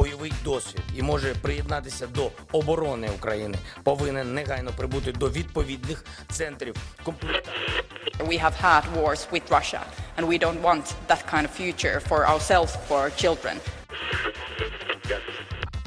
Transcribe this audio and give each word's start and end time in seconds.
Бойовий 0.00 0.32
досвід 0.44 0.82
і 0.96 1.02
може 1.02 1.34
приєднатися 1.34 2.06
до 2.06 2.30
оборони 2.52 3.10
України, 3.10 3.58
повинен 3.82 4.34
негайно 4.34 4.72
прибути 4.76 5.12
до 5.12 5.30
відповідних 5.30 6.04
центрів. 6.30 6.74
We 8.18 8.42
have 8.44 8.54
had 8.62 8.82
wars 8.96 9.30
with 9.32 9.42
Russia, 9.50 9.80
and 10.16 10.26
we 10.26 10.38
don't 10.38 10.62
want 10.62 10.84
that 11.08 11.22
kind 11.32 11.44
of 11.48 11.52
future 11.60 12.00
for 12.08 12.20
ourselves, 12.32 12.70
for 12.88 12.96
our 13.04 13.12
children. 13.22 13.56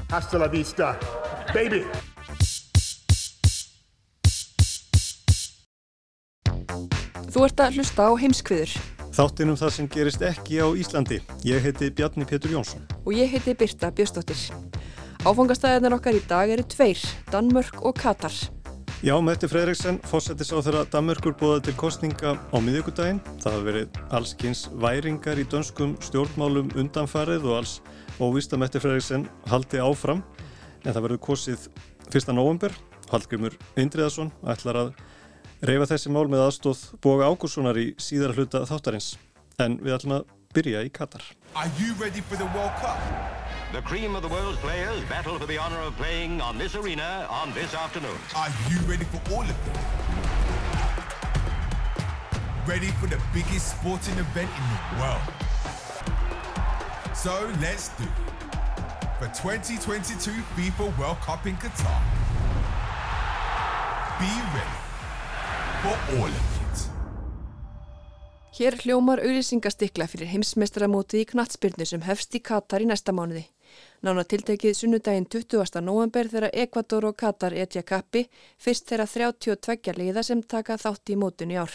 Hasta 0.10 0.38
la 0.38 0.48
vista, 0.48 0.88
baby! 1.54 1.82
Þú 7.34 7.40
ert 7.48 7.60
að 7.66 7.74
hlusta 7.76 8.02
á 8.10 8.12
heimskviður. 8.22 8.93
Þáttinum 9.14 9.58
það 9.60 9.70
sem 9.76 9.88
gerist 9.94 10.24
ekki 10.26 10.56
á 10.58 10.68
Íslandi. 10.74 11.20
Ég 11.46 11.62
heiti 11.62 11.92
Bjarni 11.94 12.26
Pétur 12.26 12.50
Jónsson. 12.50 12.82
Og 13.06 13.14
ég 13.14 13.30
heiti 13.30 13.54
Birta 13.54 13.92
Bjöstóttir. 13.94 14.40
Áfangastæðinar 15.22 15.94
okkar 16.00 16.18
í 16.18 16.22
dag 16.26 16.50
eru 16.50 16.66
tveir, 16.66 16.98
Danmörk 17.30 17.84
og 17.86 17.94
Katar. 18.02 18.34
Já, 19.06 19.14
Mette 19.22 19.46
Fredriksen, 19.52 20.00
fórsetis 20.10 20.50
á 20.50 20.58
þeirra 20.66 20.82
Danmörkur 20.90 21.38
búða 21.38 21.62
til 21.62 21.76
kostninga 21.78 22.34
á 22.40 22.58
miðjögudaginn. 22.58 23.22
Það 23.38 23.54
hafa 23.54 23.68
verið 23.70 24.02
allskynns 24.18 24.66
væringar 24.82 25.38
í 25.38 25.46
dönskum 25.46 25.94
stjórnmálum 26.02 26.74
undanfarið 26.74 27.46
og 27.46 27.62
alls 27.62 27.78
óvist 28.18 28.58
að 28.58 28.66
Mette 28.66 28.82
Fredriksen 28.82 29.30
haldi 29.52 29.78
áfram. 29.78 30.26
En 30.82 30.90
það 30.90 31.04
verður 31.06 31.26
kosið 31.30 31.70
1. 32.10 32.34
november. 32.34 32.74
Hallgrimur 33.14 33.54
Indriðarsson 33.78 34.34
ætlar 34.50 34.88
að 34.88 34.96
reyfa 35.64 35.88
þessi 35.94 36.12
mál 36.12 36.28
með 36.28 36.42
aðstóð 36.48 36.80
Boga 37.04 37.30
Ágúrssonar 37.32 37.78
í 37.80 37.94
síðara 38.02 38.36
hluta 38.36 38.64
þáttarins. 38.68 39.14
En 39.64 39.78
við 39.80 39.96
ætlum 39.96 40.16
að 40.18 40.34
byrja 40.54 40.82
í 40.84 40.92
Katar. 40.92 41.24
Are 41.56 41.72
you 41.80 41.94
ready 42.02 42.22
for 42.22 42.36
the 42.36 42.48
World 42.52 42.76
Cup? 42.82 43.00
The 43.72 43.82
cream 43.82 44.16
of 44.16 44.22
the 44.22 44.30
world's 44.30 44.60
players 44.60 45.02
battle 45.10 45.40
for 45.40 45.48
the 45.48 45.58
honor 45.58 45.80
of 45.80 45.96
playing 45.98 46.42
on 46.42 46.58
this 46.58 46.76
arena 46.76 47.26
on 47.30 47.54
this 47.54 47.74
afternoon. 47.74 48.18
Are 48.36 48.52
you 48.70 48.78
ready 48.90 49.06
for 49.06 49.22
all 49.34 49.42
of 49.42 49.50
it? 49.50 49.78
Ready 52.68 52.92
for 53.00 53.08
the 53.08 53.20
biggest 53.34 53.80
sporting 53.80 54.18
event 54.20 54.52
in 54.52 54.66
the 54.76 55.02
world? 55.02 55.26
So 57.16 57.34
let's 57.62 57.90
do 57.98 58.04
it. 58.04 58.10
For 59.18 59.32
2022 59.32 60.32
FIFA 60.56 60.98
World 61.00 61.20
Cup 61.22 61.48
in 61.48 61.56
Qatar. 61.56 62.02
Be 64.20 64.30
ready 64.54 64.83
of 65.86 66.30
it. 66.30 66.90
Hér 68.54 68.76
hljómar 68.84 69.18
auðlýsingastikla 69.24 70.06
fyrir 70.08 70.30
heimsmeistaramótið 70.30 71.24
í 71.24 71.30
knatsbyrnu 71.32 71.88
sem 71.90 72.04
hefst 72.06 72.36
í 72.38 72.42
Katar 72.46 72.84
í 72.86 72.88
næsta 72.90 73.10
mánuði. 73.16 73.48
Nána 74.06 74.22
tiltekið 74.30 74.76
sunnudaginn 74.78 75.26
20. 75.26 75.82
november 75.82 76.30
þegar 76.30 76.54
Ekvator 76.54 77.08
og 77.10 77.18
Katar 77.18 77.56
etja 77.58 77.82
kappi 77.82 78.28
fyrst 78.62 78.86
þeirra 78.92 79.08
32 79.10 79.98
liða 79.98 80.24
sem 80.24 80.44
taka 80.44 80.78
þátt 80.78 81.10
í 81.10 81.18
mótun 81.18 81.56
í 81.56 81.58
ár. 81.58 81.74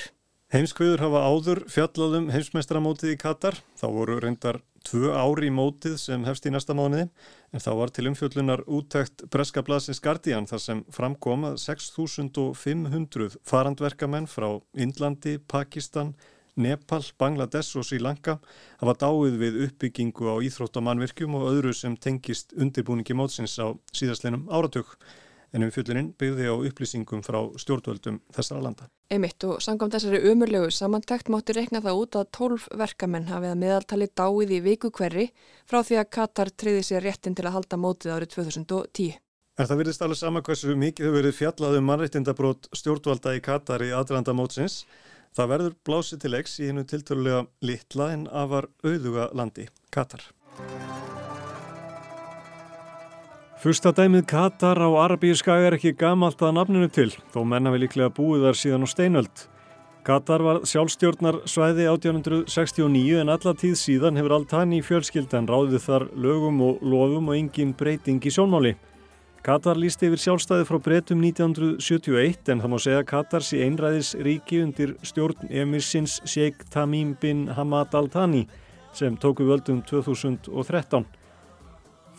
Heimskviður 0.54 1.02
hafa 1.04 1.24
áður 1.28 1.64
fjallaðum 1.68 2.30
heimsmeistaramótið 2.32 3.16
í 3.16 3.20
Katar. 3.20 3.58
Þá 3.76 3.86
voru 3.92 4.20
reyndar 4.22 4.62
tvö 4.86 5.12
ári 5.16 5.48
í 5.48 5.54
mótið 5.54 5.96
sem 6.00 6.24
hefst 6.28 6.46
í 6.46 6.52
næsta 6.54 6.76
mánuði 6.76 7.08
en 7.52 7.62
þá 7.64 7.70
var 7.80 7.92
til 7.94 8.06
umfjöllunar 8.10 8.64
úttækt 8.66 9.26
Breska 9.32 9.62
Blasins 9.66 10.00
Guardian 10.04 10.48
þar 10.48 10.62
sem 10.64 10.82
framkom 10.94 11.46
að 11.50 11.60
6500 11.64 13.38
farandverkamenn 13.48 14.28
frá 14.30 14.48
Indlandi, 14.74 15.38
Pakistan, 15.38 16.14
Nepal, 16.58 17.04
Bangladesh 17.18 17.78
og 17.78 17.86
Sri 17.86 18.00
Lanka 18.02 18.38
hafa 18.80 18.96
dáið 19.04 19.38
við 19.42 19.62
uppbyggingu 19.68 20.26
á 20.30 20.36
íþróttamannvirkjum 20.48 21.38
og 21.38 21.48
öðru 21.52 21.74
sem 21.76 21.96
tengist 21.96 22.54
undirbúningi 22.58 23.16
mótsins 23.16 23.58
á 23.62 23.70
síðastleinum 23.94 24.48
áratug 24.50 24.96
en 25.54 25.64
umfjölluninn 25.66 26.10
byggði 26.20 26.48
á 26.50 26.54
upplýsingum 26.54 27.22
frá 27.26 27.38
stjórnvöldum 27.60 28.20
þessara 28.34 28.64
landa. 28.64 28.88
Emitt 29.12 29.44
og 29.48 29.62
sangam 29.64 29.90
þessari 29.92 30.20
umurlegu 30.30 30.68
samantækt 30.74 31.30
mátti 31.32 31.56
rekna 31.56 31.80
það 31.84 32.02
út 32.02 32.18
að 32.20 32.28
12 32.36 32.66
verkamenn 32.82 33.30
hafið 33.30 33.54
að 33.54 33.62
meðaltali 33.62 34.10
dáið 34.20 34.52
í 34.58 34.60
viku 34.66 34.90
hverri 34.92 35.30
frá 35.68 35.80
því 35.80 36.02
að 36.02 36.10
Katar 36.18 36.52
treyði 36.52 36.84
sér 36.90 37.06
réttin 37.08 37.38
til 37.38 37.46
að 37.48 37.56
halda 37.56 37.80
mótið 37.80 38.14
árið 38.16 38.34
2010. 38.36 39.16
Er 39.58 39.66
það 39.66 39.80
virðist 39.80 40.02
alveg 40.04 40.18
sama 40.20 40.42
hversu 40.46 40.74
mikið 40.78 41.08
hefur 41.08 41.16
verið 41.18 41.38
fjallað 41.40 41.78
um 41.80 41.88
mannreittindabrót 41.90 42.68
stjórnvalda 42.78 43.32
í 43.34 43.40
Katar 43.42 43.82
í 43.82 43.90
aðranda 43.96 44.36
mótsins? 44.36 44.84
Það 45.34 45.50
verður 45.52 45.74
blásið 45.88 46.22
til 46.22 46.32
leiks 46.36 46.54
í 46.60 46.68
hennu 46.70 46.84
tiltölulega 46.88 47.42
litla 47.66 48.12
en 48.14 48.28
afar 48.30 48.70
auðuga 48.86 49.28
landi, 49.34 49.66
Katar. 49.90 50.22
Fyrsta 53.58 53.90
dæmið 53.90 54.28
Katar 54.30 54.78
á 54.78 54.86
Arabíuskaga 54.86 55.66
er 55.66 55.74
ekki 55.74 55.90
gamalt 55.98 56.38
að 56.46 56.52
nafninu 56.60 56.86
til, 56.94 57.08
þó 57.34 57.40
menna 57.42 57.72
við 57.74 57.88
líklega 57.88 58.12
búið 58.14 58.44
þar 58.46 58.58
síðan 58.60 58.86
á 58.86 58.88
steinöld. 58.92 59.42
Katar 60.06 60.44
var 60.46 60.60
sjálfstjórnar 60.62 61.40
svæði 61.50 61.88
1869 61.90 63.18
en 63.18 63.34
alla 63.34 63.56
tíð 63.58 63.74
síðan 63.80 64.20
hefur 64.20 64.36
Altani 64.36 64.78
fjölskyldan 64.86 65.50
ráðið 65.50 65.82
þar 65.88 66.06
lögum 66.14 66.62
og 66.68 66.86
lofum 66.86 67.32
og 67.32 67.40
engin 67.40 67.74
breyting 67.74 68.22
í 68.22 68.30
sjónmáli. 68.30 68.76
Katar 69.42 69.82
lísti 69.82 70.06
yfir 70.06 70.22
sjálfstæði 70.22 70.70
frá 70.70 70.78
breytum 70.86 71.26
1971 71.26 72.54
en 72.54 72.62
það 72.62 72.74
má 72.76 72.78
segja 72.86 73.04
Katars 73.10 73.50
í 73.58 73.64
einræðis 73.66 74.14
ríki 74.22 74.62
undir 74.62 74.94
stjórn 75.02 75.50
emirsins 75.50 76.20
Sheikh 76.22 76.70
Tamim 76.70 77.16
bin 77.18 77.48
Hamad 77.58 77.90
Al-Thani 77.90 78.46
sem 78.94 79.18
tóku 79.18 79.50
völdum 79.50 79.82
2013. 79.82 81.17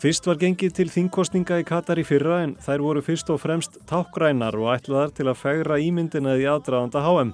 Fyrst 0.00 0.24
var 0.24 0.38
gengið 0.40 0.70
til 0.78 0.88
þingkostninga 0.88 1.58
í 1.60 1.64
Katar 1.68 1.98
í 2.00 2.02
fyrra 2.08 2.38
en 2.40 2.54
þær 2.64 2.80
voru 2.86 3.00
fyrst 3.04 3.28
og 3.34 3.42
fremst 3.42 3.74
tákgrænar 3.84 4.56
og 4.56 4.70
ætlaðar 4.72 5.10
til 5.12 5.26
að 5.28 5.36
fegra 5.36 5.76
ímyndina 5.76 6.38
í 6.40 6.46
aðdraðanda 6.48 7.02
HM. 7.04 7.32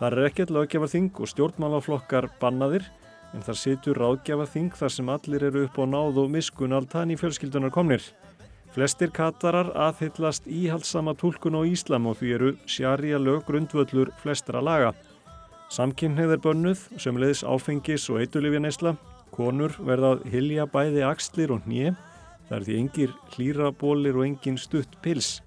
Þar 0.00 0.16
er 0.16 0.26
ekkert 0.26 0.50
löggefarþing 0.56 1.20
og 1.22 1.30
stjórnmálaflokkar 1.30 2.26
bannaðir 2.40 2.88
en 3.30 3.44
þar 3.46 3.58
situr 3.60 4.00
ráðgjafarþing 4.02 4.72
þar 4.80 4.94
sem 4.96 5.12
allir 5.14 5.44
eru 5.52 5.62
upp 5.68 5.78
á 5.78 5.86
náð 5.92 6.18
og 6.24 6.34
miskun 6.34 6.74
altan 6.74 7.14
í 7.14 7.18
fjölskyldunar 7.20 7.70
komnir. 7.70 8.02
Flestir 8.74 9.14
Katarar 9.14 9.70
aðhyllast 9.78 10.50
íhaldsama 10.50 11.14
tólkun 11.14 11.62
á 11.62 11.62
Íslam 11.62 12.10
og 12.10 12.18
því 12.18 12.34
eru 12.40 12.50
sjarja 12.66 13.22
lög 13.22 13.46
grundvöllur 13.46 14.10
flestra 14.18 14.58
laga. 14.58 14.96
Samkynneið 15.70 16.34
er 16.34 16.42
bönnuð, 16.42 16.84
sem 16.98 17.14
leiðis 17.14 17.46
áfengis 17.46 18.10
og 18.10 18.18
eitulifja 18.24 18.66
neysla 18.66 18.96
Konur 19.40 19.72
verðað 19.80 20.26
hilja 20.28 20.66
bæði 20.68 21.00
axlir 21.08 21.54
og 21.54 21.64
nýje, 21.64 21.94
það 22.48 22.56
er 22.58 22.64
því 22.66 22.74
engir 22.76 23.12
hlýrabólir 23.32 24.18
og 24.18 24.26
engin 24.26 24.58
stutt 24.60 24.98
pils. 25.00 25.38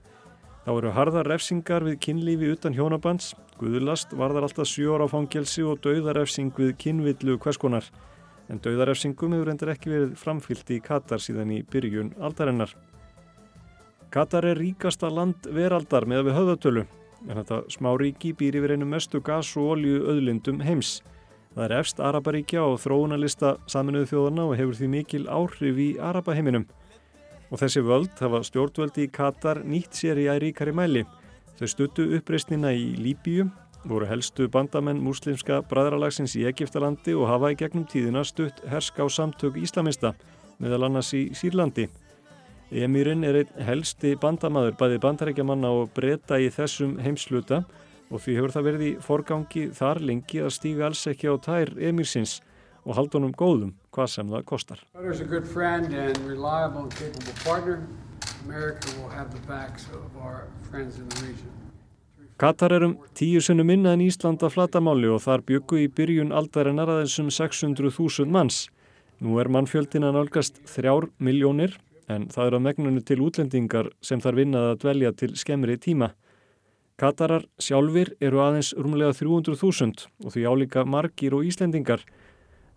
Þá 0.63 0.71
eru 0.73 0.93
harðar 0.95 1.29
refsingar 1.29 1.85
við 1.85 1.99
kynlífi 2.01 2.49
utan 2.55 2.73
hjónabands, 2.73 3.35
guðlast 3.59 4.15
varðar 4.17 4.47
alltaf 4.47 4.71
sjóra 4.71 5.05
á 5.05 5.13
fangelsi 5.13 5.61
og 5.67 5.83
dauðarefsing 5.85 6.49
við 6.57 6.73
kynvillu 6.81 7.37
hverskonar. 7.43 7.85
En 8.49 8.63
dauðarefsingum 8.65 9.37
hefur 9.37 9.53
endur 9.53 9.75
ekki 9.75 9.93
verið 9.93 10.17
framfyllt 10.17 10.73
í 10.73 10.81
Katar 10.81 11.21
síðan 11.21 11.53
í 11.53 11.61
byrjun 11.61 12.15
aldarinnar. 12.17 12.73
Katar 14.09 14.49
er 14.55 14.57
ríkasta 14.57 15.13
land 15.13 15.45
veraldar 15.53 16.09
með 16.09 16.31
við 16.31 16.39
höfðatölu, 16.39 16.89
en 17.29 17.37
þetta 17.43 17.61
smá 17.77 17.93
ríki 18.01 18.33
býr 18.33 18.57
yfir 18.57 18.73
einu 18.73 18.89
mestu 18.89 19.21
gas 19.21 19.53
og 19.53 19.75
olju 19.77 20.01
öðlindum 20.09 20.65
heims. 20.65 21.03
Það 21.53 21.65
er 21.67 21.73
efst 21.77 21.99
Araparíkja 22.01 22.63
og 22.65 22.79
þróunarlista 22.81 23.57
saminuðu 23.69 24.07
þjóðana 24.09 24.45
og 24.49 24.55
hefur 24.57 24.77
því 24.79 24.87
mikil 24.89 25.25
áhrif 25.29 25.77
í 25.77 25.89
Arapaheiminum. 26.01 26.63
Og 27.53 27.61
þessi 27.61 27.83
völd 27.85 28.13
hafa 28.17 28.39
stjórnvöldi 28.47 29.05
í 29.05 29.11
Katar 29.13 29.61
nýtt 29.61 29.93
sér 29.93 30.17
í 30.17 30.25
æríkari 30.33 30.73
mæli. 30.73 31.03
Þau 31.59 31.67
stuttu 31.69 32.07
uppreysnina 32.17 32.71
í 32.73 32.95
Líbíu, 32.97 33.45
voru 33.85 34.07
helstu 34.09 34.47
bandamenn 34.49 35.03
muslimska 35.05 35.59
bræðralagsins 35.69 36.33
í 36.39 36.47
Egiptalandi 36.49 37.13
og 37.13 37.29
hafa 37.29 37.53
í 37.53 37.59
gegnum 37.59 37.85
tíðina 37.85 38.25
stutt 38.25 38.63
herska 38.71 39.05
á 39.05 39.07
samtök 39.13 39.59
íslamista, 39.61 40.15
meðal 40.57 40.87
annars 40.87 41.13
í 41.13 41.27
Sýrlandi. 41.37 41.85
Emirinn 42.73 43.21
er 43.27 43.43
einn 43.43 43.65
helsti 43.67 44.15
bandamaður 44.17 44.73
bæði 44.79 45.01
bandarækjamanna 45.05 45.69
og 45.69 45.93
breyta 45.93 46.41
í 46.41 46.49
þessum 46.49 46.97
heimsluta 47.03 47.61
og 47.61 47.81
því 48.21 48.35
hefur 48.37 48.53
það 48.53 48.67
verið 48.67 48.85
í 48.87 48.93
forgangi 49.01 49.63
þar 49.73 50.01
lengi 50.03 50.41
að 50.43 50.55
stíga 50.57 50.87
alls 50.89 51.03
ekki 51.09 51.31
á 51.31 51.35
tær 51.41 51.73
emirsins 51.77 52.39
og 52.83 52.97
halda 52.97 53.19
honum 53.19 53.33
góðum 53.33 53.73
hvað 53.95 54.09
sem 54.11 54.31
það 54.33 54.45
kostar. 54.49 54.79
Katar 62.43 62.73
er 62.73 62.83
um 62.83 62.97
tíu 63.15 63.41
sunnu 63.45 63.63
minna 63.63 63.93
en 63.93 64.01
Ísland 64.03 64.41
að 64.43 64.55
flatamáli 64.55 65.07
og 65.13 65.21
þar 65.23 65.45
byggu 65.47 65.83
í 65.83 65.87
byrjun 65.87 66.33
aldarinnar 66.35 66.89
aðeins 66.89 67.19
um 67.21 67.29
600.000 67.31 68.33
manns. 68.33 68.65
Nú 69.23 69.37
er 69.39 69.47
mannfjöldin 69.53 70.03
að 70.03 70.17
nálgast 70.17 70.59
þrjár 70.67 71.07
miljónir 71.23 71.77
en 72.11 72.27
það 72.33 72.49
er 72.49 72.57
á 72.57 72.65
megnunu 72.65 73.03
til 73.05 73.21
útlendingar 73.23 73.91
sem 74.03 74.19
þar 74.19 74.39
vinnað 74.41 74.69
að 74.71 74.81
dvelja 74.81 75.13
til 75.21 75.31
skemmri 75.39 75.77
tíma. 75.79 76.11
Katarar 77.01 77.47
sjálfur 77.57 78.11
eru 78.21 78.41
aðeins 78.43 78.69
rúmlega 78.77 79.15
300.000 79.17 80.05
og 80.25 80.35
því 80.35 80.43
álíka 80.45 80.83
margir 80.85 81.33
og 81.33 81.47
Íslendingar. 81.49 82.03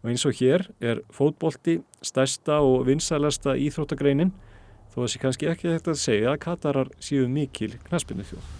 Og 0.01 0.13
eins 0.13 0.25
og 0.29 0.37
hér 0.39 0.65
er 0.81 1.03
fótbolti 1.13 1.83
stærsta 2.01 2.63
og 2.65 2.87
vinsælasta 2.89 3.59
íþróttagreinin 3.61 4.33
þó 4.95 5.03
að 5.05 5.11
sé 5.13 5.21
kannski 5.21 5.51
ekki 5.53 5.69
þetta 5.75 5.93
að 5.93 6.05
segja 6.07 6.33
að 6.33 6.43
Katarar 6.47 6.93
séu 6.97 7.29
mikil 7.29 7.75
knaspinu 7.91 8.25
þjóð. 8.25 8.55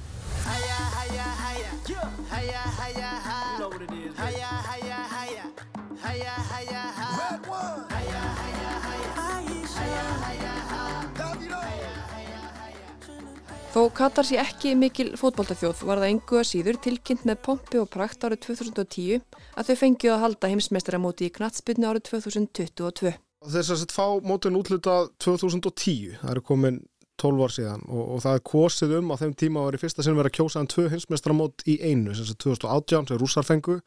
Þó 13.77 13.91
Katar 13.93 14.25
sé 14.25 14.39
ekki 14.41 14.71
mikil 14.73 15.11
fótboltaþjóð 15.21 15.83
var 15.85 15.99
það 16.01 16.09
engu 16.15 16.39
að 16.41 16.47
síður 16.49 16.79
tilkynnt 16.81 17.27
með 17.29 17.43
pompi 17.45 17.77
og 17.77 17.91
prakt 17.93 18.23
árið 18.25 18.39
2010 18.47 19.19
að 19.53 19.69
þau 19.69 19.77
fengið 19.83 20.13
að 20.15 20.23
halda 20.23 20.49
heimsmeistaramóti 20.49 21.27
í 21.27 21.35
knatsbyrnu 21.35 21.91
árið 21.91 22.07
2022. 22.09 23.13
Þess 23.53 23.75
að 23.75 23.93
fá 23.93 24.07
mótin 24.25 24.57
útlutað 24.57 25.11
2010, 25.21 26.17
það 26.23 26.33
eru 26.33 26.45
komin 26.49 26.79
12 27.21 27.45
ár 27.45 27.53
síðan 27.53 27.85
og, 27.85 28.03
og 28.17 28.25
það 28.25 28.39
er 28.39 28.45
kosið 28.49 28.97
um 29.03 29.13
á 29.13 29.21
þeim 29.21 29.37
tíma 29.45 29.61
að 29.61 29.69
vera 29.69 29.81
í 29.83 29.85
fyrsta 29.85 30.07
sinn 30.07 30.17
verið 30.17 30.33
að 30.33 30.39
kjósa 30.41 30.63
en 30.65 30.73
tvö 30.73 30.87
heimsmeistramót 30.95 31.69
í 31.69 31.77
einu, 31.85 32.17
sem 32.17 32.33
er 32.33 32.41
2018 32.47 33.11
sem 33.13 33.21
rússar 33.21 33.45
fengu 33.45 33.83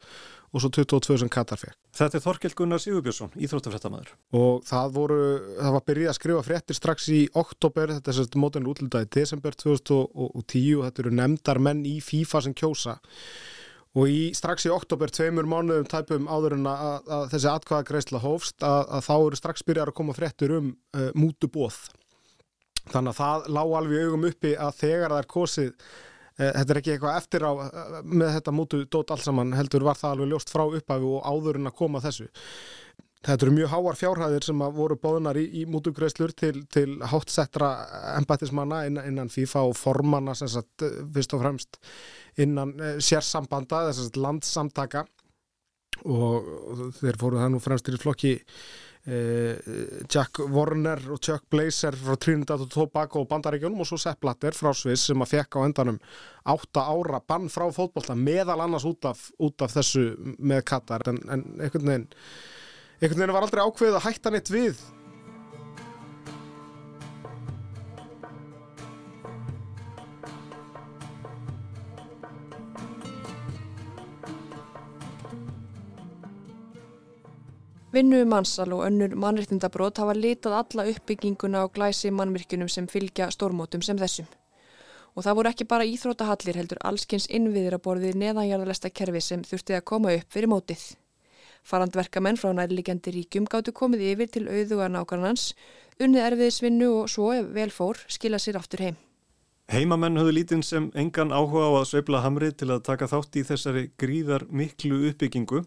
og 0.50 0.62
svo 0.62 0.70
22 0.74 1.20
sem 1.22 1.30
Katar 1.30 1.60
fekk. 1.60 1.76
Þetta 1.94 2.18
er 2.18 2.24
Þorkell 2.24 2.56
Gunnar 2.58 2.82
Sigurbjörnsson, 2.82 3.32
íþróttafrættamæður. 3.38 4.10
Og 4.38 4.64
það 4.66 4.96
voru, 4.96 5.20
það 5.60 5.76
var 5.76 5.86
byrjið 5.90 6.10
að 6.10 6.18
skrifa 6.18 6.42
fréttir 6.46 6.78
strax 6.78 7.08
í 7.14 7.20
oktober, 7.38 7.94
þetta 7.96 8.12
er 8.12 8.18
sérst 8.18 8.36
mótin 8.40 8.68
útlutað 8.70 9.06
í 9.06 9.10
desember 9.20 9.56
2010 9.62 10.74
og 10.80 10.84
þetta 10.88 11.04
eru 11.04 11.14
nefndar 11.20 11.62
menn 11.62 11.86
í 11.86 11.96
FIFA 12.04 12.44
sem 12.46 12.56
kjósa 12.58 12.98
og 13.98 14.10
í, 14.10 14.20
strax 14.38 14.68
í 14.68 14.74
oktober, 14.74 15.10
tveimur 15.10 15.48
mánuðum 15.50 15.88
tæpum 15.90 16.28
áður 16.30 16.54
en 16.58 16.68
að, 16.70 17.08
að 17.10 17.24
þessi 17.32 17.48
atkvæða 17.50 17.86
greiðsla 17.88 18.20
hófst, 18.22 18.60
að, 18.62 18.84
að 18.86 19.06
þá 19.08 19.14
eru 19.16 19.40
strax 19.40 19.66
byrjar 19.66 19.90
að 19.90 19.98
koma 19.98 20.14
fréttir 20.14 20.54
um 20.54 20.68
uh, 20.94 21.08
mútubóð 21.18 21.80
þannig 22.90 23.10
að 23.10 23.18
það 23.18 23.50
lág 23.56 23.74
alveg 23.80 24.06
augum 24.06 24.28
uppi 24.30 24.54
að 24.54 24.78
þegar 24.78 25.12
það 25.14 25.22
er 25.22 25.28
kosið 25.34 25.90
þetta 26.40 26.74
er 26.74 26.80
ekki 26.80 26.94
eitthvað 26.94 27.18
eftir 27.20 27.46
á 27.46 27.52
uh, 27.52 27.96
með 28.04 28.34
þetta 28.38 28.54
mútu 28.56 28.84
dót 28.88 29.12
alls 29.14 29.26
saman 29.28 29.56
heldur 29.56 29.84
var 29.86 29.98
það 30.00 30.16
alveg 30.16 30.32
ljóst 30.32 30.52
frá 30.52 30.64
upphafi 30.66 31.10
og 31.10 31.26
áður 31.28 31.60
en 31.60 31.70
að 31.70 31.76
koma 31.82 32.02
þessu. 32.04 32.30
Þetta 33.20 33.44
eru 33.44 33.52
mjög 33.52 33.68
háar 33.74 33.96
fjárhæðir 34.00 34.46
sem 34.46 34.62
voru 34.72 34.96
bóðunar 34.96 35.36
í, 35.36 35.42
í 35.60 35.66
mútugreislur 35.68 36.32
til, 36.32 36.62
til 36.72 36.94
hátsettra 37.04 37.68
embætismanna 38.14 38.86
innan, 38.88 39.10
innan 39.10 39.32
FIFA 39.32 39.66
og 39.68 39.76
formanna 39.76 40.32
sagt, 40.38 40.86
fyrst 41.12 41.36
og 41.36 41.42
fremst 41.42 41.76
innan 42.40 42.72
eh, 42.80 42.96
sérsambanda, 43.04 43.82
þess 43.90 44.08
að 44.08 44.22
landsamtaka 44.24 45.04
og 46.08 46.94
þeir 46.96 47.18
fóru 47.20 47.42
það 47.42 47.52
nú 47.52 47.60
fremst 47.60 47.92
í 47.92 48.00
flokki 48.00 48.32
eh, 48.38 48.46
Jack 49.00 50.42
Warner 50.52 51.00
og 51.08 51.22
Chuck 51.24 51.46
Blazer 51.50 51.96
frá 51.96 52.18
Trinidad 52.20 52.60
og 52.60 52.68
Tobago 52.68 53.22
og 53.22 53.30
Bandaríkjónum 53.30 53.80
og 53.80 53.88
svo 53.88 53.96
Sepp 54.00 54.20
Blatter 54.20 54.52
frá 54.52 54.74
Sviss 54.76 55.08
sem 55.08 55.24
að 55.24 55.32
fekk 55.32 55.56
á 55.56 55.60
endanum 55.64 56.00
átta 56.52 56.84
ára 56.92 57.22
bann 57.24 57.48
frá 57.48 57.64
fótbolta 57.72 58.16
meðal 58.18 58.60
annars 58.60 58.84
út 58.88 59.08
af, 59.08 59.30
út 59.40 59.64
af 59.64 59.72
þessu 59.72 60.04
með 60.36 60.64
Katar. 60.68 61.06
En, 61.08 61.20
en 61.32 61.46
einhvern 61.56 61.88
veginn 61.88 62.08
einhvern 63.00 63.22
veginn 63.22 63.36
var 63.38 63.46
aldrei 63.46 63.64
ákveðið 63.64 63.96
að 63.96 64.08
hætta 64.10 64.34
neitt 64.34 64.52
við 64.52 64.84
Vinnu 77.90 78.24
mannsal 78.24 78.70
og 78.70 78.84
önnur 78.86 79.16
mannréttindabrót 79.18 79.98
hafa 79.98 80.12
litað 80.14 80.52
alla 80.60 80.84
uppbygginguna 80.92 81.64
á 81.64 81.66
glæsi 81.74 82.12
mannvirkjunum 82.14 82.68
sem 82.70 82.86
fylgja 82.86 83.26
stórmótum 83.34 83.82
sem 83.82 83.98
þessum. 83.98 84.28
Og 85.18 85.26
það 85.26 85.36
voru 85.38 85.50
ekki 85.50 85.66
bara 85.66 85.88
íþrótahallir 85.90 86.60
heldur 86.60 86.78
allskins 86.86 87.26
innviðir 87.26 87.74
að 87.74 87.82
borðið 87.88 88.20
neðanjarðalesta 88.22 88.92
kerfi 88.94 89.24
sem 89.26 89.42
þurfti 89.42 89.74
að 89.74 89.84
koma 89.90 90.14
upp 90.14 90.30
fyrir 90.30 90.52
mótið. 90.52 90.84
Farandverkamenn 91.66 92.38
frá 92.38 92.52
nærligjandi 92.54 93.16
ríkjum 93.16 93.50
gáttu 93.50 93.74
komið 93.74 94.06
yfir 94.12 94.30
til 94.38 94.46
auðuga 94.46 94.86
nákvæmans, 94.94 95.50
unnið 95.98 96.28
erfiðisvinnu 96.30 96.94
og 97.02 97.10
svo 97.10 97.32
ef 97.34 97.50
vel 97.58 97.74
fór 97.74 97.98
skila 98.06 98.38
sér 98.38 98.62
aftur 98.62 98.86
heim. 98.86 98.96
Heimamenn 99.70 100.18
höfðu 100.18 100.38
lítinn 100.38 100.62
sem 100.62 100.92
engan 100.94 101.34
áhuga 101.34 101.66
á 101.66 101.82
að 101.82 101.90
sveibla 101.90 102.22
hamrið 102.22 102.56
til 102.62 102.70
að 102.70 102.86
taka 102.86 103.10
þátt 103.10 103.36
í 103.38 103.46
þessari 103.50 103.84
gríðar 103.98 104.46
miklu 104.46 105.08
uppbyggingu. 105.10 105.66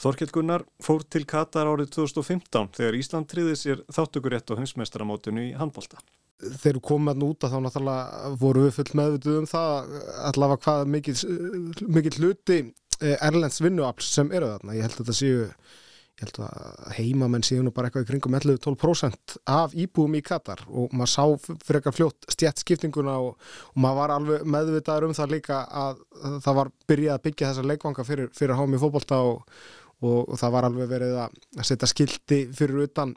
Þorkell 0.00 0.32
Gunnar 0.34 0.64
fór 0.84 1.04
til 1.08 1.24
Katar 1.28 1.70
árið 1.70 1.94
2015 1.96 2.68
þegar 2.76 2.98
Ísland 2.98 3.28
triði 3.30 3.56
sér 3.56 3.82
þáttökurétt 3.88 4.52
á 4.52 4.58
heimsmeistaramótinu 4.58 5.46
í 5.48 5.54
handbólta. 5.56 6.02
Þegar 6.36 6.76
við 6.76 6.82
komum 6.84 7.12
að 7.14 7.22
núta 7.22 7.48
þá 7.48 7.56
náttúrulega 7.64 8.34
voru 8.42 8.66
við 8.66 8.74
full 8.76 8.90
meðvituð 9.00 9.38
um 9.40 9.48
það 9.48 9.94
allavega 10.28 10.62
hvað 10.66 10.92
mikið, 10.92 12.18
hluti 12.20 12.60
Erlends 13.00 13.62
vinnuafl 13.64 14.04
sem 14.04 14.30
eru 14.36 14.52
þarna. 14.52 14.76
Ég 14.76 14.84
held 14.84 14.98
að 14.98 15.00
þetta 15.00 15.16
séu, 15.16 15.46
ég 16.16 16.26
held 16.26 16.42
að 16.44 16.92
heimamenn 16.98 17.46
séu 17.48 17.64
nú 17.64 17.72
bara 17.76 17.88
eitthvað 17.88 18.04
í 18.04 18.10
kringum 18.10 18.36
11-12% 18.36 19.38
af 19.52 19.72
íbúum 19.80 20.16
í 20.20 20.22
Katar 20.24 20.60
og 20.68 20.92
maður 20.92 21.12
sá 21.14 21.24
eitthvað 21.56 21.96
fljótt 21.96 22.28
stjættskiptinguna 22.36 23.16
og, 23.24 23.40
og 23.72 23.80
maður 23.80 24.00
var 24.02 24.14
alveg 24.18 24.46
meðvitaður 24.58 25.08
um 25.08 25.16
það 25.16 25.34
líka 25.38 25.64
að 25.72 26.04
það 26.44 26.60
var 26.60 26.72
byrjað 26.92 27.16
að 27.16 27.26
byggja 27.30 27.50
þessa 27.50 27.68
leikvanga 27.72 28.08
fyrir, 28.12 28.32
fyrir 28.36 28.60
hámi 28.60 28.80
fókbólta 28.84 29.24
og, 29.24 29.60
og, 30.02 30.18
og 30.24 30.34
það 30.40 30.56
var 30.56 30.68
alveg 30.68 30.90
verið 30.90 31.20
að 31.22 31.62
setja 31.64 31.88
skildi 31.90 32.42
fyrir 32.56 32.88
utan 32.88 33.14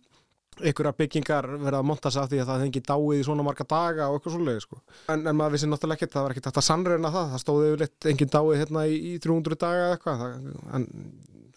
einhverjar 0.60 0.96
byggingar 1.00 1.48
verið 1.54 1.78
að 1.80 1.88
monta 1.88 2.12
sig 2.12 2.22
af 2.22 2.30
því 2.32 2.42
að 2.44 2.50
það 2.50 2.64
hengi 2.66 2.82
dáið 2.84 3.16
í 3.16 3.24
svona 3.24 3.46
marga 3.48 3.66
daga 3.70 4.10
og 4.10 4.18
eitthvað 4.18 4.36
svolítið 4.36 4.64
sko. 4.66 4.80
en, 5.14 5.24
en 5.24 5.38
maður 5.40 5.56
vissi 5.56 5.70
náttúrulega 5.70 6.00
ekkert, 6.00 6.14
það 6.16 6.26
var 6.26 6.36
ekkert 6.36 6.50
hægt 6.50 6.62
að 6.62 6.68
sannreina 6.68 7.12
það 7.16 7.34
það 7.34 7.44
stóði 7.44 7.70
yfirleitt 7.70 8.08
engin 8.12 8.34
dáið 8.34 8.60
hérna 8.60 8.86
í, 8.90 8.98
í 9.00 9.14
300 9.24 9.60
daga 9.64 9.86
eitthvað 9.94 10.24
það, 10.24 10.34
en 10.76 10.88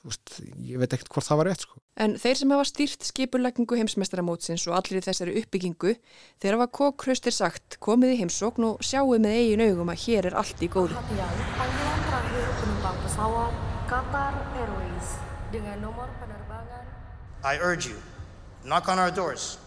veist, 0.03 0.35
ég 0.67 0.83
veit 0.83 0.95
ekkert 0.97 1.11
hvort 1.15 1.27
það 1.27 1.41
var 1.41 1.51
rétt 1.51 1.65
sko. 1.67 1.81
En 2.03 2.17
þeir 2.21 2.37
sem 2.41 2.55
hafa 2.55 2.67
stýrt 2.69 3.07
skipurleggingu 3.07 3.79
heimsmeistaramótsins 3.79 4.65
og 4.71 4.77
allir 4.79 4.99
í 5.03 5.05
þessari 5.05 5.37
uppbyggingu 5.43 5.93
þeir 6.43 6.57
hafa 6.57 6.69
kókraustir 6.79 7.35
sagt 7.37 7.79
komið 7.83 8.17
í 8.17 8.21
heimsókn 8.23 8.71
og 8.71 8.87
sjáu 8.87 9.19
með 9.19 9.39
eigin 9.39 9.67
augum 9.69 9.93
að 9.93 10.03
hér 10.07 10.31
er 10.33 10.39
allt 10.43 10.59
í 10.63 10.71
góðu. 15.53 16.83
I 17.45 17.59
urge 17.59 17.89
you 17.89 17.97
knock 18.65 18.89
on 18.89 18.99
our 18.99 19.11
doors, 19.11 19.59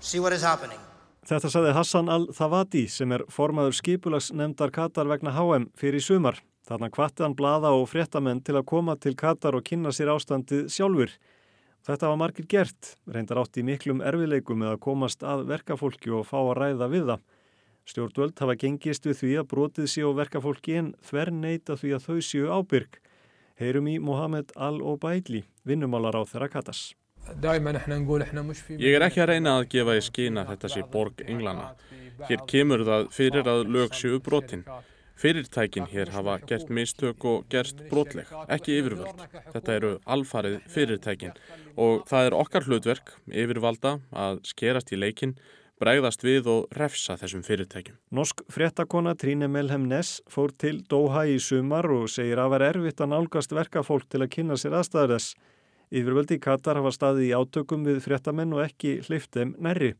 see 0.00 0.20
what 0.20 0.32
is 0.32 0.42
happening. 0.42 0.78
Þetta 1.26 1.50
saði 1.50 1.72
Hassan 1.74 2.10
al-Thawadi 2.12 2.84
sem 2.86 3.10
er 3.12 3.24
formaður 3.32 3.74
skipulagsnemndar 3.74 4.70
Katar 4.70 5.08
vegna 5.10 5.32
HM 5.34 5.70
fyrir 5.74 6.04
sumar. 6.04 6.38
Þarna 6.66 6.90
hvatti 6.94 7.24
hann 7.24 7.34
blada 7.38 7.72
og 7.74 7.88
fréttamenn 7.90 8.42
til 8.46 8.54
að 8.58 8.66
koma 8.70 8.94
til 8.98 9.16
Katar 9.18 9.56
og 9.58 9.64
kynna 9.66 9.90
sér 9.94 10.12
ástandið 10.14 10.68
sjálfur. 10.70 11.10
Þetta 11.86 12.10
var 12.10 12.18
margir 12.18 12.46
gert, 12.50 12.96
reyndar 13.06 13.40
átt 13.42 13.58
í 13.58 13.64
miklum 13.66 14.02
erfileikum 14.02 14.58
með 14.62 14.74
að 14.74 14.80
komast 14.86 15.22
að 15.22 15.44
verkafólki 15.50 16.10
og 16.14 16.26
fá 16.26 16.38
að 16.42 16.56
ræða 16.58 16.88
við 16.90 17.10
það. 17.10 17.26
Stjórnvöld 17.86 18.42
hafa 18.42 18.56
gengist 18.58 19.06
við 19.06 19.20
því 19.20 19.32
að 19.40 19.50
brotið 19.52 19.90
séu 19.90 20.14
verkafólki 20.14 20.78
en 20.78 20.94
þver 21.06 21.30
neita 21.34 21.78
því 21.78 21.92
að 21.94 22.06
þau 22.06 22.16
séu 22.26 22.50
ábyrg. 22.50 22.98
Heyrum 23.56 23.86
í 23.88 23.94
Mohamed 23.96 24.50
al-Obaidli, 24.60 25.38
vinnumálar 25.64 26.18
á 26.20 26.22
þeirra 26.28 26.48
Katars. 26.52 26.90
Ég 28.76 28.92
er 28.92 29.04
ekki 29.06 29.22
að 29.24 29.30
reyna 29.30 29.54
að 29.56 29.68
gefa 29.72 29.94
í 29.96 30.02
skýna 30.04 30.44
þetta 30.50 30.70
sé 30.74 30.82
borg 30.92 31.22
englana. 31.24 31.70
Hér 32.28 32.44
kemur 32.52 32.84
það 32.84 33.08
fyrir 33.16 33.48
að 33.48 33.62
lög 33.72 33.96
séu 33.96 34.20
brotin. 34.20 34.66
Fyrirtækin 35.16 35.88
hér 35.88 36.12
hafa 36.12 36.36
gert 36.44 36.68
mistök 36.68 37.24
og 37.24 37.46
gerst 37.48 37.80
brotleg, 37.88 38.28
ekki 38.52 38.76
yfirvöld. 38.76 39.24
Þetta 39.54 39.76
eru 39.78 39.92
alfarið 40.04 40.58
fyrirtækin 40.74 41.32
og 41.80 42.04
það 42.10 42.28
er 42.28 42.36
okkar 42.36 42.68
hlutverk, 42.68 43.14
yfirvalda, 43.32 43.96
að 44.12 44.42
skerast 44.52 44.92
í 44.92 45.00
leikin, 45.00 45.32
bregðast 45.82 46.24
við 46.24 46.48
og 46.50 46.76
refsa 46.76 47.16
þessum 47.20 47.42
fyrirtækjum. 47.46 47.98
Norsk 48.16 48.42
fréttakona 48.52 49.14
Tríne 49.18 49.48
Melhem 49.52 49.86
Ness 49.90 50.22
fór 50.30 50.54
til 50.56 50.80
Doha 50.88 51.26
í 51.28 51.36
sumar 51.42 51.88
og 51.92 52.08
segir 52.12 52.40
að 52.40 52.54
vera 52.54 52.70
erfitt 52.72 53.02
að 53.04 53.12
nálgast 53.12 53.52
verkafólk 53.56 54.08
til 54.08 54.22
að 54.24 54.32
kynna 54.36 54.58
sér 54.60 54.78
aðstæður 54.78 55.16
þess. 55.16 55.34
Yfirvöldi 55.92 56.38
Katar 56.42 56.80
hafa 56.80 56.92
staðið 56.94 57.28
í 57.28 57.34
átökum 57.36 57.84
við 57.86 58.00
fréttamenn 58.06 58.54
og 58.56 58.64
ekki 58.64 58.96
hlifteim 59.06 59.52
nærri. 59.62 59.92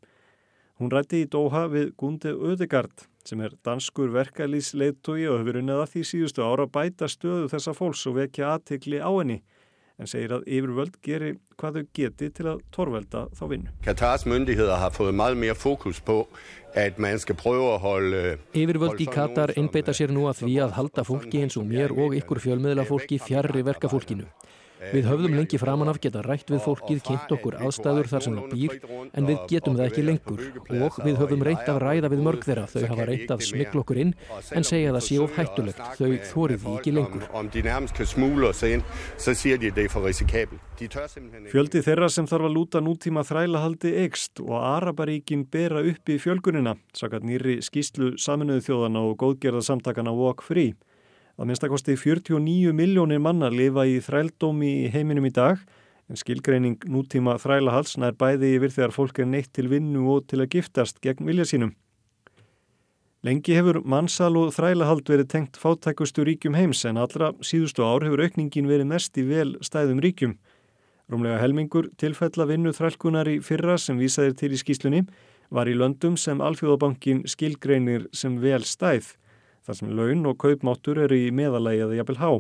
Hún 0.80 0.90
rætti 0.92 1.23
í 1.25 1.28
Dóha 1.33 1.66
við 1.73 1.92
Gundi 2.00 2.33
Ödegard 2.33 3.06
sem 3.26 3.40
er 3.42 3.54
danskur 3.66 4.11
verkalýsleitói 4.14 5.26
og 5.30 5.40
hefur 5.40 5.61
unnið 5.61 5.83
að 5.83 5.92
því 5.92 6.02
síðustu 6.11 6.45
ára 6.47 6.66
bæta 6.71 7.09
stöðu 7.11 7.49
þessa 7.52 7.75
fólks 7.75 8.04
og 8.06 8.18
vekja 8.21 8.52
aðtikli 8.54 9.00
á 9.02 9.11
henni 9.11 9.40
en 9.97 10.09
segir 10.11 10.35
að 10.37 10.45
yfirvöld 10.45 10.99
gerir 11.05 11.38
hvað 11.57 11.79
þau 11.79 11.87
geti 11.97 12.29
til 12.37 12.47
að 12.50 12.61
torvelda 12.75 13.23
þá 13.37 13.45
vinnu. 13.53 13.73
Katars 13.87 14.26
myndigheder 14.29 14.81
har 14.83 14.93
fået 14.93 15.17
meget 15.17 15.41
mere 15.41 15.57
fokus 15.57 16.00
på 16.05 16.19
at 16.76 16.99
man 17.00 17.19
skal 17.19 17.38
prøve 17.41 17.71
að 17.73 17.81
holde... 17.87 18.23
Yfirvöld 18.53 19.00
í 19.00 19.09
Katar 19.09 19.55
einbeita 19.57 19.95
sér 19.97 20.12
nú 20.12 20.26
að 20.29 20.43
því 20.43 20.59
að 20.67 20.76
halda 20.76 21.07
fólki 21.09 21.41
eins 21.41 21.57
og 21.57 21.65
mér 21.71 21.95
og 21.97 22.17
ykkur 22.19 22.43
fjölmiðla 22.45 22.85
fólki 22.88 23.21
fjarrri 23.23 23.65
verkafólkinu. 23.65 24.29
Við 24.92 25.06
höfðum 25.09 25.35
lengi 25.38 25.59
framan 25.61 25.88
af 25.90 25.99
geta 26.02 26.21
rætt 26.25 26.50
við 26.52 26.61
fólkið, 26.64 27.00
kynnt 27.06 27.33
okkur 27.37 27.56
aðstæður 27.64 28.11
þar 28.11 28.25
sem 28.26 28.35
það 28.37 28.47
býr, 28.52 28.73
en 29.16 29.28
við 29.30 29.38
getum 29.50 29.76
það 29.78 29.87
ekki 29.88 30.04
lengur. 30.04 30.42
Og 30.76 30.99
við 31.02 31.21
höfum 31.23 31.45
reynt 31.49 31.71
að 31.73 31.80
ræða 31.83 32.09
við 32.12 32.21
mörg 32.26 32.42
þeirra. 32.47 32.66
Þau 32.71 32.85
hafa 32.92 33.06
reynt 33.11 33.33
að 33.33 33.45
smikla 33.49 33.83
okkur 33.83 34.00
inn, 34.04 34.12
en 34.52 34.68
segja 34.68 34.95
það 34.97 35.06
sé 35.09 35.18
of 35.25 35.37
hættulegt. 35.37 35.80
Þau 35.97 36.12
þórið 36.30 36.59
því 36.62 36.71
ekki 36.76 36.92
lengur. 36.97 37.23
Fjöldi 41.50 41.80
þeirra 41.87 42.09
sem 42.12 42.26
þarf 42.28 42.49
að 42.50 42.56
lúta 42.56 42.83
nútíma 42.85 43.25
þrælahaldi 43.26 43.95
ekst 44.04 44.42
og 44.45 44.59
Araparíkin 44.61 45.47
bera 45.49 45.80
upp 45.80 46.11
í 46.12 46.18
fjölgunina, 46.21 46.76
sakat 46.97 47.25
nýri 47.25 47.62
skýslu 47.64 48.16
saminuðu 48.21 48.66
þjóðana 48.68 49.00
og 49.09 49.16
góðgerðarsamtakana 49.23 50.12
Walk 50.16 50.45
Free. 50.45 50.76
Að 51.37 51.50
minnstakosti 51.50 51.99
49 52.00 52.73
miljónir 52.73 53.21
manna 53.21 53.50
lifa 53.52 53.83
í 53.85 53.99
þrældómi 54.00 54.71
í 54.87 54.93
heiminum 54.95 55.26
í 55.28 55.35
dag 55.37 55.61
en 56.09 56.16
skilgreining 56.16 56.78
nútíma 56.88 57.35
þrælahals 57.43 57.99
nær 58.00 58.14
bæði 58.16 58.55
yfir 58.57 58.73
þegar 58.73 58.95
fólk 58.95 59.21
er 59.21 59.28
neitt 59.28 59.50
til 59.52 59.66
vinnu 59.69 60.07
og 60.14 60.31
til 60.31 60.40
að 60.40 60.55
giftast 60.55 61.02
gegn 61.05 61.28
vilja 61.28 61.45
sínum. 61.50 61.75
Lengi 63.26 63.57
hefur 63.59 63.83
mannsal 63.85 64.33
og 64.40 64.55
þrælahald 64.55 65.09
verið 65.12 65.28
tengt 65.35 65.61
fátækustu 65.61 66.25
ríkjum 66.25 66.57
heims 66.57 66.85
en 66.88 67.00
allra 67.02 67.35
síðustu 67.45 67.85
ár 67.85 68.07
hefur 68.07 68.23
aukningin 68.25 68.71
verið 68.71 68.88
mest 68.95 69.21
í 69.21 69.26
vel 69.28 69.59
stæðum 69.66 70.00
ríkjum. 70.00 70.37
Rómlega 71.12 71.43
helmingur 71.43 71.90
tilfella 72.00 72.47
vinnu 72.49 72.73
þrælkunar 72.73 73.28
í 73.28 73.40
fyrra 73.45 73.76
sem 73.83 74.00
vísaðir 74.00 74.38
til 74.40 74.55
í 74.57 74.62
skýslunni 74.62 75.05
var 75.52 75.69
í 75.69 75.76
löndum 75.76 76.16
sem 76.16 76.40
Alþjóðabankin 76.40 77.26
skilgreinir 77.28 78.09
sem 78.16 78.40
vel 78.40 78.64
stæð 78.64 79.12
þar 79.67 79.79
sem 79.81 79.91
laun 79.99 80.27
og 80.31 80.39
kaupmáttur 80.43 81.01
eru 81.03 81.19
í 81.19 81.33
meðalagi 81.35 81.83
eða 81.85 81.99
jafnvel 82.01 82.21
há. 82.23 82.31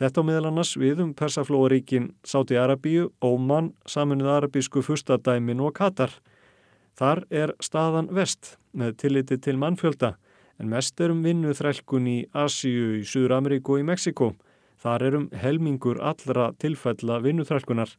Þetta 0.00 0.24
á 0.24 0.28
meðal 0.28 0.48
annars 0.48 0.72
við 0.80 1.02
um 1.04 1.12
Persaflóaríkin, 1.14 2.10
Sáti 2.24 2.56
Arabíu, 2.56 3.10
Óman, 3.20 3.74
saminuð 3.86 4.30
arabísku 4.32 4.82
fustadæmin 4.82 5.60
og 5.60 5.74
Katar. 5.76 6.14
Þar 6.96 7.24
er 7.30 7.52
staðan 7.60 8.08
vest 8.16 8.56
með 8.72 8.96
tilliti 9.04 9.36
til 9.38 9.60
mannfjölda 9.60 10.14
en 10.60 10.68
mest 10.68 11.00
er 11.00 11.12
um 11.12 11.22
vinnu 11.24 11.54
þrælkun 11.56 12.08
í 12.08 12.18
Asíu, 12.36 13.00
í 13.00 13.04
Suður 13.08 13.38
Ameríku 13.38 13.76
og 13.76 13.82
í 13.82 13.86
Mexiko. 13.88 14.34
Þar 14.80 15.04
er 15.06 15.16
um 15.16 15.28
helmingur 15.36 16.00
allra 16.04 16.50
tilfella 16.60 17.20
vinnu 17.24 17.46
þrælkunar. 17.48 17.94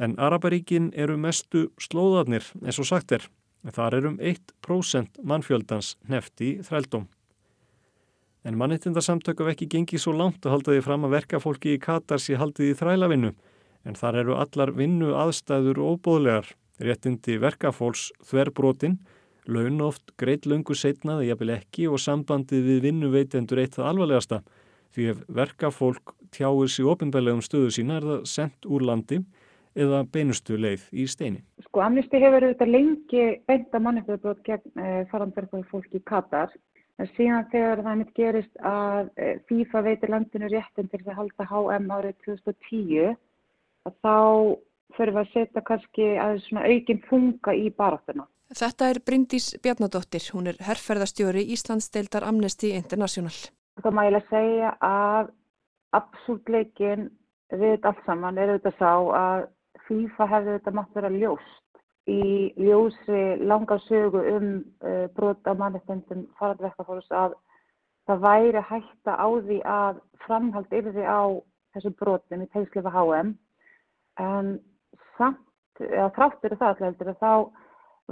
En 0.00 0.16
Araparíkin 0.20 0.90
eru 0.96 1.16
mestu 1.20 1.68
slóðarnir 1.80 2.46
eins 2.64 2.80
og 2.80 2.88
sagt 2.88 3.12
er. 3.12 3.28
Þar 3.64 3.98
er 3.98 4.08
um 4.10 4.16
1% 4.20 5.20
mannfjöldans 5.24 5.94
nefti 6.08 6.58
þrældum. 6.64 7.06
En 8.44 8.58
mannittindarsamtöku 8.60 9.46
ekki 9.48 9.70
gengið 9.72 10.02
svo 10.02 10.12
langt 10.12 10.44
að 10.44 10.52
halda 10.52 10.72
því 10.74 10.80
fram 10.84 11.06
að 11.06 11.14
verka 11.16 11.38
fólki 11.40 11.70
í 11.74 11.80
Katar 11.80 12.20
sé 12.20 12.36
haldið 12.36 12.74
í 12.74 12.76
þrælavinnu, 12.76 13.30
en 13.88 13.96
þar 13.96 14.18
eru 14.20 14.34
allar 14.36 14.72
vinnu 14.76 15.14
aðstæður 15.16 15.80
óbóðlegar, 15.80 16.50
réttindi 16.76 17.38
verkafólks 17.40 18.10
þverbrotin, 18.28 18.98
laun 19.48 19.80
oft 19.86 20.12
greitt 20.20 20.44
löngu 20.44 20.76
setnaði 20.76 21.30
jafnvel 21.30 21.54
ekki 21.56 21.86
og 21.88 22.02
sambandið 22.04 22.68
við 22.68 22.84
vinnuveitendur 22.88 23.62
eitt 23.62 23.78
það 23.78 23.88
alvarlegasta, 23.94 24.42
því 24.92 25.08
ef 25.14 25.24
verkafólk 25.40 26.14
tjáir 26.36 26.74
sér 26.74 26.92
ofinbælegum 26.92 27.40
stöðu 27.44 27.72
sína 27.72 27.96
er 27.96 28.08
það 28.10 28.28
sendt 28.28 28.68
úr 28.68 28.84
landi 28.84 29.22
eða 29.74 30.04
beinustu 30.04 30.60
leið 30.60 30.84
í 30.92 31.08
steini. 31.08 31.40
Sko 31.64 31.80
amnisti 31.82 32.20
hefur 32.20 32.44
þetta 32.44 32.68
lengi 32.68 33.24
beinta 33.48 33.80
mannittindarbrot 33.80 34.44
gegn 34.46 34.84
eh, 34.84 35.02
farandverkafólk 35.10 35.72
fólki 35.72 36.02
í 36.02 36.04
Katar 36.06 36.52
En 37.02 37.08
síðan 37.16 37.48
þegar 37.50 37.82
það 37.82 37.96
mitt 38.00 38.12
gerist 38.14 38.60
að 38.62 39.08
eh, 39.18 39.38
FIFA 39.48 39.82
veitir 39.88 40.12
landinu 40.14 40.50
réttin 40.52 40.90
til 40.92 41.00
að 41.02 41.16
halda 41.18 41.46
HM 41.50 41.88
árið 41.90 42.20
2010 42.26 43.16
að 43.88 43.96
þá 44.04 44.18
fyrir 44.94 45.16
við 45.16 45.22
að 45.24 45.32
setja 45.32 45.64
kannski 45.66 46.06
aðeins 46.22 46.46
svona 46.46 46.68
aukinn 46.70 47.02
funga 47.08 47.56
í 47.58 47.66
baráttuna. 47.74 48.28
Þetta 48.54 48.90
er 48.92 49.00
Bryndís 49.02 49.48
Bjarnadóttir, 49.64 50.28
hún 50.36 50.52
er 50.52 50.60
herrferðarstjóri 50.62 51.42
Íslandsdeildar 51.56 52.28
Amnesty 52.28 52.70
International. 52.76 53.34
Það 53.82 53.96
má 53.96 54.04
ég 54.06 54.14
lega 54.14 54.30
segja 54.30 54.70
að 54.86 55.32
absúrtleikin 55.98 57.08
við 57.58 57.88
allt 57.88 58.06
saman 58.06 58.38
er 58.38 58.54
auðvitað 58.54 58.78
sá 58.78 58.92
að 59.18 59.46
FIFA 59.88 60.30
hefði 60.30 60.56
þetta 60.58 60.74
mátt 60.78 60.94
vera 60.94 61.10
ljóst 61.10 61.63
í 62.10 62.52
ljósi 62.60 63.22
langa 63.40 63.78
sögu 63.86 64.20
um 64.34 64.48
uh, 64.84 65.06
brot 65.16 65.40
á 65.48 65.52
mannestendum 65.56 66.26
farandverkafólks 66.38 67.08
að 67.10 67.36
það 68.08 68.24
væri 68.26 68.62
hætta 68.68 69.16
á 69.16 69.28
því 69.46 69.58
að 69.64 70.00
framhald 70.26 70.72
yfir 70.76 71.00
á 71.00 71.24
þessu 71.74 71.94
brotum 71.96 72.44
í 72.44 72.50
tegslefa 72.52 72.92
HM 72.92 73.32
en 74.20 74.52
samt, 75.16 75.40
eða 75.80 76.12
þráttur 76.16 76.56
það 76.58 76.68
alltaf 76.68 76.86
heldur 76.86 77.14
þá 77.22 77.32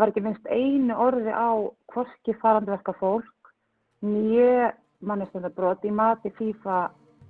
var 0.00 0.08
ekki 0.08 0.24
minnst 0.24 0.48
einu 0.48 0.96
orði 0.96 1.32
á 1.36 1.52
hvorki 1.92 2.34
farandverkafólk 2.40 3.52
nýje 4.02 4.72
mannestendabrót 5.04 5.84
í 5.84 5.92
mati 5.92 6.32
FIFA 6.38 6.78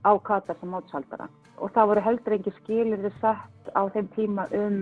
á 0.07 0.13
Katar 0.25 0.59
sem 0.61 0.71
mótshaldara 0.71 1.27
og 1.59 1.73
það 1.75 1.89
voru 1.91 2.05
heldur 2.07 2.37
ekki 2.39 2.55
skilir 2.61 3.03
þið 3.03 3.19
sett 3.21 3.75
á 3.75 3.83
þeim 3.95 4.09
tíma 4.15 4.47
um 4.57 4.79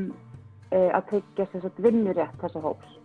að 0.70 1.06
tryggja 1.10 1.46
að 1.60 1.82
vinnurétt 1.84 2.42
þessa 2.42 2.62
hóps. 2.62 3.00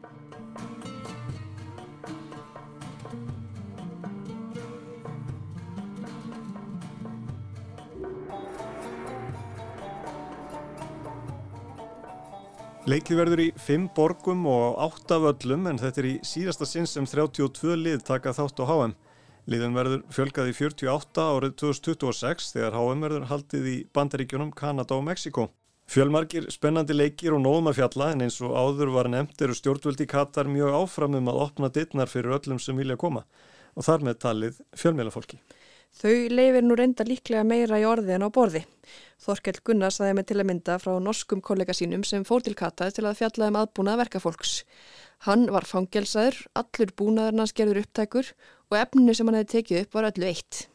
Leikið 12.86 13.18
verður 13.18 13.40
í 13.42 13.46
fimm 13.58 13.88
borgum 13.98 14.44
og 14.46 14.76
átta 14.86 15.18
völlum 15.18 15.64
en 15.72 15.80
þetta 15.82 16.04
er 16.04 16.08
í 16.12 16.12
síðasta 16.22 16.68
sinn 16.70 16.86
sem 16.86 17.08
32 17.10 17.74
lið 17.82 18.04
taka 18.06 18.30
þátt 18.38 18.62
á 18.62 18.66
HM. 18.70 18.94
Liðin 19.50 19.74
verður 19.74 20.04
fjölgað 20.14 20.52
í 20.52 20.54
48 20.54 21.26
árið 21.26 21.56
2026 21.64 22.52
þegar 22.54 22.78
HM 22.78 23.02
verður 23.08 23.26
haldið 23.32 23.70
í 23.72 23.76
bandaríkjunum 23.90 24.54
Kanada 24.54 25.00
og 25.00 25.08
Mexiko. 25.10 25.48
Fjölmarkir 25.86 26.48
spennandi 26.50 26.96
leikir 26.96 27.36
og 27.36 27.44
nóðum 27.44 27.70
að 27.70 27.78
fjalla 27.80 28.08
en 28.14 28.26
eins 28.26 28.40
og 28.42 28.56
áður 28.58 28.90
var 28.96 29.10
nefnt 29.12 29.42
eru 29.46 29.54
stjórnvöldi 29.54 30.08
Katar 30.10 30.50
mjög 30.50 30.74
áframum 30.80 31.30
að 31.30 31.42
opna 31.44 31.70
dittnar 31.70 32.10
fyrir 32.10 32.34
öllum 32.40 32.58
sem 32.60 32.78
vilja 32.78 32.98
koma 32.98 33.22
og 33.76 33.86
þar 33.86 34.08
með 34.08 34.18
talið 34.24 34.58
fjölmjölafólki. 34.82 35.38
Þau 35.96 36.28
leifir 36.34 36.66
nú 36.66 36.76
reynda 36.76 37.06
líklega 37.08 37.46
meira 37.48 37.78
í 37.80 37.86
orði 37.88 38.16
en 38.18 38.26
á 38.26 38.30
borði. 38.34 38.66
Þorkell 39.22 39.62
Gunnar 39.64 39.94
saði 39.96 40.18
með 40.18 40.28
til 40.32 40.40
að 40.42 40.48
mynda 40.50 40.76
frá 40.82 40.92
norskum 41.00 41.44
kollega 41.46 41.76
sínum 41.78 42.04
sem 42.04 42.26
fór 42.28 42.44
til 42.44 42.56
Katar 42.58 42.92
til 42.92 43.06
að 43.06 43.22
fjalla 43.22 43.52
um 43.52 43.60
aðbúnað 43.62 44.02
verkafólks. 44.02 44.58
Hann 45.30 45.48
var 45.54 45.70
fangelsaður, 45.70 46.42
allur 46.58 46.92
búnaðurna 47.00 47.48
skerður 47.48 47.84
upptækur 47.86 48.34
og 48.74 48.80
efninu 48.82 49.16
sem 49.16 49.30
hann 49.30 49.40
hefði 49.40 49.54
tekið 49.54 49.82
upp 49.86 49.96
var 49.96 50.10
öllu 50.10 50.28
eitt. 50.34 50.66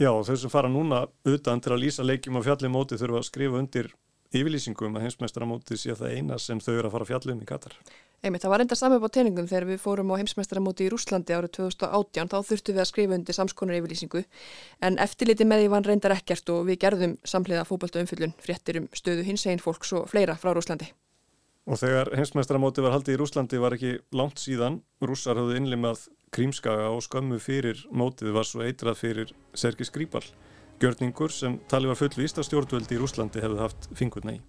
Já, 0.00 0.12
þau 0.24 0.36
sem 0.38 0.52
fara 0.52 0.72
núna 0.72 1.04
utan 1.28 1.60
til 1.60 1.74
að 1.74 1.82
lýsa 1.84 2.06
leikjum 2.06 2.40
og 2.40 2.46
fjallið 2.46 2.72
móti 2.72 3.00
þurfa 3.00 3.20
að 3.20 3.28
skrifa 3.28 3.60
undir 3.60 3.92
yfirlýsingum 4.40 4.96
að 4.96 5.06
heimsmeistaramóti 5.06 5.78
sé 5.80 5.94
það 5.96 6.16
eina 6.16 6.38
sem 6.42 6.60
þau 6.62 6.74
eru 6.74 6.88
að 6.88 6.94
fara 6.94 7.06
að 7.06 7.10
fjalla 7.12 7.34
um 7.34 7.42
í 7.42 7.48
Katar. 7.48 7.76
Einmitt, 8.24 8.42
það 8.42 8.52
var 8.52 8.62
enda 8.64 8.76
saman 8.78 9.02
á 9.04 9.08
teiningum 9.12 9.46
þegar 9.46 9.66
við 9.68 9.80
fórum 9.82 10.10
á 10.10 10.18
heimsmeistaramóti 10.18 10.86
í 10.86 10.90
Rúslandi 10.90 11.34
árið 11.36 11.52
2018, 11.58 12.30
þá 12.32 12.38
þurftum 12.48 12.76
við 12.76 12.82
að 12.82 12.88
skrifa 12.90 13.16
undir 13.18 13.36
samskonar 13.36 13.78
yfirlýsingu, 13.78 14.22
en 14.88 14.96
eftirliti 15.04 15.46
með 15.46 15.62
því 15.62 15.72
var 15.74 15.88
reyndar 15.90 16.14
ekkert 16.16 16.52
og 16.54 16.64
við 16.66 16.80
gerðum 16.86 17.16
samhliða 17.28 17.66
fókbalta 17.68 18.00
umfyllun 18.02 18.34
fréttir 18.42 18.80
um 18.80 18.88
stöðu 18.96 19.26
hins 19.28 19.46
einn 19.46 19.62
fólks 19.62 19.92
og 19.94 20.08
fleira 20.10 20.38
frá 20.40 20.54
Rúslandi. 20.56 20.88
Og 21.66 21.78
þegar 21.82 22.12
heimsmeistaramóti 22.16 22.82
var 22.82 22.96
haldið 22.96 23.16
í 23.16 23.20
Rúslandi 23.20 23.62
var 23.62 23.76
ekki 23.76 23.96
langt 24.16 24.40
síðan, 24.42 24.80
rússar 25.02 25.38
hafðu 25.38 25.60
innlimað 25.60 26.06
krímskaga 26.34 26.88
og 26.94 27.04
skömmu 27.06 27.38
fyrir 27.42 27.84
mótið 27.90 28.34
var 28.34 28.48
svo 28.48 28.64
eitrað 28.66 29.00
fyrir 29.02 29.32
Sergis 29.54 29.92
Gríbal 29.94 30.24
gjörningur 30.80 31.32
sem 31.32 31.58
tali 31.70 31.88
var 31.90 31.98
fullvíst 31.98 32.40
að 32.40 32.48
stjórnvöldi 32.50 32.96
í 32.96 33.00
Rúslandi 33.00 33.42
hefði 33.42 33.62
haft 33.62 33.88
fingurna 33.96 34.36
í. 34.36 34.40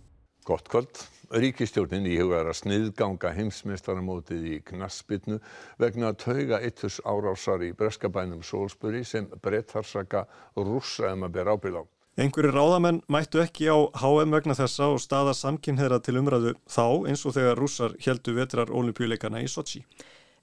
Gott 0.47 0.69
kvöld. 0.71 1.03
Ríkistjórnin 1.27 2.05
íhugar 2.07 2.47
að 2.47 2.61
sniðganga 2.61 3.33
heimsmeistaramótið 3.35 4.45
í 4.47 4.59
knaspitnu 4.69 5.41
vegna 5.81 6.13
að 6.13 6.21
tauga 6.23 6.61
eitturs 6.63 7.01
árásar 7.03 7.65
í 7.67 7.73
breskabænum 7.75 8.45
Sólsbury 8.47 9.03
sem 9.03 9.27
breyttarsaka 9.43 10.23
rússa 10.55 11.11
um 11.11 11.27
að 11.27 11.35
bera 11.35 11.57
ábyrð 11.57 11.83
á. 11.83 11.83
Einhverju 12.17 12.49
ráðamenn 12.55 13.01
mættu 13.11 13.43
ekki 13.43 13.67
á 13.67 13.77
HM 13.99 14.31
vegna 14.33 14.55
þessa 14.57 14.87
og 14.93 15.01
staða 15.03 15.35
samkynheðra 15.37 15.99
til 16.01 16.15
umræðu 16.21 16.55
þá 16.65 16.85
eins 17.11 17.25
og 17.27 17.35
þegar 17.35 17.59
rússar 17.59 17.97
heldu 18.07 18.33
vetrar 18.39 18.71
olimpíuleikana 18.71 19.43
í 19.43 19.51
Sochi. 19.51 19.83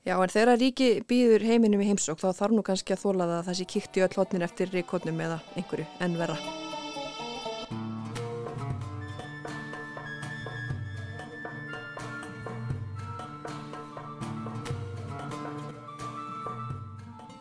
Já, 0.04 0.18
en 0.20 0.28
þegar 0.28 0.58
ríki 0.60 0.86
býður 1.08 1.46
heiminum 1.48 1.80
í 1.80 1.86
heimsók 1.88 2.18
þá 2.20 2.36
þarf 2.36 2.52
nú 2.52 2.62
kannski 2.64 2.92
að 2.92 3.06
þóla 3.06 3.24
það 3.24 3.38
að 3.38 3.46
það 3.46 3.54
sé 3.56 3.64
kíkt 3.72 3.94
í 3.96 4.02
öll 4.04 4.16
hotnin 4.18 4.42
eftir 4.44 4.68
ríkotnum 4.68 5.22
eða 5.24 5.38
einhverju 5.56 5.86
en 6.04 6.16
vera. 6.18 6.36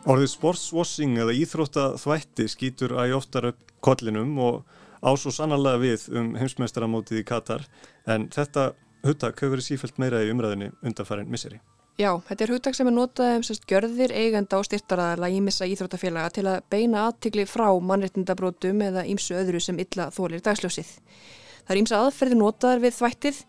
Orðið 0.08 0.32
sportswashing 0.32 1.20
eða 1.20 1.36
íþróttaþvætti 1.36 2.48
skýtur 2.48 2.96
æg 3.04 3.12
oftar 3.18 3.50
upp 3.52 3.76
kollinum 3.84 4.40
og 4.40 4.64
ás 5.04 5.28
og 5.28 5.36
sannarlega 5.36 5.84
við 5.84 6.08
um 6.16 6.32
heimsmeistaramótið 6.40 7.20
í 7.20 7.28
Katar 7.28 7.68
en 8.08 8.30
þetta 8.32 8.70
huttak 9.04 9.36
hefur 9.36 9.58
verið 9.58 9.68
sífælt 9.68 10.00
meira 10.00 10.24
í 10.24 10.32
umræðinni 10.32 10.72
undanfærin 10.80 11.28
misseri. 11.28 11.60
Já, 11.94 12.10
þetta 12.26 12.42
er 12.42 12.50
huttak 12.50 12.74
sem 12.74 12.88
er 12.90 12.94
notað 12.96 13.36
um 13.36 13.42
sérst 13.46 13.68
gjörðir 13.70 14.10
eigenda 14.18 14.58
og 14.58 14.64
styrtaraðala 14.66 15.28
í 15.30 15.36
missa 15.44 15.68
íþróttafélaga 15.70 16.32
til 16.34 16.42
að 16.50 16.64
beina 16.66 17.04
aðtikli 17.06 17.44
frá 17.46 17.68
mannrettindabrótum 17.78 18.82
eða 18.82 19.04
ímsu 19.06 19.36
öðru 19.38 19.60
sem 19.62 19.78
illa 19.78 20.08
þólir 20.10 20.42
dagsljósið. 20.42 20.90
Það 21.62 21.70
er 21.76 21.80
ímsa 21.84 22.00
aðferði 22.02 22.40
notaðar 22.40 22.82
við 22.82 22.96
þvættið, 22.98 23.40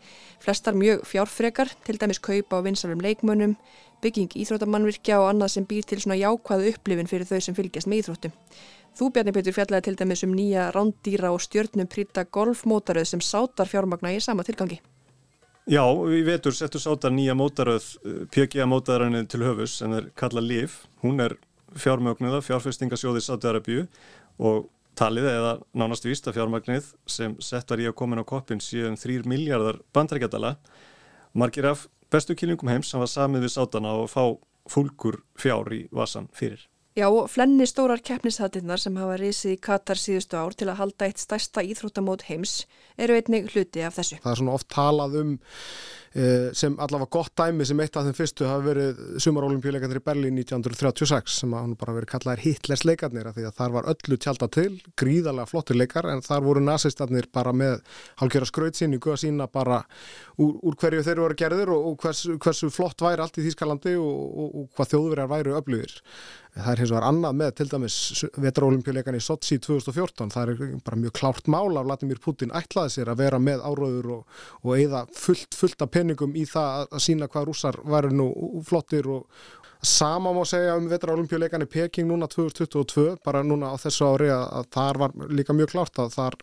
flestar 0.46 0.78
mjög 0.78 1.04
fjárfrekar, 1.10 1.74
til 1.90 1.98
dæmis 1.98 2.22
kaupa 2.22 2.62
á 2.62 2.66
vinsalum 2.70 3.02
leikmönnum, 3.02 3.58
bygging 4.06 4.38
íþróttamannvirkja 4.38 5.24
og 5.24 5.32
annað 5.34 5.56
sem 5.58 5.66
býr 5.66 5.90
til 5.90 6.04
svona 6.06 6.22
jákvæðu 6.22 6.70
upplifin 6.76 7.10
fyrir 7.10 7.26
þau 7.26 7.42
sem 7.42 7.58
fylgjast 7.58 7.90
með 7.90 8.04
íþróttum. 8.04 8.36
Þú 8.96 9.10
Bjarni 9.12 9.34
Petur 9.36 9.58
fjallaði 9.58 9.90
til 9.90 10.00
dæmis 10.00 10.24
um 10.24 10.38
nýja 10.38 10.70
rándýra 10.76 11.34
og 11.34 11.42
stjörnum 11.44 11.90
prýta 11.90 12.30
golfmótaröð 12.30 13.10
sem 13.10 13.26
sátar 13.26 13.68
fjármagna 13.74 14.14
í 14.14 14.22
sama 14.22 14.46
tilgangi. 14.46 14.80
Já, 15.66 15.82
við 15.82 16.28
vetur 16.28 16.54
settu 16.54 16.78
sátar 16.78 17.10
nýja 17.10 17.34
mótaröð, 17.34 17.88
PGA 18.30 18.68
mótaröðinni 18.70 19.26
til 19.26 19.42
höfus 19.42 19.80
sem 19.80 19.96
er 19.98 20.12
kallað 20.14 20.46
LIF. 20.52 20.76
Hún 21.02 21.24
er 21.24 21.34
fjármögnuða, 21.74 22.44
fjárfestingasjóði 22.46 23.24
Sátiarabíu 23.26 23.88
og 24.38 24.68
talið 24.94 25.26
eða 25.32 25.56
nánast 25.74 26.06
vísta 26.06 26.36
fjármagnið 26.36 26.92
sem 27.10 27.34
sett 27.42 27.74
var 27.74 27.82
í 27.82 27.90
að 27.90 27.98
koma 27.98 28.14
inn 28.14 28.22
á 28.22 28.30
koppin 28.30 28.62
síðan 28.62 29.00
3 29.02 29.26
miljardar 29.26 29.82
bandrækjadala. 29.90 30.54
Margir 31.34 31.72
af 31.72 31.88
bestu 32.14 32.38
kynlingum 32.38 32.70
heims 32.70 32.94
sem 32.94 33.02
var 33.02 33.10
samið 33.10 33.48
við 33.48 33.56
sátana 33.58 33.98
og 34.04 34.12
fá 34.14 34.24
fólkur 34.70 35.24
fjár 35.34 35.74
í 35.74 35.88
vasan 35.90 36.30
fyrir. 36.34 36.62
Já, 36.96 37.10
flenni 37.28 37.66
stórar 37.68 38.00
keppnishattinnar 38.00 38.80
sem 38.80 38.96
hafa 38.96 39.18
risið 39.20 39.58
í 39.58 39.60
Katar 39.68 40.00
síðustu 40.00 40.38
ár 40.40 40.54
til 40.56 40.70
að 40.72 40.78
halda 40.80 41.10
eitt 41.10 41.20
stærsta 41.20 41.60
íþróttamót 41.68 42.24
heims 42.30 42.54
eru 42.96 43.18
einnig 43.18 43.50
hluti 43.52 43.84
af 43.84 43.98
þessu. 43.98 44.22
Það 44.24 44.32
er 44.32 44.40
svona 44.40 44.54
oft 44.56 44.70
talað 44.72 45.18
um 45.20 45.34
sem 46.56 46.78
allavega 46.80 47.12
gott 47.12 47.34
dæmi 47.36 47.66
sem 47.68 47.80
eitt 47.84 47.98
af 48.00 48.06
þeim 48.08 48.16
fyrstu 48.16 48.46
hafi 48.48 48.70
verið 48.70 49.00
sumarolimpíuleikandir 49.26 50.00
í 50.00 50.04
Berlín 50.06 50.38
1936 50.40 51.42
sem 51.42 51.56
hann 51.58 51.74
bara 51.80 51.96
verið 51.98 52.14
kallaðir 52.14 52.44
Hitlers 52.46 52.86
leikarnir 52.88 53.28
því 53.36 53.48
að 53.50 53.58
þar 53.58 53.74
var 53.74 53.90
öllu 53.92 54.20
tjálta 54.24 54.48
til, 54.56 54.70
gríðarlega 54.96 55.50
flottir 55.52 55.76
leikar 55.76 56.08
en 56.08 56.24
þar 56.24 56.46
voru 56.48 56.64
nazistarnir 56.64 57.28
bara 57.36 57.52
með 57.52 57.82
hálfgjörða 58.22 58.52
skrautsinn 58.52 58.96
í 58.96 59.02
guða 59.04 59.20
sína 59.26 59.50
bara 59.52 59.82
úr, 60.40 60.56
úr 60.64 60.80
hverju 60.80 61.04
þeir 61.04 61.22
voru 61.26 61.40
gerðir 61.44 61.74
og, 61.76 61.92
og 61.92 62.00
hvers, 62.06 62.24
hversu 62.40 62.72
flott 62.72 63.04
væri 63.04 63.26
allt 63.26 63.42
í 63.42 63.46
Þýskalandi 63.50 63.98
og, 64.00 64.16
og, 64.16 64.58
og 64.62 64.72
hvað 64.80 64.92
þjóðverjar 64.96 65.32
væri 65.36 65.56
öflugir. 65.60 65.96
Það 66.56 66.70
er 66.72 66.80
hins 66.80 66.92
vegar 66.94 67.06
annað 67.10 67.34
með 67.36 67.50
til 67.58 67.66
dæmis 67.68 67.96
vetarolimpíuleikan 68.40 69.18
í 69.18 69.24
Sochi 69.24 69.58
2014. 69.60 70.30
Það 70.32 70.52
er 70.54 70.78
bara 70.86 71.00
mjög 71.02 71.16
klárt 71.18 71.50
mál 71.52 71.76
af 71.76 71.84
Vladimir 71.88 72.22
Putin 72.24 72.54
ætlaði 72.56 72.94
sér 72.94 73.12
að 73.12 73.24
vera 73.26 73.42
með 73.44 73.66
áraður 73.68 74.08
og, 74.16 74.38
eigða 74.78 75.02
fullt, 75.20 75.58
fullt 75.60 75.84
af 75.84 75.92
peningum 76.06 76.36
í 76.38 76.46
það 76.46 76.90
að 76.92 77.04
sína 77.04 77.30
hvað 77.32 77.48
rússar 77.50 77.78
væri 77.84 78.14
nú 78.14 78.30
flottir 78.66 79.08
og 79.10 79.30
sama 79.86 80.34
má 80.34 80.44
segja 80.48 80.78
um 80.78 80.90
vetarolimpíuleikan 80.90 81.66
í 81.66 81.70
Peking 81.70 82.10
núna 82.10 82.28
2022, 82.28 83.18
bara 83.26 83.44
núna 83.44 83.74
á 83.74 83.76
þessu 83.78 84.08
ári 84.08 84.32
að, 84.34 84.70
þar 84.74 85.02
var 85.02 85.16
líka 85.30 85.54
mjög 85.54 85.74
klárt 85.76 86.00
að 86.02 86.14
þar 86.16 86.38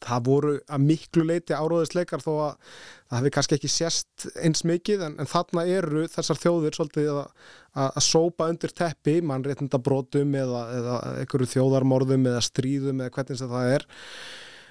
það 0.00 0.20
voru 0.24 0.52
að 0.72 0.84
miklu 0.88 1.24
leiti 1.28 1.52
áróðisleikar 1.52 2.22
þó 2.24 2.30
að 2.46 2.52
það 3.10 3.18
hefði 3.18 3.32
kannski 3.34 3.56
ekki 3.58 3.68
sérst 3.68 4.24
eins 4.40 4.62
mikið 4.64 5.02
en, 5.04 5.16
en 5.20 5.28
þarna 5.28 5.66
eru 5.68 6.06
þessar 6.08 6.40
þjóðir 6.40 6.78
svolítið 6.78 7.10
að, 7.12 7.50
að, 7.74 7.90
að 7.90 8.06
sópa 8.06 8.48
undir 8.48 8.72
teppi, 8.72 9.18
mannréttinda 9.20 9.82
brotum 9.84 10.32
eða, 10.32 10.62
eða 10.78 10.96
einhverju 11.20 11.50
þjóðarmorðum 11.52 12.30
eða 12.30 12.46
stríðum 12.46 13.04
eða 13.04 13.14
hvernig 13.18 13.42
sem 13.42 13.52
það 13.52 13.74
er 13.74 13.86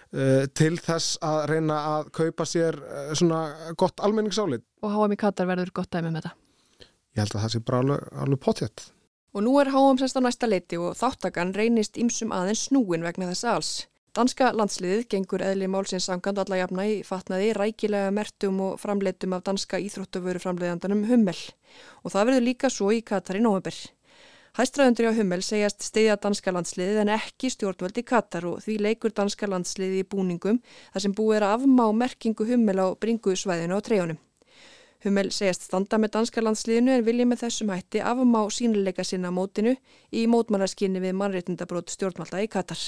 til 0.09 0.71
þess 0.81 1.19
að 1.21 1.43
reyna 1.51 1.79
að 1.95 2.07
kaupa 2.17 2.47
sér 2.49 2.79
uh, 2.81 3.11
svona 3.13 3.73
gott 3.77 4.01
almenningsálið. 4.01 4.63
Og 4.81 4.95
HM 4.95 5.13
í 5.13 5.19
Katar 5.21 5.49
verður 5.49 5.73
gott 5.81 5.91
dæmi 5.93 6.09
með 6.09 6.23
þetta? 6.23 6.31
Ég 7.13 7.21
held 7.23 7.35
að 7.35 7.43
það 7.43 7.53
sé 7.53 7.61
bara 7.67 7.83
alveg, 7.83 8.07
alveg 8.23 8.41
potjett. 8.45 8.87
Og 9.37 9.45
nú 9.45 9.53
er 9.61 9.69
HM 9.69 10.01
semst 10.01 10.17
á 10.17 10.21
næsta 10.25 10.49
leiti 10.49 10.79
og 10.81 10.97
þáttakan 10.97 11.53
reynist 11.53 11.99
ymsum 12.01 12.33
aðeins 12.33 12.65
snúin 12.69 13.05
vegna 13.05 13.29
þess 13.29 13.49
alls. 13.53 13.71
Danska 14.17 14.49
landsliðið 14.57 15.03
gengur 15.11 15.43
eðli 15.45 15.67
málsins 15.69 16.07
samkand 16.09 16.41
alla 16.41 16.57
jafna 16.57 16.87
í 16.89 16.95
fatnaði 17.05 17.51
rækilega 17.53 18.09
mertum 18.11 18.57
og 18.65 18.79
framleitum 18.81 19.35
af 19.37 19.43
danska 19.45 19.77
íþróttavöru 19.85 20.41
framleiðandanum 20.41 21.05
Hummel 21.11 21.37
og 22.01 22.15
það 22.15 22.31
verður 22.31 22.47
líka 22.47 22.71
svo 22.73 22.89
í 22.95 23.03
Katar 23.05 23.37
í 23.37 23.43
nóvember. 23.45 23.77
Hæstraðundur 24.59 25.07
á 25.07 25.15
Hummel 25.15 25.39
segjast 25.39 25.85
stiðja 25.87 26.17
danska 26.19 26.51
landsliðið 26.51 26.97
en 27.05 27.11
ekki 27.13 27.47
stjórnvöld 27.53 28.01
í 28.01 28.03
Katar 28.03 28.43
og 28.49 28.57
því 28.65 28.73
leikur 28.83 29.13
danska 29.15 29.47
landsliðið 29.47 30.01
í 30.01 30.07
búningum 30.11 30.57
þar 30.65 31.03
sem 31.05 31.13
búið 31.15 31.37
er 31.37 31.45
að 31.47 31.53
afmá 31.61 31.85
merkingu 31.95 32.43
Hummel 32.49 32.75
á 32.83 32.87
bringusvæðinu 32.99 33.79
á 33.79 33.85
treyjunum. 33.87 34.19
Hummel 35.05 35.31
segjast 35.31 35.63
standa 35.69 35.95
með 35.95 36.17
danska 36.17 36.43
landsliðinu 36.43 36.97
en 36.97 37.05
vilji 37.07 37.31
með 37.31 37.45
þessum 37.45 37.71
hætti 37.71 38.03
afmá 38.03 38.41
sínileika 38.51 39.07
sinna 39.07 39.31
mótinu 39.31 39.77
í 40.11 40.25
mótmannarskinni 40.27 41.07
við 41.07 41.15
mannréttindabrót 41.21 41.95
stjórnvalda 41.95 42.43
í 42.43 42.51
Katar. 42.51 42.83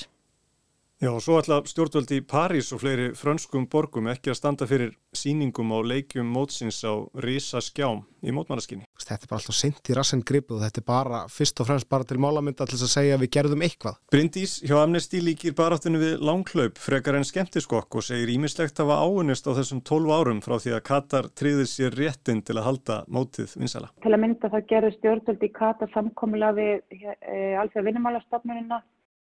Já, 1.01 1.09
og 1.09 1.23
svo 1.25 1.39
ætla 1.41 1.55
stjórnvöldi 1.65 2.19
í 2.19 2.23
París 2.29 2.67
og 2.75 2.83
fleiri 2.83 3.07
frönskum 3.17 3.63
borgum 3.73 4.05
ekki 4.11 4.29
að 4.29 4.35
standa 4.37 4.67
fyrir 4.69 4.91
síningum 5.17 5.71
á 5.73 5.81
leikjum 5.81 6.27
mótsins 6.29 6.77
á 6.85 6.93
Rísa 7.17 7.57
skjám 7.57 8.03
í 8.21 8.29
mótmannaskinni. 8.29 8.85
Þetta 9.01 9.25
er 9.25 9.31
bara 9.31 9.39
alltaf 9.41 9.57
sent 9.57 9.89
í 9.89 9.95
rassen 9.97 10.21
grip 10.21 10.53
og 10.53 10.61
þetta 10.61 10.83
er 10.83 10.85
bara 10.85 11.23
fyrst 11.25 11.57
og 11.57 11.71
fremst 11.71 11.89
bara 11.89 12.05
til 12.05 12.19
málamynda 12.21 12.69
til 12.69 12.77
að 12.77 12.93
segja 12.93 13.17
að 13.17 13.23
við 13.23 13.31
gerðum 13.33 13.65
eitthvað. 13.65 13.97
Bryndís 14.13 14.53
hjá 14.61 14.75
Amnesty 14.83 15.23
líkir 15.25 15.57
baráttunni 15.57 16.03
við 16.03 16.21
langklaup 16.21 16.77
frekar 16.77 17.17
en 17.17 17.25
skemmtiskokk 17.25 17.97
og 17.97 18.05
segir 18.05 18.29
ímislegt 18.35 18.77
að 18.77 18.93
var 18.93 19.01
áunist 19.01 19.49
á 19.49 19.57
þessum 19.57 19.81
12 19.81 20.13
árum 20.19 20.45
frá 20.45 20.59
því 20.61 20.77
að 20.77 20.85
Katar 20.91 21.33
tríði 21.33 21.65
sér 21.65 21.97
réttin 21.97 22.45
til 22.45 22.59
að 22.61 22.67
halda 22.69 23.01
mótið 23.09 23.57
vinsala. 23.57 23.89
Til 24.05 24.13
að 24.13 24.21
mynda 24.27 24.53
það 24.53 24.69
gerður 24.69 24.97
stjórnvöldi 25.01 25.49
í 25.49 25.55
Katar 25.57 25.95
samkomiðlega 25.97 26.53
við 26.61 26.77
e, 26.93 27.57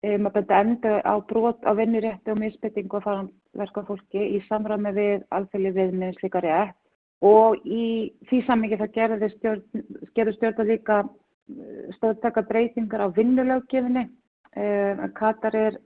vinnumálastofnunina 0.03 0.19
um 0.19 0.27
að 0.27 0.33
benda 0.33 0.59
enda 0.59 1.01
á 1.03 1.13
brot 1.27 1.65
á 1.65 1.71
vinnurétti 1.75 2.31
og 2.31 2.39
misbyttingu 2.39 2.97
og 2.97 3.03
faranverka 3.03 3.83
fólki 3.88 4.38
í 4.38 4.41
samræmi 4.47 4.91
við 4.95 5.25
alþjóðli 5.31 5.71
viðmið 5.75 6.19
slíka 6.19 6.39
rétt 6.39 6.75
og 7.21 7.57
í 7.65 8.13
því 8.29 8.45
samingi 8.45 8.77
það 8.79 8.93
gerður 8.95 9.31
stjórn, 9.33 9.63
stjórn 10.13 10.59
að 10.59 10.71
líka 10.71 11.03
stóðtaka 11.97 12.45
breytingar 12.47 13.01
á 13.03 13.07
vinnulöggefinni. 13.12 14.07
Um, 14.55 15.12
Katar 15.13 15.55
er 15.55 15.77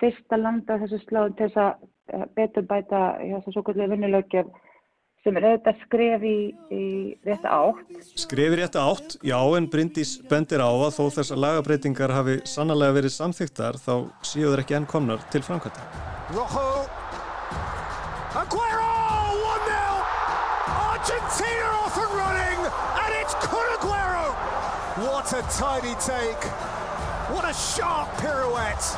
fyrsta 0.00 0.36
landa 0.36 0.78
þessu 0.80 0.98
sláðum 1.04 1.36
til 1.36 1.48
þess 1.48 1.56
að 1.56 2.28
betur 2.34 2.66
bæta 2.68 3.18
þessu 3.20 3.52
svo 3.52 3.62
kvöldlega 3.62 3.94
vinnulöggef 3.94 4.46
sem 5.24 5.38
er 5.40 5.44
auðvitað 5.48 5.78
skref 5.86 6.24
í, 6.28 6.38
í 6.68 6.86
rétta 7.24 7.52
átt. 7.56 8.00
Skref 8.20 8.52
í 8.52 8.58
rétta 8.60 8.82
átt, 8.84 9.14
já, 9.24 9.38
en 9.56 9.68
Bryndís 9.72 10.18
bendir 10.28 10.60
á 10.60 10.68
að 10.68 10.98
þó 10.98 11.04
þess 11.16 11.32
að 11.32 11.40
lagabreitingar 11.44 12.12
hafi 12.12 12.34
sannlega 12.48 12.96
verið 12.98 13.14
samþygtar 13.14 13.78
þá 13.80 13.94
séu 14.20 14.50
þeir 14.52 14.62
ekki 14.64 14.76
enn 14.76 14.88
komnar 14.90 15.24
til 15.32 15.40
framkvæmta. 15.46 15.86
Rojo 16.34 16.84
Aguero 18.34 18.90
1-0 19.54 19.78
Argentina 20.90 21.72
off 21.80 21.96
and 21.96 22.12
running 22.20 22.60
and 23.00 23.16
it's 23.22 23.34
Kun 23.46 23.68
Aguero. 23.78 24.28
What 25.08 25.32
a 25.32 25.40
tiny 25.56 25.96
take. 26.04 26.44
What 27.32 27.48
a 27.48 27.54
sharp 27.56 28.12
pirouette. 28.20 28.92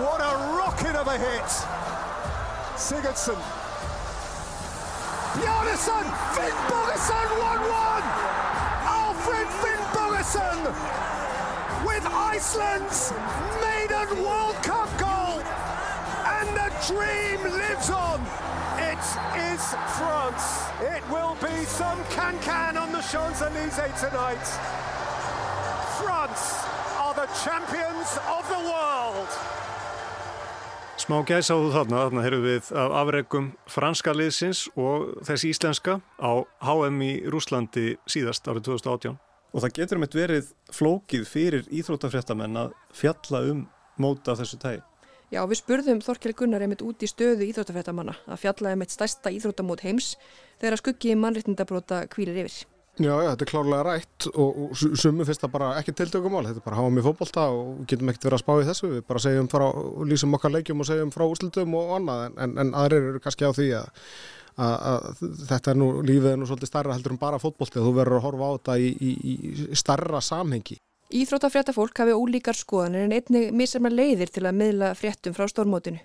What 0.00 0.24
a 0.24 0.32
rocket 0.56 0.96
of 0.96 1.08
a 1.08 1.18
hit. 1.20 1.50
Sigurdsson 2.80 3.36
Bjarnason, 5.36 6.06
Finn 6.34 6.56
Bogason 6.72 7.28
1-1! 7.36 8.02
Alfred 8.88 9.48
Finn 9.60 9.82
Bogason 9.92 10.58
with 11.84 12.04
Iceland's 12.06 13.12
maiden 13.60 14.24
World 14.24 14.56
Cup 14.62 14.88
goal! 14.98 15.44
And 16.24 16.48
the 16.56 16.70
dream 16.88 17.42
lives 17.52 17.90
on! 17.90 18.20
It 18.78 19.04
is 19.52 19.62
France. 19.98 20.68
It 20.80 21.06
will 21.10 21.36
be 21.42 21.64
some 21.64 22.02
can-can 22.10 22.76
on 22.78 22.92
the 22.92 23.02
Champs-Élysées 23.02 24.08
tonight. 24.08 24.46
France 26.00 26.64
are 26.98 27.14
the 27.14 27.28
champions 27.44 28.18
of 28.28 28.48
the 28.48 28.60
world. 28.68 28.75
Smá 31.06 31.20
þú 31.22 31.68
þarna, 31.70 31.98
þarna 32.02 32.22
heyrðum 32.24 32.44
við 32.48 32.68
af 32.82 32.92
afregum 32.98 33.44
franska 33.70 34.10
liðsins 34.10 34.64
og 34.74 35.04
þessi 35.28 35.52
íslenska 35.52 36.00
á 36.18 36.42
HM 36.66 36.96
í 37.06 37.10
Rúslandi 37.30 37.92
síðast 38.10 38.50
árið 38.50 38.64
2018. 38.72 39.14
Og 39.54 39.62
það 39.62 39.76
getur 39.78 40.00
um 40.00 40.06
eitt 40.08 40.18
verið 40.18 40.50
flókið 40.74 41.28
fyrir 41.30 41.70
íþrótafréttamenn 41.70 42.58
að 42.58 42.74
fjalla 42.90 43.44
um 43.52 43.62
móta 44.02 44.34
þessu 44.34 44.58
tægi. 44.58 44.82
Já, 45.30 45.44
við 45.46 45.60
spurðum 45.62 46.02
Þorkjell 46.02 46.34
Gunnar 46.42 46.66
einmitt 46.66 46.82
út 46.82 46.98
í 46.98 47.12
stöðu 47.14 47.46
íþróttafréttamanna 47.52 48.18
að 48.26 48.42
fjalla 48.42 48.74
einmitt 48.74 48.90
stærsta 48.90 49.30
íþróttamót 49.30 49.86
heims 49.86 50.16
þegar 50.58 50.74
að 50.74 50.82
skuggi 50.82 51.14
mannreitnindabróta 51.22 52.08
kvílir 52.10 52.42
yfir. 52.42 52.64
Já, 52.96 53.12
já, 53.12 53.28
þetta 53.28 53.44
er 53.44 53.50
klárlega 53.50 53.82
rætt 53.84 54.26
og, 54.30 54.60
og 54.64 54.78
sumu 54.80 55.24
finnst 55.28 55.42
það 55.42 55.52
bara 55.52 55.66
ekki 55.76 55.92
tiltökumál, 55.98 56.46
þetta 56.46 56.62
er 56.62 56.64
bara 56.64 56.78
að 56.78 56.80
hafa 56.80 56.92
mig 56.96 57.04
fókbólta 57.04 57.42
og 57.52 57.82
getum 57.90 58.08
ekkert 58.08 58.24
verið 58.24 58.36
að 58.38 58.42
spá 58.42 58.52
í 58.56 58.64
þessu, 58.70 58.88
við 58.94 59.02
bara 59.10 59.20
segjum 59.20 59.50
frá, 59.52 59.64
lýsum 60.08 60.36
okkar 60.38 60.54
leikjum 60.54 60.80
og 60.80 60.88
segjum 60.88 61.12
frá 61.12 61.26
úrslutum 61.26 61.76
og 61.76 61.92
annað 61.98 62.22
en, 62.24 62.38
en, 62.46 62.54
en 62.62 62.72
aðrir 62.80 63.10
eru 63.10 63.20
kannski 63.20 63.44
á 63.44 63.52
því 63.52 63.68
að, 63.82 64.08
að, 64.56 64.88
að 64.94 65.22
þetta 65.50 65.74
er 65.74 65.80
nú, 65.82 65.90
lífið 66.08 66.30
er 66.30 66.40
nú 66.40 66.48
svolítið 66.48 66.72
starra 66.72 66.96
heldur 66.96 67.16
en 67.18 67.20
bara 67.26 67.42
fótbólti 67.42 67.82
og 67.82 67.90
þú 67.90 67.94
verður 68.00 68.20
að 68.22 68.26
horfa 68.30 68.48
á 68.48 68.54
þetta 68.56 68.78
í, 68.80 68.90
í, 68.96 69.12
í 69.36 69.80
starra 69.82 70.24
samhengi. 70.24 70.80
Íþróttafréttafólk 71.20 72.00
hafi 72.00 72.16
ólíkar 72.16 72.56
skoðanir 72.56 73.04
en 73.10 73.18
einnig 73.20 73.52
misarmar 73.54 73.92
leiðir 73.92 74.32
til 74.32 74.48
að 74.48 74.56
miðla 74.64 74.94
fréttum 74.96 75.36
frá 75.36 75.44
stórmótinu. 75.52 76.00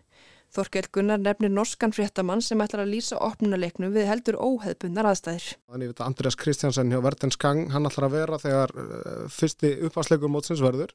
Þorkell 0.51 0.89
Gunnar 0.91 1.19
nefnir 1.21 1.51
norskan 1.53 1.93
fréttamann 1.95 2.41
sem 2.43 2.59
ætlar 2.59 2.83
að 2.83 2.91
lýsa 2.91 3.19
opnuleiknum 3.23 3.93
við 3.95 4.09
heldur 4.09 4.35
óheðbundnar 4.35 5.07
aðstæðir. 5.07 5.45
Þannig 5.71 5.93
að 5.93 6.03
Andreas 6.03 6.37
Kristjansen 6.41 6.91
hjá 6.91 6.99
Vertensgang, 7.05 7.61
hann 7.71 7.87
ætlar 7.87 8.09
að 8.09 8.17
vera 8.17 8.39
þegar 8.41 8.75
uh, 8.75 9.23
fyrsti 9.31 9.71
uppvarsleikur 9.87 10.33
mótsins 10.33 10.63
verður, 10.63 10.91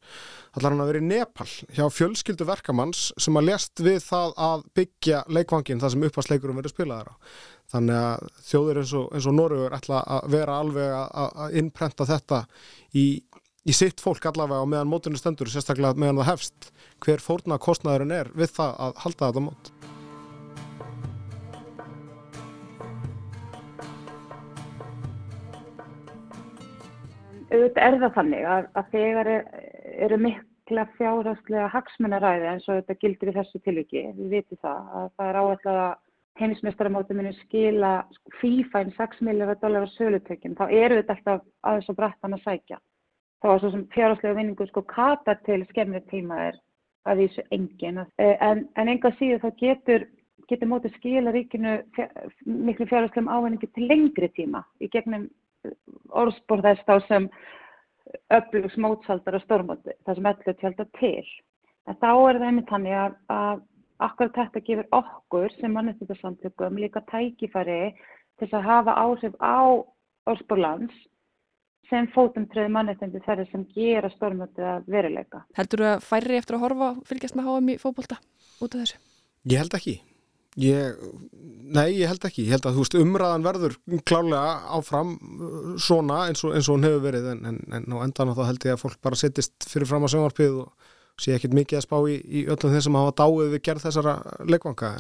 ætlar 0.53 0.75
hann 0.75 0.85
að 0.85 0.93
vera 0.93 1.01
í 1.01 1.09
Nepal 1.09 1.49
hjá 1.73 1.87
fjölskyldu 1.89 2.49
verkamanns 2.51 3.09
sem 3.17 3.41
að 3.41 3.49
lest 3.49 3.81
við 3.81 4.03
það 4.05 4.37
að 4.51 4.67
byggja 4.77 5.23
leikvangin 5.33 5.81
þar 5.81 5.95
sem 5.95 6.09
uppvarsleikurum 6.11 6.61
verður 6.61 6.77
spilaðar 6.77 7.13
á. 7.13 7.15
Þannig 7.73 7.97
að 7.99 8.27
þjóður 8.47 8.79
eins 8.83 8.93
og, 8.95 9.07
og 9.17 9.35
Norröður 9.35 9.75
ætla 9.75 10.03
að 10.17 10.29
vera 10.37 10.59
alveg 10.63 10.93
að 11.25 11.57
innprenta 11.59 12.07
þetta 12.07 12.45
í 12.95 13.07
í 13.67 13.75
sitt 13.75 14.03
fólk 14.03 14.29
allavega 14.31 14.63
og 14.63 14.71
meðan 14.71 14.91
mótunni 14.91 15.19
stendur 15.19 15.51
sérstaklega 15.51 15.99
meðan 15.99 16.23
það 16.23 16.31
hefst 16.31 16.71
hver 17.03 17.23
fórna 17.23 17.59
kostnæðurinn 17.59 18.15
er 18.15 18.31
við 18.39 18.55
það 18.59 18.81
að 18.87 19.01
halda 19.03 19.31
þetta 19.31 19.47
mót 19.49 19.73
auðvitað 27.51 27.85
er 27.87 28.01
það 28.03 28.17
þannig 28.17 28.49
að, 28.53 28.67
að 28.79 28.91
þegar 28.95 29.31
er, 29.33 29.45
eru 30.07 30.19
mikla 30.23 30.87
fjárhastlega 30.97 31.69
hagsmunaræði 31.75 32.51
eins 32.53 32.67
og 32.69 32.81
þetta 32.81 32.99
gildir 33.03 33.31
í 33.31 33.37
þessu 33.37 33.63
tilviki, 33.65 34.03
við 34.17 34.35
vitum 34.35 34.61
það 34.63 34.99
að 35.01 35.07
það 35.15 35.31
er 35.31 35.39
áallega 35.43 35.87
heimismestaramóti 36.37 37.17
muni 37.17 37.33
skila 37.39 37.93
inn 38.45 38.93
6 38.99 39.23
miljardar 39.25 39.61
dólar 39.63 39.87
á 39.89 39.95
sölutökjum, 39.95 40.59
þá 40.59 40.67
eru 40.69 40.99
þetta 41.01 41.17
alltaf 41.17 41.47
aðeins 41.63 41.89
og 41.91 41.99
brættan 41.99 42.37
að 42.37 42.45
sækja. 42.45 42.81
Þá 43.43 43.49
er 43.53 43.63
svo 43.63 43.73
sem 43.73 43.89
fjárhastlega 43.95 44.39
vinningu 44.39 44.67
sko 44.71 44.83
kata 44.89 45.37
til 45.47 45.65
skemmri 45.71 46.01
tíma 46.11 46.39
er 46.51 46.61
að 47.07 47.21
því 47.21 47.27
þessu 47.27 47.45
engin. 47.57 48.05
En, 48.19 48.63
en 48.81 48.93
enga 48.93 49.13
síðu 49.19 49.41
þá 49.43 49.51
getur, 49.61 50.07
getur 50.51 50.71
mótið 50.71 50.97
skila 50.97 51.35
ríkinu 51.35 51.77
fjár, 51.97 52.15
miklu 52.47 52.89
fjárhastlegum 52.91 53.31
ávinningi 53.31 53.69
til 53.75 53.89
lengri 53.91 54.31
tíma 54.39 54.65
í 54.81 54.89
gegnum 54.93 55.29
orðspór 56.17 56.65
þess 56.65 56.87
þá 56.89 56.97
sem 57.07 57.29
öflugs 58.35 58.77
mótsaldar 58.81 59.37
og 59.39 59.45
stórmóti, 59.45 59.95
það 60.07 60.19
sem 60.19 60.29
öllu 60.31 60.55
tjálta 60.61 60.87
til. 61.01 61.25
En 61.87 61.99
þá 62.01 62.11
er 62.13 62.39
það 62.39 62.47
einmitt 62.49 62.71
þannig 62.71 62.99
að, 62.99 63.17
að 63.35 63.65
akkurat 64.07 64.39
þetta 64.41 64.63
gefur 64.69 64.89
okkur 64.99 65.57
sem 65.61 65.75
mannettindarsamtökum 65.75 66.79
líka 66.81 67.03
tækifæri 67.11 67.93
til 68.41 68.49
að 68.53 68.67
hafa 68.67 68.97
áhrif 69.03 69.37
á 69.43 69.83
orðspórlands 70.27 70.97
sem 71.91 72.09
fótum 72.15 72.49
tröði 72.51 72.73
mannettindu 72.75 73.21
þeirri 73.27 73.47
sem 73.51 73.63
gera 73.77 74.11
stórmóti 74.15 74.65
að 74.65 74.89
veruleika. 74.91 75.45
Heldur 75.59 75.85
þú 75.85 75.89
að 75.93 76.05
færri 76.09 76.41
eftir 76.41 76.59
að 76.59 76.65
horfa 76.67 76.91
fylgjast 77.07 77.39
með 77.39 77.49
HM 77.51 77.73
í 77.73 77.79
fókbólta 77.83 78.19
út 78.65 78.75
af 78.75 78.83
þessu? 78.83 79.01
Ég 79.47 79.63
held 79.63 79.79
ekki. 79.79 79.97
Ég, 80.57 81.01
nei, 81.77 81.91
ég 81.99 82.09
held 82.09 82.25
ekki. 82.25 82.47
Ég 82.47 82.57
held 82.57 82.67
að 82.67 82.79
þú 82.79 82.85
veist 82.85 82.99
umræðan 82.99 83.45
verður 83.45 83.75
klálega 84.09 84.55
áfram 84.79 85.15
uh, 85.21 85.73
svona 85.77 86.23
eins 86.31 86.43
og, 86.47 86.55
eins 86.57 86.71
og 86.71 86.79
hún 86.79 86.87
hefur 86.89 87.05
verið 87.05 87.29
en, 87.35 87.43
en, 87.51 87.59
en 87.77 87.93
á 87.93 87.97
endan 88.01 88.33
þá 88.33 88.47
held 88.49 88.65
ég 88.65 88.77
að 88.79 88.83
fólk 88.87 89.03
bara 89.05 89.21
sittist 89.21 89.69
fyrir 89.69 89.91
fram 89.91 90.09
á 90.09 90.13
sjónvarpið 90.13 90.63
og 90.65 90.95
sé 91.21 91.37
ekkert 91.37 91.57
mikið 91.57 91.79
að 91.81 91.85
spá 91.85 91.99
í, 92.09 92.17
í 92.25 92.47
öllum 92.49 92.73
þeim 92.73 92.85
sem 92.87 92.99
hafa 92.99 93.15
dáið 93.21 93.53
við 93.53 93.63
gerð 93.69 93.85
þessara 93.85 94.17
leikvanga. 94.49 94.95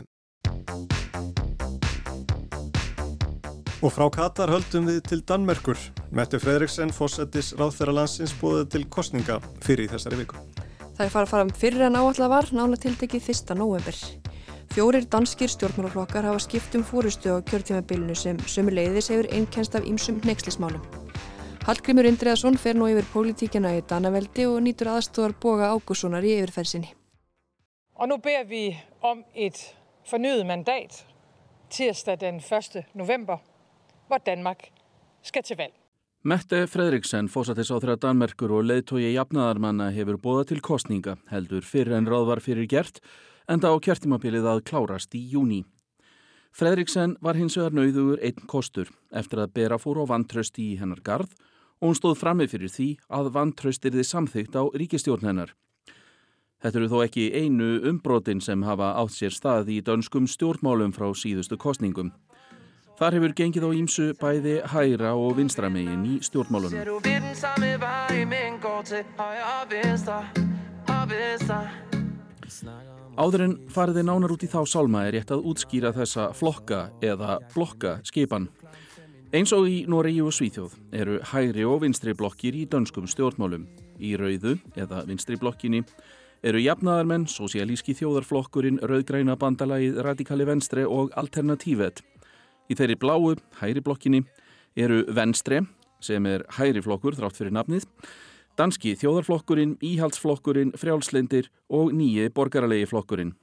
Og 3.87 3.93
frá 3.95 4.09
Katar 4.11 4.51
höldum 4.51 4.89
við 4.89 4.97
til 5.07 5.21
Danmerkur. 5.23 5.79
Mette 6.11 6.41
Fredriksen, 6.43 6.91
fósettis 6.91 7.53
ráðferra 7.55 7.93
landsins, 7.95 8.33
búið 8.35 8.65
til 8.73 8.81
kostninga 8.91 9.37
fyrir 9.63 9.87
þessari 9.93 10.19
viku. 10.25 10.41
Það 10.97 11.05
er 11.05 11.13
farað 11.13 11.31
fara 11.31 11.55
fyrir 11.61 11.85
en 11.87 11.99
áallega 12.01 12.29
var 12.33 12.51
nála 12.51 12.81
tiltekið 12.83 13.31
1. 13.31 13.55
november. 13.61 14.03
Fjórir 14.75 15.07
danskir 15.07 15.55
stjórnmálaflokkar 15.55 16.27
hafa 16.27 16.43
skipt 16.43 16.75
um 16.75 16.83
fórustu 16.83 17.31
á 17.31 17.39
kjörtímabilinu 17.47 18.19
sem 18.19 18.43
sömuleiðis 18.43 19.13
hefur 19.15 19.31
einnkenst 19.31 19.79
af 19.79 19.87
ýmsum 19.87 20.19
nexlismálum. 20.27 20.83
Hallgrimur 21.71 22.11
Indriðarsson 22.11 22.59
fer 22.59 22.75
nú 22.75 22.91
yfir 22.91 23.07
pólitíkina 23.15 23.77
í 23.79 23.87
Danaveldi 23.87 24.51
og 24.51 24.65
nýtur 24.67 24.97
aðstofar 24.97 25.39
boga 25.39 25.71
Ágússonar 25.71 26.27
í 26.27 26.41
yfirferðsinni. 26.41 26.91
Og 28.03 28.11
nú 28.11 28.19
ber 28.19 28.49
vi 28.51 28.73
om 29.07 29.23
et 29.31 29.63
fornyet 30.11 30.43
mandat 30.43 31.05
tirsdag 31.71 32.19
den 32.21 32.43
1. 32.43 32.83
november, 32.95 33.39
hvor 34.09 34.23
Danmark 34.27 34.71
skal 35.23 35.43
til 35.43 35.59
valg. 35.59 35.75
Mette 36.27 36.65
Fredriksen, 36.67 37.29
þeirra 37.31 37.95
Danmerkur 38.03 38.51
og 38.57 38.65
leiðtói 38.67 39.13
jafnaðarmanna 39.15 39.93
hefur 39.95 40.19
bóða 40.19 40.49
til 40.49 40.61
kostninga, 40.61 41.17
heldur 41.31 41.63
fyrir 41.63 41.95
en 41.95 42.09
ráð 42.11 42.27
var 42.27 42.41
fyrir 42.43 42.67
gert, 42.67 42.99
enda 43.47 43.71
á 43.71 43.77
kjertimabilið 43.79 44.49
að 44.51 44.65
klárast 44.67 45.15
í 45.15 45.23
júni. 45.31 45.63
Fredriksen 46.57 47.19
var 47.21 47.37
hins 47.37 47.55
vegar 47.59 47.77
nauðugur 47.77 48.19
einn 48.25 48.47
kostur 48.49 48.91
eftir 49.13 49.43
að 49.43 49.53
bera 49.55 49.79
fór 49.79 50.01
á 50.03 50.05
vantraust 50.09 50.59
í 50.59 50.75
hennar 50.81 51.03
garð 51.05 51.37
og 51.79 51.91
hún 51.91 51.99
stóð 51.99 52.19
frammi 52.23 52.47
fyrir 52.49 52.73
því 52.73 52.89
að 53.13 53.31
vantraustirði 53.37 54.05
samþygt 54.09 54.57
á 54.57 54.65
ríkistjórn 54.73 55.29
hennar. 55.29 55.53
Þetta 56.65 56.79
eru 56.81 56.89
þó 56.89 56.99
ekki 57.05 57.27
einu 57.37 57.69
umbrotin 57.91 58.41
sem 58.41 58.63
hafa 58.65 58.95
átt 58.97 59.13
sér 59.15 59.35
stað 59.37 59.69
í 59.75 59.83
dönskum 59.85 60.25
stjórnmálum 60.27 60.95
frá 60.97 61.11
síðustu 61.13 61.59
kostningum. 61.61 62.15
Þar 62.97 63.19
hefur 63.19 63.33
gengið 63.37 63.65
á 63.69 63.71
ímsu 63.77 64.05
bæði 64.17 64.55
hæra 64.73 65.11
og 65.21 65.35
vinstramegin 65.37 66.05
í 66.09 66.15
stjórnmálunum. 66.25 66.81
Áður 73.17 73.45
en 73.45 73.55
fariði 73.73 74.05
nánar 74.09 74.33
út 74.33 74.47
í 74.47 74.49
þá 74.49 74.59
sálma 74.65 75.05
er 75.05 75.19
rétt 75.19 75.35
að 75.37 75.45
útskýra 75.53 75.93
þessa 75.97 76.31
flokka 76.37 76.81
eða 77.05 77.37
blokka 77.53 77.99
skipan. 78.09 78.49
Eins 79.37 79.53
og 79.53 79.69
í 79.69 79.83
Noregi 79.85 80.25
og 80.25 80.33
Svíþjóð 80.33 80.81
eru 80.97 81.21
hægri 81.35 81.69
og 81.69 81.83
vinstri 81.85 82.17
blokkir 82.17 82.57
í 82.57 82.65
dönskum 82.65 83.05
stjórnmálum. 83.13 83.69
Í 84.01 84.17
rauðu 84.17 84.57
eða 84.73 85.05
vinstri 85.05 85.37
blokkinni 85.37 85.83
eru 86.47 86.61
jafnaðarmenn, 86.65 87.29
sosialíski 87.29 87.93
þjóðarflokkurinn, 87.99 88.81
rauðgræna 88.89 89.37
bandalagið, 89.37 90.01
radikali 90.07 90.49
venstre 90.49 90.89
og 90.89 91.13
alternatívet. 91.19 92.01
Í 92.67 92.75
þeirri 92.75 92.99
bláu, 92.99 93.35
hægri 93.61 93.83
blokkinni, 93.85 94.23
eru 94.77 95.05
venstre, 95.15 95.63
sem 96.03 96.27
er 96.27 96.45
hægri 96.59 96.83
flokkur 96.85 97.17
þrátt 97.17 97.39
fyrir 97.39 97.55
nafnið, 97.55 97.87
danski 98.59 98.95
þjóðarflokkurinn, 99.01 99.77
íhaldsflokkurinn, 99.85 100.75
frjálslindir 100.81 101.51
og 101.73 101.93
nýji 101.97 102.31
borgaralegi 102.35 102.89
flokkurinn. 102.91 103.35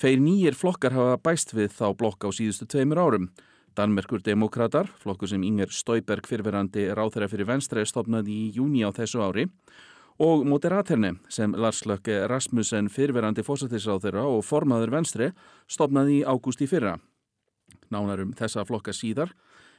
Tveir 0.00 0.20
nýjir 0.22 0.56
flokkar 0.56 0.94
hafa 0.96 1.18
bæst 1.20 1.52
við 1.52 1.74
þá 1.76 1.90
blokk 1.98 2.24
á 2.24 2.28
síðustu 2.32 2.64
tveimur 2.64 3.00
árum. 3.02 3.26
Danmerkur 3.76 4.22
Demokrater, 4.24 4.88
flokkur 5.02 5.28
sem 5.30 5.42
Inger 5.46 5.70
Stauberg 5.72 6.26
fyrirverandi 6.26 6.88
ráþæra 6.96 7.28
fyrir 7.30 7.46
venstre 7.48 7.84
stopnaði 7.86 8.32
í 8.32 8.48
júni 8.56 8.82
á 8.82 8.90
þessu 8.96 9.22
ári 9.22 9.46
og 10.20 10.42
Moderaterne 10.48 11.14
sem 11.32 11.54
Lars 11.56 11.84
Lökke 11.88 12.26
Rasmussen 12.28 12.90
fyrirverandi 12.92 13.44
fósættisráþæra 13.46 14.24
og 14.28 14.42
formaður 14.44 14.96
venstre 14.96 15.30
stopnaði 15.70 16.20
í 16.20 16.26
ágúst 16.26 16.64
í 16.64 16.68
fyrra 16.68 16.96
nánarum 17.90 18.32
þessa 18.38 18.64
flokka 18.68 18.94
síðar, 18.96 19.34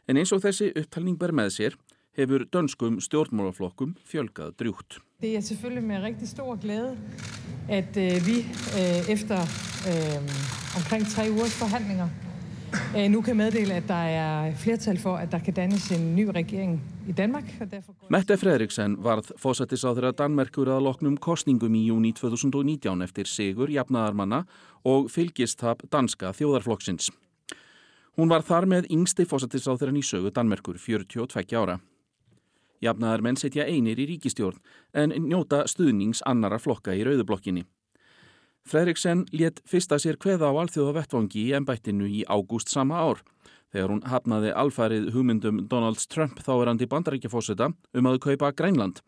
en 0.07 0.17
eins 0.17 0.31
og 0.35 0.43
þessi 0.43 0.71
upptalning 0.75 1.17
ber 1.19 1.33
með 1.35 1.55
sér 1.57 1.79
hefur 2.17 2.43
dönskum 2.51 2.99
stjórnmálaflokkum 2.99 3.95
fjölgað 4.07 4.55
drjúkt. 4.59 4.99
Det 5.21 5.35
er 5.37 5.41
selvfølgelig 5.41 5.83
med 5.83 6.03
rigtig 6.03 6.27
stor 6.27 6.55
glæde, 6.55 6.97
at 7.69 7.97
øh, 7.97 8.27
vi 8.27 8.37
øh, 8.39 9.09
efter 9.09 9.39
øh, 9.87 10.19
omkring 10.75 11.07
tre 11.07 11.31
ugers 11.31 11.55
forhandlinger 11.59 12.09
øh, 12.97 13.11
nu 13.11 13.21
kan 13.21 13.37
meddele, 13.37 13.73
at 13.73 13.87
der 13.87 14.03
er 14.03 14.55
flertal 14.55 14.97
for, 14.97 15.15
at 15.15 15.31
der 15.31 15.39
kan 15.39 15.53
dannes 15.53 15.91
en 15.91 16.15
ny 16.15 16.25
regering 16.25 16.81
i 17.07 17.11
Danmark. 17.11 17.43
Derfor... 17.71 17.93
Mette 18.09 18.37
Fredriksen 18.37 18.97
varð 19.03 19.31
fósættisáþurra 19.39 20.11
Danmerkur 20.11 20.67
að 20.67 20.83
loknum 20.83 21.17
kostningum 21.17 21.75
í 21.75 21.87
júni 21.87 22.11
2019 22.13 23.01
eftir 23.01 23.27
sigur 23.27 23.71
jafnaðarmanna 23.71 24.43
og 24.83 25.11
fylgistap 25.11 25.83
danska 25.91 26.33
þjóðarflokksins. 26.35 27.11
Hún 28.19 28.31
var 28.31 28.43
þar 28.43 28.67
með 28.67 28.89
yngsti 28.91 29.23
fósættisáþurran 29.29 29.99
í 29.99 30.03
sögu 30.03 30.33
Danmerkur, 30.35 30.79
42 30.79 31.55
ára. 31.55 31.79
Jafnaðar 32.81 33.21
menn 33.21 33.37
setja 33.37 33.67
einir 33.69 33.99
í 34.01 34.07
ríkistjórn 34.09 34.59
en 34.97 35.13
njóta 35.29 35.63
stuðnings 35.69 36.23
annara 36.27 36.59
flokka 36.59 36.95
í 36.97 37.05
rauðublokkinni. 37.07 37.63
Fredriksen 38.67 39.23
let 39.33 39.61
fyrsta 39.65 39.97
sér 40.01 40.19
hveða 40.21 40.51
á 40.51 40.53
alþjóða 40.53 40.97
vettvangi 40.99 41.45
í 41.47 41.53
ennbættinu 41.57 42.09
í 42.09 42.21
ágúst 42.27 42.69
sama 42.69 42.99
ár 42.99 43.23
þegar 43.71 43.93
hún 43.93 44.03
hafnaði 44.11 44.51
alfarið 44.63 45.09
hugmyndum 45.15 45.63
Donald 45.71 46.03
Trump 46.11 46.41
þáverandi 46.43 46.89
bandaríkjafósita 46.91 47.71
um 47.71 48.09
að 48.11 48.19
kaupa 48.27 48.51
Grænland, 48.51 48.99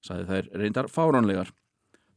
saði 0.00 0.26
þær 0.30 0.50
reyndar 0.62 0.88
fáránlegar. 0.88 1.52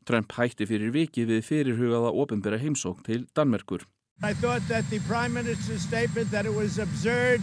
Trump 0.08 0.32
hætti 0.34 0.65
fyrir 0.65 0.93
viki 0.95 1.28
við 1.28 1.43
fyrirhugaða 1.45 2.13
ofinbæra 2.15 2.62
heimsók 2.62 3.04
til 3.06 3.28
Danmerkur. 3.36 3.84
I 4.21 4.34
thought 4.34 4.62
that 4.67 4.89
the 4.89 4.99
Prime 5.08 5.34
Minister's 5.34 5.82
statement 5.82 6.29
that 6.32 6.45
it 6.45 6.53
was 6.53 6.77
absurd, 6.77 7.41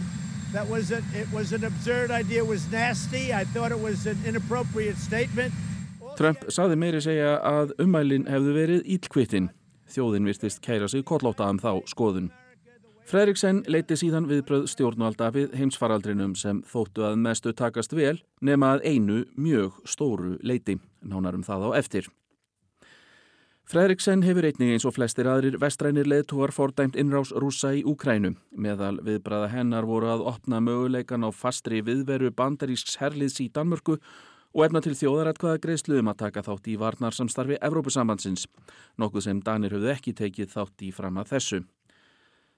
that 0.53 0.69
was 0.69 0.91
a, 0.91 1.01
it 1.15 1.31
was 1.33 1.51
an 1.51 1.63
absurd 1.63 2.11
idea, 2.11 2.45
was 2.45 2.71
nasty. 2.71 3.33
I 3.33 3.45
thought 3.45 3.71
it 3.71 3.79
was 3.79 4.05
an 4.05 4.17
inappropriate 4.25 4.97
statement. 4.97 5.53
Trump 6.17 6.45
saði 6.53 6.77
meiri 6.77 7.01
segja 7.01 7.39
að 7.41 7.73
umælinn 7.81 8.27
hefðu 8.29 8.53
verið 8.53 8.91
ílkvittin. 8.93 9.49
Þjóðin 9.89 10.29
virtist 10.29 10.61
kæra 10.61 10.89
sig 10.89 11.05
kollótaðum 11.05 11.61
þá 11.61 11.71
skoðun. 11.89 12.29
Fredriksen 13.07 13.63
leiti 13.71 13.97
síðan 13.97 14.27
viðbröð 14.29 14.67
stjórnvalda 14.69 15.31
við 15.33 15.53
heimsfaraldrinum 15.57 16.35
sem 16.37 16.61
þóttu 16.67 17.07
að 17.07 17.17
mestu 17.23 17.53
takast 17.57 17.95
vel 17.95 18.19
nema 18.41 18.75
að 18.75 18.85
einu 18.85 19.19
mjög 19.33 19.81
stóru 19.87 20.35
leiti, 20.45 20.77
nánarum 21.01 21.45
það 21.47 21.69
á 21.73 21.79
eftir. 21.81 22.09
Fredriksen 23.67 24.21
hefur 24.23 24.45
einnig 24.47 24.69
eins 24.71 24.85
og 24.87 24.93
flestir 24.95 25.27
aðrir 25.27 25.57
vestrænir 25.59 26.07
leðtúar 26.07 26.53
fordæmt 26.55 26.95
innrás 26.95 27.33
rúsa 27.35 27.73
í 27.75 27.81
Úkrænu. 27.83 28.29
Meðal 28.55 29.01
viðbræða 29.03 29.49
hennar 29.51 29.83
voru 29.89 30.07
að 30.07 30.23
opna 30.31 30.61
möguleikan 30.63 31.27
á 31.27 31.35
fastri 31.35 31.81
viðveru 31.83 32.31
bandarísks 32.31 32.95
herliðs 33.01 33.41
í 33.43 33.49
Danmörku 33.51 33.97
og 33.97 34.63
efna 34.63 34.79
til 34.79 34.95
þjóðaratkvæða 34.95 35.59
greiðslu 35.67 35.99
um 35.99 36.13
að 36.13 36.19
taka 36.23 36.45
þátt 36.47 36.71
í 36.71 36.77
varnarsamstarfi 36.79 37.59
Evrópusambandsins, 37.59 38.47
nokkuð 38.95 39.27
sem 39.27 39.43
Danir 39.43 39.75
höfðu 39.75 39.91
ekki 39.97 40.15
tekið 40.15 40.55
þátt 40.55 40.87
í 40.87 40.95
fram 40.95 41.19
að 41.19 41.35
þessu. 41.35 41.63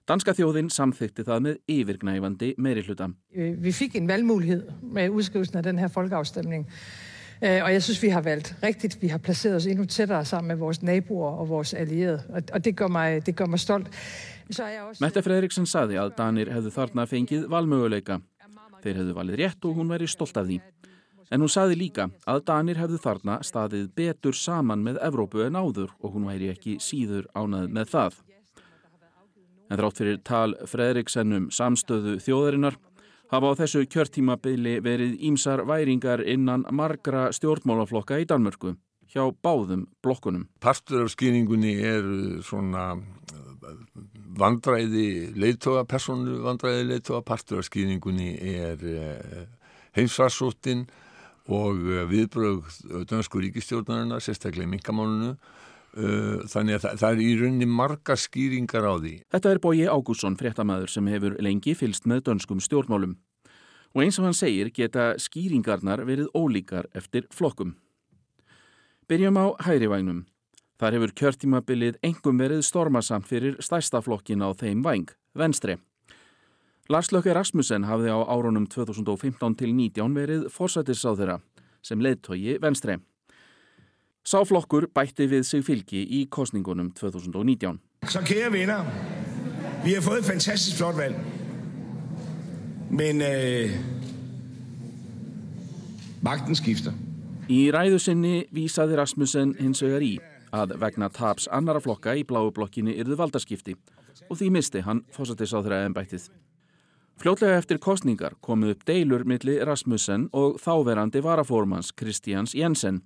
Danska 0.06 0.38
þjóðin 0.38 0.69
samþykti 0.69 1.26
það 1.26 1.45
með 1.48 1.62
yfirgnæfandi 1.74 2.56
meiri 2.62 2.86
hluta. 2.86 3.10
Vi 3.34 3.74
fik 3.74 3.98
en 3.98 4.06
valgmulighed 4.10 4.69
med 4.86 5.10
udskrivelsen 5.10 5.58
af 5.58 5.65
den 5.65 5.82
her 5.82 5.89
folkeafstemning. 5.89 6.69
Øh, 7.43 7.63
og 7.63 7.73
jeg 7.73 7.84
synes, 7.84 8.04
vi 8.04 8.10
har 8.10 8.21
valgt 8.21 8.56
rigtigt. 8.63 9.02
Vi 9.02 9.08
har 9.08 9.17
placeret 9.17 9.56
os 9.56 9.65
endnu 9.65 9.86
tættere 9.86 10.25
sammen 10.25 10.47
med 10.47 10.56
vores 10.56 10.84
naboer 10.84 11.32
og 11.32 11.49
vores 11.49 11.73
allierede. 11.73 12.43
Og 12.54 12.65
det 12.65 12.75
gør 12.75 12.88
mig, 12.88 13.25
det 13.25 13.36
gør 13.36 13.45
mig 13.45 13.60
stolt. 13.60 13.88
Også... 14.49 14.97
Mette 14.99 15.21
Fredriksen 15.21 15.67
saði 15.69 15.99
að 16.02 16.15
Danir 16.17 16.49
hefðu 16.49 16.71
þarna 16.73 17.06
fengið 17.06 17.45
valmöguleika. 17.54 18.17
Þeir 18.84 18.95
hefðu 19.02 19.13
valið 19.13 19.41
rétt 19.43 19.67
og 19.69 19.75
hún 19.78 19.91
væri 19.93 20.08
stolt 20.10 20.38
af 20.41 20.47
því. 20.49 20.58
En 21.30 21.43
hún 21.43 21.52
saði 21.54 21.78
líka 21.78 22.08
að 22.25 22.41
Danir 22.47 22.80
hefðu 22.82 22.97
þarna 23.04 23.38
staðið 23.45 23.91
betur 23.95 24.34
saman 24.34 24.82
með 24.84 24.97
Evrópu 25.06 25.45
en 25.45 25.60
áður 25.60 25.93
og 26.02 26.15
hún 26.15 26.25
væri 26.32 26.49
ekki 26.49 26.80
síður 26.82 27.30
ánað 27.38 27.69
með 27.69 27.93
það. 27.93 28.17
En 29.69 29.78
þrátt 29.78 30.02
fyrir 30.02 30.21
tal 30.25 30.56
Fredriksennum 30.65 31.52
samstöðu 31.54 32.17
þjóðarinnar 32.25 32.80
hafa 33.29 33.53
á 33.53 33.59
þessu 33.61 33.85
kjörtímabili 33.89 34.79
verið 34.85 35.17
ímsar 35.29 35.63
væringar 35.69 36.23
innan 36.25 36.65
margra 36.73 37.29
stjórnmálaflokka 37.35 38.19
í 38.21 38.27
Danmörku 38.29 38.75
hjá 39.09 39.23
báðum 39.41 39.87
blokkunum. 40.05 40.47
Partur 40.61 41.05
af 41.05 41.13
skýringunni 41.15 41.73
er 41.81 42.05
svona 42.45 42.91
vandræði 44.39 45.33
leittóa, 45.37 45.85
persónu 45.89 46.39
vandræði 46.45 46.85
leittóa, 46.91 47.23
partur 47.25 47.61
af 47.61 47.69
skýringunni 47.69 48.35
er 48.37 48.83
eh, 48.85 49.47
heimsfarsóttin 49.97 50.85
og 51.49 51.81
eh, 51.89 52.05
viðbröð 52.09 53.05
dönsku 53.09 53.41
ríkistjórnarina, 53.41 54.21
sérstaklega 54.23 54.69
minkamálunu 54.69 55.35
þannig 55.93 56.78
að 56.78 56.84
það, 56.84 56.99
það 57.02 57.10
er 57.10 57.23
í 57.23 57.30
rauninni 57.39 57.69
marga 57.69 58.15
skýringar 58.19 58.86
á 58.86 58.93
því. 58.99 59.15
Þetta 59.34 59.52
er 59.52 59.62
Bóji 59.63 59.88
Ágússon, 59.89 60.38
fréttamaður 60.39 60.93
sem 60.93 61.10
hefur 61.10 61.38
lengi 61.41 61.73
fylst 61.78 62.06
með 62.10 62.28
dönskum 62.30 62.62
stjórnmálum 62.63 63.17
og 63.95 64.04
eins 64.04 64.19
og 64.19 64.28
hann 64.28 64.38
segir 64.38 64.69
geta 64.73 65.15
skýringarnar 65.17 66.04
verið 66.06 66.30
ólíkar 66.38 66.89
eftir 66.93 67.25
flokkum. 67.34 67.75
Byrjum 69.10 69.39
á 69.41 69.45
hærivægnum. 69.65 70.25
Þar 70.80 70.95
hefur 70.95 71.13
kjörtímabilið 71.17 71.97
engum 72.06 72.39
verið 72.39 72.62
stormasamt 72.63 73.28
fyrir 73.28 73.58
stærsta 73.60 73.99
flokkin 74.06 74.45
á 74.45 74.54
þeim 74.56 74.84
væng, 74.86 75.10
venstri. 75.36 75.80
Lars 76.89 77.12
Lökke 77.12 77.34
Rasmussen 77.36 77.84
hafði 77.86 78.13
á 78.13 78.19
árunum 78.30 78.69
2015 78.69 79.58
til 79.60 79.73
19 79.75 80.15
verið 80.15 80.45
forsættisáðura 80.54 81.39
sem 81.82 81.99
leittói 82.02 82.58
venstri. 82.62 82.99
Sáflokkur 84.25 84.89
bætti 84.93 85.27
við 85.32 85.43
sig 85.47 85.63
fylgi 85.65 86.03
í 86.03 86.25
kostningunum 86.29 86.91
2019. 86.97 87.79
Så 88.08 88.21
kære 88.25 88.51
venner, 88.53 88.86
vi 89.84 89.93
har 89.93 90.01
fået 90.01 90.19
et 90.19 90.25
fantastisk 90.25 90.77
flot 90.77 90.97
valg. 90.97 91.15
Men 92.89 93.21
øh, 93.21 93.69
magten 96.21 96.55
skifter. 96.55 96.93
Í 97.49 97.69
ræðusinni 97.73 98.43
vísaði 98.53 98.97
Rasmussen 98.99 99.55
hins 99.60 99.82
vegar 99.82 100.05
í 100.05 100.17
að 100.53 100.75
vegna 100.82 101.10
taps 101.13 101.47
annara 101.53 101.82
flokka 101.82 102.15
í 102.17 102.25
bláu 102.25 102.51
blokkinni 102.53 102.95
yrðu 103.01 103.17
valdaskipti 103.17 103.75
og 104.29 104.38
því 104.38 104.49
misti 104.53 104.84
hann 104.86 105.03
þeirra 105.15 105.86
ennbættið. 105.88 106.29
Fljótlega 107.19 107.58
eftir 107.60 107.82
kostningar 107.84 108.38
komuð 108.39 108.77
upp 108.77 108.86
deilur 108.88 109.25
milli 109.27 109.58
Rasmussen 109.65 110.29
og 110.32 110.60
þáverandi 110.63 111.19
varafórmans 111.25 111.91
Kristjáns 111.91 112.53
Jensen 112.55 113.01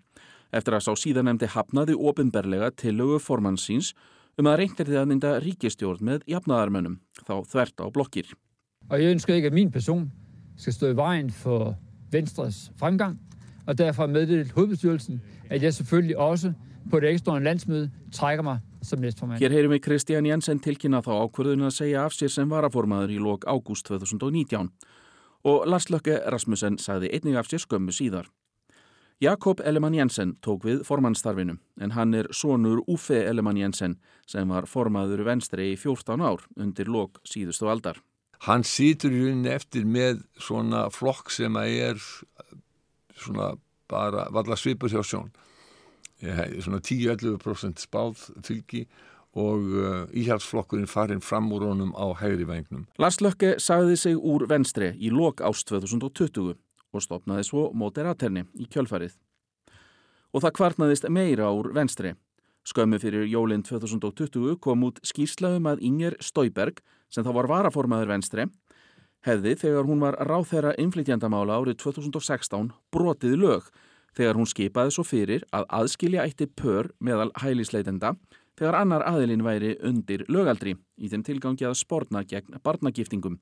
eftir 0.53 0.77
að 0.77 0.85
sá 0.85 0.91
síðanemdi 0.99 1.49
hafnaði 1.53 1.95
ofinberlega 1.97 2.71
tillögu 2.77 3.19
formansins 3.21 3.93
um 4.39 4.49
að 4.49 4.59
reyndir 4.63 4.89
þið 4.89 4.99
að 5.01 5.09
mynda 5.11 5.33
ríkistjórn 5.43 6.05
með 6.05 6.25
jafnaðarmönnum, 6.29 6.99
þá 7.21 7.35
þvert 7.51 7.83
á 7.83 7.87
blokkir. 7.93 8.33
Og 8.89 8.99
jeg 8.99 9.13
ønsker 9.15 9.37
ikke, 9.37 9.51
at 9.53 9.57
min 9.57 9.71
person 9.71 10.07
skal 10.57 10.75
stå 10.75 10.91
i 10.93 10.97
vejen 10.97 11.29
for 11.33 11.73
Venstres 12.13 12.71
fremgang, 12.79 13.17
og 13.67 13.77
derfor 13.77 14.09
meddelt 14.09 14.51
hovedbestyrelsen, 14.57 15.21
at 15.49 15.63
jeg 15.63 15.73
selvfølgelig 15.73 16.17
også 16.17 16.53
på 16.91 16.99
det 16.99 17.13
ekstraordinære 17.13 17.49
landsmøde 17.49 17.91
trækker 18.11 18.43
mig 18.43 18.59
som 18.81 18.99
næstformand. 18.99 19.39
Hér 19.39 19.55
heyrum 19.55 19.71
við 19.71 19.85
Kristján 19.85 20.27
Jensen 20.27 20.59
tilkynna 20.59 20.99
þá 21.01 21.13
ákvörðun 21.23 21.69
að 21.69 21.77
segja 21.77 22.03
af 22.03 22.15
sér 22.17 22.31
sem 22.33 22.49
varaformaður 22.49 23.13
í 23.15 23.19
lok 23.23 23.47
ágúst 23.47 23.87
2019 23.87 24.69
og 25.43 25.67
Lars 25.67 25.89
Lökke 25.91 26.19
Rasmussen 26.31 26.77
sagði 26.79 27.11
einnig 27.15 27.37
af 27.39 27.47
sér 27.47 27.63
skömmu 27.63 27.95
síðar. 27.95 28.27
Jakob 29.23 29.61
Ellemann 29.63 29.93
Jensen 29.95 30.33
tók 30.43 30.65
við 30.67 30.81
formannsstarfinu 30.83 31.53
en 31.79 31.91
hann 31.95 32.15
er 32.17 32.27
sonur 32.35 32.81
Uffe 32.91 33.21
Ellemann 33.23 33.55
Jensen 33.55 33.93
sem 34.27 34.49
var 34.51 34.65
formaður 34.67 35.21
venstri 35.23 35.69
í 35.71 35.77
14 35.79 36.19
ár 36.19 36.43
undir 36.59 36.89
lok 36.91 37.21
síðustu 37.23 37.69
aldar. 37.71 38.01
Hann 38.43 38.65
sýtur 38.67 39.15
í 39.15 39.21
rauninni 39.21 39.53
eftir 39.53 39.87
með 39.87 40.25
svona 40.35 40.89
flokk 40.91 41.31
sem 41.31 41.55
að 41.55 41.77
er 41.85 42.03
svona 43.15 43.53
bara 43.87 44.27
valla 44.35 44.59
svipur 44.59 44.91
hjá 44.91 44.99
sjón. 45.07 45.31
Svona 46.19 46.81
10-11% 46.83 47.79
spáð 47.85 48.27
fylgi 48.43 48.83
og 49.39 49.71
uh, 49.71 50.03
íhjálpsflokkurinn 50.11 50.89
farinn 50.89 51.23
fram 51.23 51.47
úr 51.55 51.63
honum 51.69 51.95
á 51.95 52.11
hægri 52.19 52.43
vengnum. 52.49 52.83
Lars 52.99 53.23
Lökke 53.23 53.55
sagði 53.55 53.95
sig 53.97 54.19
úr 54.19 54.49
venstri 54.51 54.91
í 54.99 55.15
lok 55.15 55.41
ást 55.41 55.71
2020 55.71 56.59
og 56.93 57.03
stopnaði 57.03 57.47
svo 57.47 57.69
Moderaterni 57.73 58.45
í 58.55 58.67
kjölfarið. 58.69 59.17
Og 60.33 60.45
það 60.45 60.55
kvartnaðist 60.59 61.09
meira 61.09 61.51
úr 61.53 61.73
venstri. 61.75 62.13
Skömmu 62.63 62.97
fyrir 63.01 63.27
jólinn 63.27 63.65
2020 63.67 64.57
kom 64.63 64.85
út 64.87 65.01
skýrslaðum 65.03 65.67
að 65.73 65.81
Inger 65.83 66.15
Stauberg, 66.23 66.79
sem 67.11 67.25
þá 67.25 67.33
var 67.35 67.49
varaformaður 67.51 68.13
venstri, 68.13 68.45
hefði 69.23 69.55
þegar 69.59 69.87
hún 69.87 70.03
var 70.03 70.17
ráþæra 70.27 70.73
innflytjandamála 70.79 71.59
árið 71.59 71.81
2016 71.83 72.71
brotið 72.91 73.35
lög 73.39 73.67
þegar 74.17 74.39
hún 74.39 74.49
skipaði 74.49 74.93
svo 74.95 75.05
fyrir 75.07 75.45
að 75.55 75.67
aðskilja 75.79 76.25
eitti 76.27 76.47
pör 76.47 76.91
meðal 76.99 77.31
hælisleitenda 77.41 78.13
þegar 78.59 78.79
annar 78.81 79.05
aðilinn 79.09 79.45
væri 79.45 79.73
undir 79.85 80.25
lögaldri 80.29 80.75
í 80.97 81.09
þeim 81.09 81.23
tilgangi 81.25 81.67
að 81.67 81.79
spórna 81.79 82.23
gegn 82.27 82.59
barnagiftingum. 82.63 83.39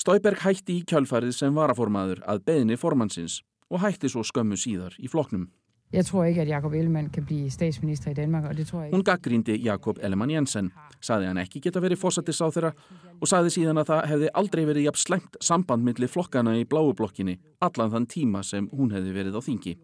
Stauberg 0.00 0.40
hætti 0.42 0.80
í 0.80 0.84
kjálfarið 0.88 1.34
sem 1.36 1.56
varaformaður 1.56 2.22
að 2.28 2.44
beðni 2.46 2.78
formansins 2.80 3.40
og 3.72 3.82
hætti 3.84 4.10
svo 4.12 4.24
skömmu 4.26 4.56
síðar 4.58 4.96
í 4.98 5.10
floknum. 5.10 5.50
Jeg 5.92 6.06
tror 6.08 6.24
ikke, 6.24 6.40
at 6.42 6.48
Jakob 6.48 6.72
Ellemann 6.74 7.10
kan 7.12 7.24
blive 7.28 7.50
statsminister 7.50 8.10
i 8.10 8.14
Danmark, 8.14 8.44
og 8.48 8.56
det 8.56 8.66
tror 8.66 8.80
jeg 8.80 8.88
ikke. 8.88 8.96
Hún 8.96 9.04
gaggrindi 9.04 9.56
Jakob 9.60 9.98
Ellemann 10.00 10.30
Jensen, 10.30 10.70
saði 11.04 11.28
hann 11.28 11.40
ekki 11.42 11.60
geta 11.60 11.82
verið 11.84 12.00
fósattis 12.00 12.40
á 12.40 12.48
þeirra 12.48 12.70
og 13.18 13.28
sagði 13.28 13.52
síðan 13.58 13.82
að 13.82 13.90
það 13.90 14.08
hefði 14.08 14.30
aldrei 14.40 14.62
verið 14.70 14.86
jafn 14.86 15.02
slengt 15.02 15.36
samband 15.44 15.84
millir 15.84 16.08
flokkana 16.08 16.56
í 16.56 16.64
bláublokkinni 16.64 17.36
allan 17.60 17.92
þann 17.92 18.08
tíma 18.08 18.40
sem 18.40 18.70
hún 18.72 18.94
hefði 18.96 19.12
verið 19.18 19.36
á 19.36 19.40
þingi. 19.44 19.76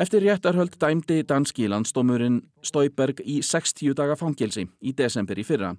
Eftir 0.00 0.24
réttarhöld 0.24 0.78
dæmdi 0.80 1.20
danski 1.28 1.68
landstómurinn 1.68 2.40
Stauberg 2.64 3.20
í 3.20 3.42
60 3.44 3.92
daga 4.00 4.16
fangelsi 4.16 4.64
í 4.80 4.96
desember 4.96 5.36
í 5.36 5.44
fyrra. 5.44 5.74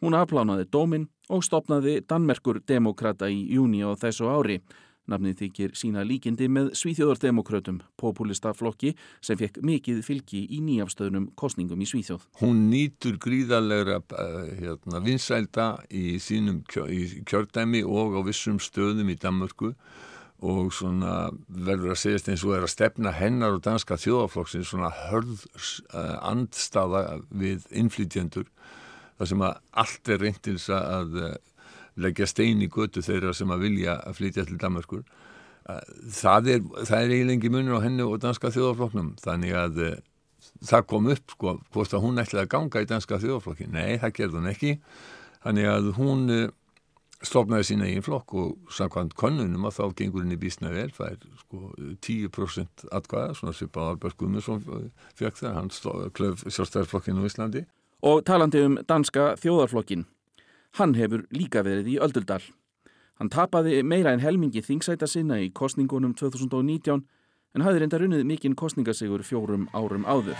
Hún 0.00 0.16
afplánaði 0.16 0.68
dómin 0.72 1.08
og 1.28 1.44
stopnaði 1.44 2.00
Danmerkur 2.08 2.62
demokrata 2.66 3.28
í 3.28 3.42
júni 3.54 3.84
á 3.84 3.92
þessu 4.00 4.30
ári 4.32 4.60
Nafnið 5.10 5.40
þykir 5.40 5.72
sína 5.78 6.02
líkindi 6.06 6.46
með 6.52 6.68
Svíþjóðardemokrautum, 6.78 7.80
populista 7.98 8.52
flokki 8.54 8.92
sem 9.24 9.38
fekk 9.40 9.58
mikið 9.66 10.04
fylgi 10.06 10.44
í 10.54 10.60
nýjafstöðnum 10.62 11.30
kostningum 11.40 11.82
í 11.82 11.88
Svíþjóð. 11.90 12.28
Hún 12.42 12.68
nýtur 12.70 13.18
gríðarlegra 13.22 13.98
eh, 13.98 14.52
hérna, 14.60 15.02
vinsælda 15.02 15.66
í 15.90 16.20
sínum 16.22 16.62
kjördæmi 16.68 17.82
og 17.82 18.20
á 18.20 18.20
vissum 18.28 18.60
stöðum 18.62 19.10
í 19.10 19.18
Danmörku 19.18 19.72
og 20.40 20.70
verður 20.72 21.92
að 21.92 22.00
segjast 22.00 22.30
eins 22.32 22.44
og 22.46 22.54
er 22.56 22.64
að 22.64 22.72
stefna 22.72 23.10
hennar 23.12 23.58
og 23.58 23.64
danska 23.66 23.98
þjóðaflokksinn 24.00 24.64
svona 24.64 24.88
hörð 25.10 25.42
uh, 25.58 26.16
andstaða 26.30 27.18
við 27.28 27.66
innflytjendur 27.76 28.46
þar 29.20 29.30
sem 29.30 29.46
að 29.46 29.62
allt 29.84 30.10
er 30.10 30.22
reyndils 30.24 30.68
að 30.74 31.16
uh, 31.20 31.32
leggja 32.00 32.26
stein 32.30 32.64
í 32.64 32.70
götu 32.72 33.04
þeirra 33.04 33.36
sem 33.36 33.50
að 33.52 33.66
vilja 33.68 34.00
að 34.00 34.16
flytja 34.18 34.48
til 34.48 34.58
Danmarkur 34.60 35.04
það 36.10 36.48
er, 36.54 36.62
það 36.88 37.02
er 37.02 37.12
eiginlega 37.14 37.50
munur 37.52 37.78
á 37.78 37.84
hennu 37.84 38.06
og 38.10 38.22
danska 38.22 38.50
þjóðaflokknum 38.54 39.12
þannig 39.20 39.56
að 39.58 39.82
uh, 39.84 39.98
það 40.66 40.86
kom 40.90 41.10
upp 41.12 41.34
sko, 41.34 41.56
hvort 41.74 41.94
að 41.94 42.04
hún 42.04 42.22
ætlaði 42.22 42.46
að 42.46 42.52
ganga 42.54 42.82
í 42.82 42.88
danska 42.88 43.20
þjóðaflokki 43.22 43.68
nei, 43.70 43.98
það 44.00 44.16
gerði 44.18 44.40
hún 44.40 44.50
ekki. 44.50 44.72
Þannig 45.40 45.68
að 45.72 45.90
hún 45.96 46.24
stofnaði 47.20 47.66
sína 47.68 47.88
eigin 47.88 48.04
flokk 48.04 48.34
og 48.40 48.72
samkvæmt 48.72 49.14
konunum 49.20 49.66
að 49.68 49.76
þá 49.76 49.96
gengur 49.98 50.24
henni 50.24 50.38
bísna 50.40 50.72
vel. 50.72 50.88
Það 50.96 51.14
er 51.14 51.42
sko 51.42 51.72
10% 52.06 52.86
atkvæða 52.96 53.36
svona 53.38 53.56
svipað 53.56 53.92
Albert 53.94 54.18
Gummarsson 54.20 54.64
fjökk 55.18 55.42
það, 55.42 55.58
hann 55.58 55.70
klöf 56.16 56.46
sjálfstæðarflokkinu 56.48 57.24
í 57.24 57.30
Íslandi 57.30 57.66
Og 58.00 58.22
talandi 58.24 58.62
um 58.64 58.78
danska 58.88 59.34
þjóðarflokkin 59.36 60.06
Hann 60.78 60.94
hefur 60.94 61.26
líka 61.34 61.64
verið 61.66 61.88
í 61.90 61.96
Ölduldal. 62.00 62.42
Hann 63.18 63.28
tapaði 63.28 63.82
meira 63.82 64.14
en 64.14 64.22
helmingi 64.22 64.62
þingsæta 64.64 65.08
sinna 65.10 65.40
í 65.42 65.50
kostningunum 65.52 66.14
2019 66.16 67.02
en 67.54 67.64
hafði 67.66 67.82
reynda 67.82 67.98
runnið 67.98 68.22
mikinn 68.28 68.54
kostningasegur 68.56 69.24
fjórum 69.26 69.66
árum 69.74 70.06
áður. 70.06 70.38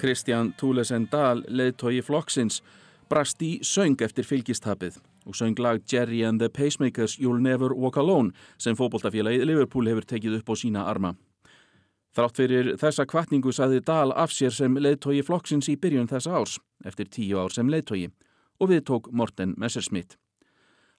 Kristján 0.00 0.54
Túlesen 0.58 1.06
Dahl, 1.12 1.44
leðtogi 1.46 2.00
flokksins, 2.02 2.62
brast 3.08 3.40
í 3.44 3.58
söng 3.62 4.00
eftir 4.02 4.24
fylgistapið 4.24 4.96
og 5.26 5.34
söng 5.34 5.58
lag 5.58 5.82
Jerry 5.92 6.22
and 6.24 6.40
the 6.40 6.48
Pacemakers 6.48 7.18
You'll 7.18 7.40
Never 7.40 7.74
Walk 7.74 7.96
Alone 7.96 8.32
sem 8.58 8.76
fókbóltafélagið 8.76 9.44
Liverpool 9.46 9.90
hefur 9.90 10.06
tekið 10.06 10.38
upp 10.40 10.50
á 10.50 10.54
sína 10.56 10.86
arma. 10.86 11.14
Þrátt 12.16 12.40
fyrir 12.40 12.72
þessa 12.80 13.06
kvartningu 13.06 13.52
saði 13.54 13.84
Dahl 13.86 14.10
af 14.18 14.32
sér 14.34 14.50
sem 14.50 14.74
leðtogi 14.74 15.22
flokksins 15.22 15.68
í 15.70 15.76
byrjun 15.78 16.10
þessa 16.10 16.34
árs, 16.40 16.56
eftir 16.84 17.06
tíu 17.06 17.38
ár 17.38 17.54
sem 17.54 17.70
leðtogi, 17.70 18.10
og 18.58 18.72
við 18.72 18.82
tók 18.88 19.12
Morten 19.14 19.54
Messerschmidt. 19.56 20.16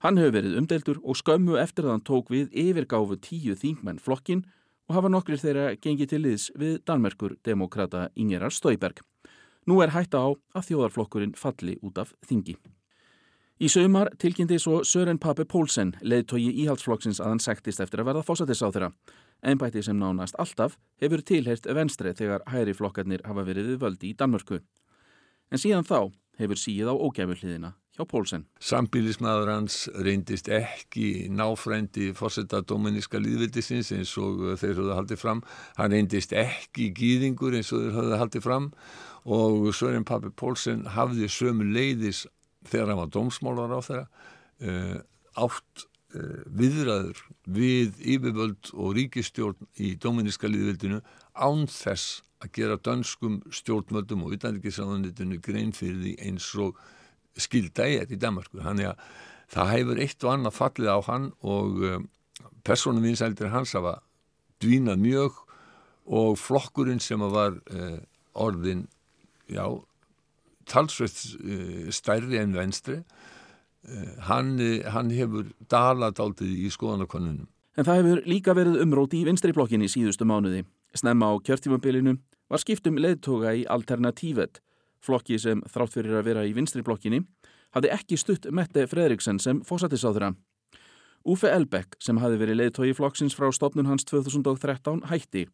Hann 0.02 0.18
hefur 0.18 0.40
verið 0.40 0.58
umdeltur 0.58 1.02
og 1.04 1.20
skömmu 1.20 1.60
eftir 1.62 1.86
að 1.86 1.98
hann 1.98 2.08
tók 2.08 2.32
við 2.34 2.48
yfirgáfu 2.58 3.20
tíu 3.22 3.58
þingmenn 3.60 4.00
flokkin 4.02 4.46
og 4.90 4.96
hafa 4.98 5.12
nokkrir 5.12 5.42
þeirra 5.42 5.76
gengið 5.78 6.14
til 6.14 6.22
liðs 6.24 6.50
við 6.58 6.80
Danmerkur 6.88 7.36
demokrata 7.46 8.08
Ingerar 8.16 8.56
Stauberg. 8.56 9.04
Nú 9.68 9.84
er 9.84 9.94
hætta 9.94 10.24
á 10.26 10.30
að 10.58 10.72
þjóðarflokkurinn 10.72 11.36
falli 11.38 11.78
út 11.86 12.00
af 12.02 12.16
þingi. 12.26 12.56
Í 13.62 13.68
sögumar 13.70 14.10
tilkynnti 14.18 14.58
svo 14.58 14.80
Sören 14.82 15.20
Pape 15.22 15.44
Pólsen, 15.46 15.92
leðtogi 16.02 16.48
íhaldsflokksins 16.64 17.20
að 17.22 17.28
hann 17.30 17.42
sektist 17.44 17.84
eftir 17.84 18.02
að 18.02 18.08
verða 18.08 18.24
þeirra. 18.58 18.88
Einbæti 19.46 19.84
sem 19.86 20.00
nánast 20.02 20.34
alltaf 20.42 20.80
hefur 20.98 21.22
tilhert 21.22 21.68
venstri 21.70 22.14
þegar 22.18 22.42
hæri 22.50 22.74
flokkarnir 22.74 23.22
hafa 23.24 23.46
verið 23.46 23.70
við 23.70 23.78
völdi 23.84 24.10
í 24.10 24.16
Danmörku. 24.18 24.64
En 25.52 25.62
síðan 25.62 25.86
þá 25.86 26.10
hefur 26.42 26.58
síð 26.58 26.90
á 26.90 26.94
ógæfulliðina 26.98 27.76
hjá 27.94 28.04
Pólsen. 28.10 28.48
Sambílismæður 28.58 29.54
hans 29.54 29.78
reyndist 29.94 30.50
ekki 30.50 31.30
náfrændi 31.30 32.16
fórsetta 32.18 32.64
dominíska 32.66 33.22
líðvildisins 33.22 33.94
eins 33.94 34.18
og 34.18 34.58
þeir 34.58 34.78
höfðu 34.82 34.98
haldið 34.98 35.22
fram. 35.22 35.46
Hann 35.78 35.94
reyndist 35.94 36.34
ekki 36.34 36.90
gýðingur 36.98 37.62
eins 37.62 37.70
og 37.70 37.86
þeir 37.86 37.98
höfðu 38.00 38.22
haldið 38.26 38.50
fram 38.50 38.72
og 39.30 39.70
Sören 39.78 40.08
Pape 40.08 40.34
Pólsen 40.34 40.88
hafði 40.98 41.30
sömu 41.30 41.70
leiðis 41.70 42.26
þegar 42.68 42.92
hann 42.92 43.02
var 43.02 43.14
dómsmálar 43.16 43.74
á 43.74 43.80
þeirra 43.86 44.06
uh, 44.66 44.98
átt 45.46 45.86
uh, 46.16 46.42
viðræður 46.48 47.22
við 47.46 48.02
yfirvöld 48.16 48.72
og 48.74 48.96
ríkistjórn 48.98 49.70
í 49.82 49.94
dominíska 50.02 50.50
liðvildinu 50.52 51.02
án 51.34 51.68
þess 51.72 52.22
að 52.42 52.54
gera 52.58 52.80
dönskum 52.82 53.42
stjórnvöldum 53.54 54.26
og 54.26 54.36
utanrikiðsraðunitinu 54.38 55.38
grein 55.46 55.76
fyrir 55.78 56.00
því 56.02 56.16
eins 56.26 56.48
og 56.58 56.80
skilda 57.38 57.86
er 57.86 58.10
í 58.12 58.18
Danmarku. 58.20 58.60
Þannig 58.64 58.92
að 58.92 59.04
það 59.52 59.74
hefur 59.76 60.02
eitt 60.02 60.26
og 60.26 60.34
annað 60.34 60.58
fallið 60.58 60.90
á 60.90 61.00
hann 61.06 61.28
og 61.46 61.84
um, 61.86 62.08
personum 62.66 63.06
vinsældir 63.06 63.54
hans 63.54 63.76
hafa 63.78 64.00
dvínað 64.62 65.06
mjög 65.06 65.38
og 66.12 66.34
flokkurinn 66.42 67.02
sem 67.02 67.22
var 67.22 67.56
orðin, 68.34 68.88
já, 69.50 69.66
talsveit 70.72 71.22
eh, 71.44 71.92
stærri 71.94 72.40
en 72.42 72.56
venstri 72.56 73.00
eh, 73.02 74.12
hann, 74.28 74.58
eh, 74.60 74.88
hann 74.92 75.12
hefur 75.14 75.52
dalat 75.72 76.20
aldrei 76.24 76.50
í 76.66 76.72
skoðanakonunum. 76.74 77.48
En 77.80 77.88
það 77.88 78.02
hefur 78.02 78.22
líka 78.28 78.56
verið 78.56 78.82
umróti 78.84 79.22
í 79.22 79.28
vinstriblokkinni 79.28 79.88
síðustu 79.92 80.28
mánuði. 80.28 80.66
Snemma 80.98 81.32
á 81.32 81.40
kjörtímabilinu 81.40 82.18
var 82.52 82.60
skiptum 82.60 83.00
leðtoga 83.00 83.54
í 83.56 83.64
Alternatívet, 83.72 84.60
flokki 85.02 85.40
sem 85.40 85.64
þrátt 85.72 85.96
fyrir 85.96 86.20
að 86.20 86.28
vera 86.28 86.44
í 86.46 86.52
vinstriblokkinni, 86.56 87.24
hafði 87.72 87.94
ekki 87.96 88.20
stutt 88.20 88.50
Mette 88.52 88.84
Fredriksen 88.92 89.40
sem 89.40 89.62
fósatisáðura. 89.64 90.34
Uffe 91.22 91.52
Elbeck, 91.54 91.96
sem 92.02 92.20
hafði 92.20 92.42
verið 92.42 92.60
leðtogi 92.60 92.96
flokksins 92.98 93.38
frá 93.38 93.48
stopnun 93.56 93.88
hans 93.88 94.04
2013, 94.10 95.06
hætti 95.08 95.46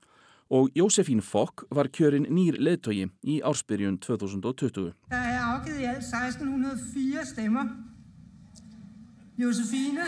og 0.50 0.70
Jósefín 0.78 1.22
Fokk 1.22 1.66
var 1.74 1.90
kjörinn 1.92 2.28
nýr 2.32 2.58
leðtogi 2.60 3.08
í 3.28 3.40
ársbyrjun 3.44 3.98
2020. 4.04 4.94
Það 5.12 5.30
er 5.32 5.40
afgivet 5.44 5.82
í 5.82 5.88
alt 5.92 6.06
1604 6.08 7.26
stemmer. 7.32 7.72
Jósefíne. 9.38 10.06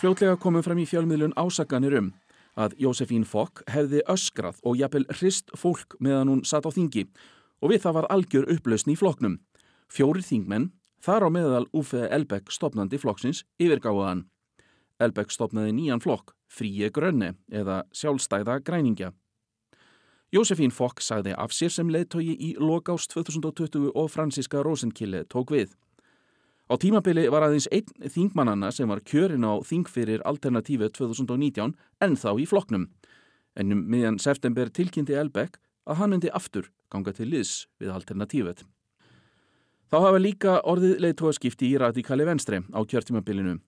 Fljótlega 0.00 0.36
komum 0.40 0.62
fram 0.64 0.80
í 0.82 0.86
fjölmiðlun 0.88 1.34
ásakanir 1.38 1.98
um 1.98 2.12
að 2.54 2.76
Jósefín 2.78 3.26
Fokk 3.26 3.64
hefði 3.70 4.02
öskrað 4.10 4.60
og 4.62 4.78
jafnvel 4.78 5.06
hrist 5.18 5.50
fólk 5.58 5.96
meðan 5.98 6.30
hún 6.30 6.44
satt 6.46 6.66
á 6.66 6.70
þingi 6.70 7.08
og 7.62 7.72
við 7.72 7.82
það 7.84 7.96
var 7.98 8.08
algjör 8.14 8.48
upplausn 8.54 8.92
í 8.92 8.98
flokknum. 8.98 9.38
Fjórir 9.90 10.24
þingmenn, 10.26 10.70
þar 11.02 11.26
á 11.26 11.28
meðal 11.32 11.66
Uffe 11.72 12.06
Elbeck 12.12 12.52
stopnandi 12.52 13.00
flokksins, 13.00 13.44
yfirgáðaðan. 13.60 14.26
Elbeck 15.02 15.32
stopnaði 15.34 15.74
nýjan 15.74 16.02
flokk, 16.02 16.34
Fríi 16.48 16.90
Grönne 16.94 17.34
eða 17.50 17.82
Sjálfstæða 17.92 18.60
Græningja. 18.64 19.12
Jósefín 20.34 20.72
Fokk 20.74 20.98
sagði 20.98 21.30
af 21.38 21.52
sér 21.54 21.70
sem 21.70 21.90
leðtogi 21.94 22.32
í 22.42 22.48
lokást 22.58 23.12
2020 23.12 23.92
og 23.94 24.08
Franziska 24.10 24.64
Rosenkille 24.66 25.20
tók 25.30 25.52
við. 25.54 25.76
Á 26.66 26.74
tímabili 26.74 27.28
var 27.30 27.46
aðeins 27.46 27.68
einn 27.70 28.10
þingmannanna 28.10 28.72
sem 28.74 28.90
var 28.90 29.04
kjörin 29.06 29.46
á 29.46 29.62
þingfyrir 29.62 30.24
Alternatífi 30.26 30.88
2019 30.96 31.76
en 32.02 32.18
þá 32.18 32.30
í 32.42 32.48
floknum. 32.50 32.88
Ennum 33.54 33.84
miðjan 33.86 34.18
september 34.18 34.72
tilkynnti 34.74 35.14
Elbeck 35.14 35.60
að 35.86 36.00
hann 36.02 36.18
endi 36.18 36.34
aftur 36.34 36.66
ganga 36.90 37.14
til 37.14 37.28
liðs 37.30 37.68
við 37.78 37.94
Alternatífet. 37.94 38.64
Þá 39.86 39.96
hafa 40.02 40.18
líka 40.18 40.58
orðið 40.66 40.98
leðtogaskipti 41.04 41.70
í 41.70 41.78
radikali 41.78 42.26
venstri 42.26 42.58
á 42.74 42.80
kjörtímabilinu. 42.82 43.60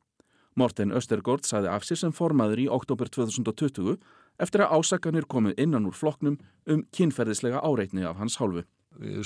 Morten 0.56 0.90
Östergård 0.96 1.46
sagði 1.46 1.70
af 1.70 1.84
sér 1.86 2.00
sem 2.00 2.16
formaður 2.16 2.64
í 2.64 2.70
oktober 2.72 3.06
2020 3.12 4.00
eftir 4.42 4.64
að 4.64 4.78
ásakanir 4.78 5.28
komið 5.30 5.60
innan 5.62 5.88
úr 5.88 5.96
floknum 5.96 6.38
um 6.70 6.82
kynferðislega 6.96 7.62
áreitni 7.64 8.06
af 8.06 8.18
hans 8.20 8.38
hálfu. 8.40 8.64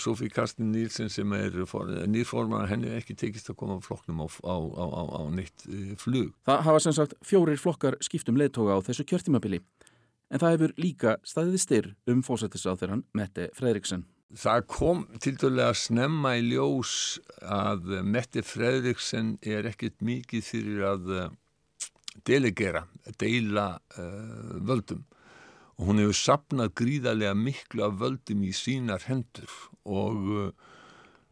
Sofí 0.03 0.27
Karstin 0.31 0.73
Nílsen 0.73 1.11
sem 1.13 1.33
er 1.37 1.55
nýrforman 2.11 2.67
henni 2.71 2.91
ekki 2.97 3.15
tekist 3.15 3.53
að 3.53 3.61
koma 3.61 3.79
floknum 3.85 4.25
á, 4.25 4.27
á, 4.43 4.57
á, 4.59 5.03
á 5.15 5.23
neitt 5.31 5.67
uh, 5.69 5.93
flug. 6.01 6.33
Það 6.49 6.65
hafa 6.67 6.81
sem 6.83 6.97
sagt 6.97 7.15
fjórir 7.27 7.61
flokkar 7.61 7.99
skiptum 8.03 8.39
leðtoga 8.41 8.81
á 8.81 8.87
þessu 8.89 9.07
kjörtímabili 9.07 9.63
en 10.31 10.43
það 10.43 10.57
hefur 10.57 10.75
líka 10.79 11.19
staðið 11.27 11.63
styr 11.63 11.93
um 12.11 12.25
fósættisáþurann 12.27 13.05
Mette 13.15 13.51
Fredriksen. 13.59 14.07
Það 14.31 14.67
kom 14.71 15.01
til 15.19 15.35
dælega 15.39 15.73
að 15.73 15.81
snemma 15.81 16.37
í 16.39 16.45
ljós 16.53 16.93
að 17.43 17.97
Mette 18.07 18.45
Fredriksen 18.47 19.37
er 19.43 19.67
ekkit 19.71 19.99
mikið 20.07 20.45
fyrir 20.47 20.85
að 20.87 21.09
delegera, 22.27 22.85
deila 23.21 23.75
uh, 23.99 24.57
völdum. 24.67 25.05
Og 25.81 25.89
hún 25.89 26.03
hefur 26.03 26.19
sapnað 26.19 26.75
gríðarlega 26.81 27.37
miklu 27.39 27.87
af 27.87 27.97
völdum 28.01 28.45
í 28.45 28.53
sínar 28.57 29.07
hendur. 29.09 29.53
Og 29.89 30.31
uh, 30.35 30.51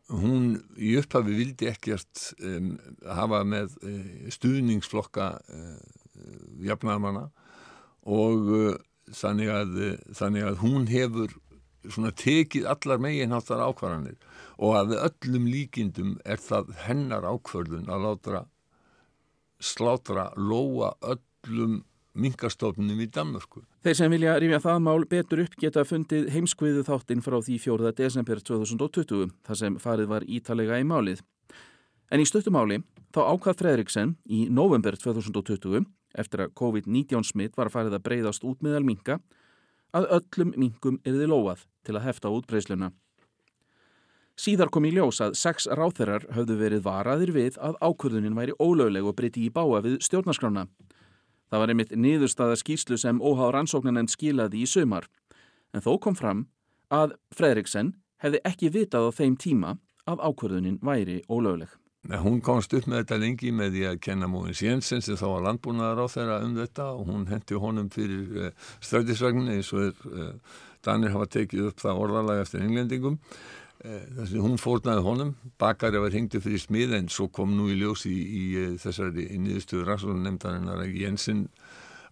hún 0.08 0.54
í 0.80 0.94
upphafi 1.00 1.36
vildi 1.36 1.68
ekkert 1.68 2.30
um, 2.40 2.76
hafa 3.04 3.42
með 3.44 3.76
uh, 3.82 4.28
stuðningsflokka 4.32 5.32
jafnaðamanna 6.66 7.28
og 8.10 8.48
þannig 9.14 9.50
að, 9.52 9.76
þannig 10.18 10.46
að 10.48 10.56
hún 10.64 10.88
hefur 10.90 11.34
svona 11.86 12.10
tekið 12.16 12.66
allar 12.72 13.00
megin 13.02 13.34
áttar 13.36 13.62
ákvarðanir. 13.62 14.16
Og 14.58 14.74
að 14.74 14.96
öllum 14.98 15.46
líkindum 15.46 16.16
er 16.26 16.40
það 16.42 16.72
hennar 16.88 17.26
ákvörðun 17.28 17.90
að 17.92 18.04
látra 18.06 18.42
slátra 19.60 20.30
lóa 20.36 20.94
öllum 21.02 21.82
minkastofnum 22.18 23.00
í 23.00 23.06
Danmörku. 23.14 23.62
Þeir 23.86 23.96
sem 23.98 24.12
vilja 24.12 24.36
rifja 24.42 24.60
það 24.64 24.84
mál 24.84 25.04
betur 25.08 25.42
upp 25.44 25.56
geta 25.60 25.84
fundið 25.86 26.30
heimskviðu 26.34 26.84
þáttinn 26.86 27.22
frá 27.22 27.38
því 27.44 27.58
4. 27.62 27.92
desember 27.98 28.40
2020 28.42 29.34
þar 29.46 29.60
sem 29.60 29.78
farið 29.82 30.10
var 30.12 30.26
ítalega 30.26 30.80
í 30.80 30.86
málið. 30.88 31.22
En 32.10 32.22
í 32.22 32.26
stöttumáli 32.26 32.80
þá 33.14 33.20
ákvað 33.34 33.60
Fredriksen 33.62 34.16
í 34.26 34.46
november 34.50 34.96
2020 34.98 35.86
eftir 36.18 36.44
að 36.44 36.54
COVID-19 36.58 37.26
smitt 37.28 37.58
var 37.58 37.70
farið 37.72 37.98
að 37.98 38.06
breyðast 38.06 38.46
út 38.48 38.64
meðal 38.64 38.84
minka 38.86 39.18
að 39.96 40.08
öllum 40.18 40.54
minkum 40.56 40.98
erði 41.06 41.28
lóað 41.28 41.66
til 41.86 41.96
að 41.96 42.08
hefta 42.08 42.32
út 42.32 42.48
breysluna. 42.48 42.90
Síðar 44.38 44.70
kom 44.70 44.84
í 44.86 44.92
ljós 44.94 45.18
að 45.24 45.32
sex 45.34 45.66
ráþerar 45.66 46.28
höfðu 46.36 46.56
verið 46.60 46.84
varaðir 46.84 47.32
við 47.34 47.56
að 47.58 47.74
ákvörðunin 47.82 48.36
væri 48.38 48.52
ólögleg 48.62 49.08
og 49.10 49.16
breyti 49.18 49.42
í 49.48 49.50
báa 49.50 49.80
við 49.82 49.96
stjórnarskrána. 50.06 50.68
Það 51.50 51.62
var 51.64 51.72
einmitt 51.72 51.94
niðurstaða 51.96 52.58
skýrslu 52.60 52.98
sem 53.02 53.18
óháð 53.18 53.56
rannsóknarnend 53.56 54.12
skilaði 54.12 54.62
í 54.62 54.68
sömar. 54.70 55.08
En 55.74 55.82
þó 55.82 55.96
kom 56.04 56.14
fram 56.14 56.46
að 56.94 57.16
Fredriksen 57.34 57.96
hefði 58.22 58.44
ekki 58.46 58.70
vitað 58.76 59.10
á 59.10 59.16
þeim 59.18 59.34
tíma 59.42 59.74
að 60.06 60.22
ákvörðunin 60.30 60.78
væri 60.86 61.18
ólögleg. 61.26 61.74
Hún 62.08 62.38
komst 62.40 62.72
upp 62.78 62.86
með 62.86 63.02
þetta 63.02 63.18
lengi 63.18 63.50
með 63.52 63.74
því 63.74 63.84
að 63.90 64.00
kenna 64.06 64.30
Móins 64.30 64.62
Jensen 64.62 65.02
sem 65.02 65.18
þá 65.18 65.26
var 65.32 65.46
landbúnaðar 65.48 66.06
á 66.06 66.06
þeirra 66.14 66.40
um 66.46 66.54
þetta 66.56 66.90
og 66.94 67.10
hún 67.10 67.26
hendi 67.28 67.58
honum 67.58 67.90
fyrir 67.92 68.38
eh, 68.38 68.68
strætisvagnin 68.78 69.50
eins 69.56 69.72
og 69.74 70.06
uh, 70.06 70.30
Danir 70.86 71.10
hafa 71.12 71.26
tekið 71.34 71.72
upp 71.72 71.82
það 71.82 72.04
orðalag 72.04 72.44
eftir 72.44 72.62
englendingum 72.62 73.18
Eh, 73.86 74.06
þess 74.10 74.32
að 74.34 74.42
hún 74.42 74.58
fórnaði 74.58 75.02
honum 75.06 75.28
bakari 75.62 76.00
var 76.02 76.10
hengtu 76.10 76.40
fyrir 76.42 76.58
smið 76.58 76.96
en 76.96 77.10
svo 77.14 77.28
kom 77.30 77.52
nú 77.54 77.68
í 77.70 77.76
ljós 77.78 78.08
í, 78.10 78.14
í, 78.14 78.40
í 78.58 78.64
þessari 78.82 79.28
nýðustuður 79.38 79.92
rannsóðan 79.92 80.24
nefndarinnar 80.26 80.82
að 80.82 80.96
Jensen 80.98 81.44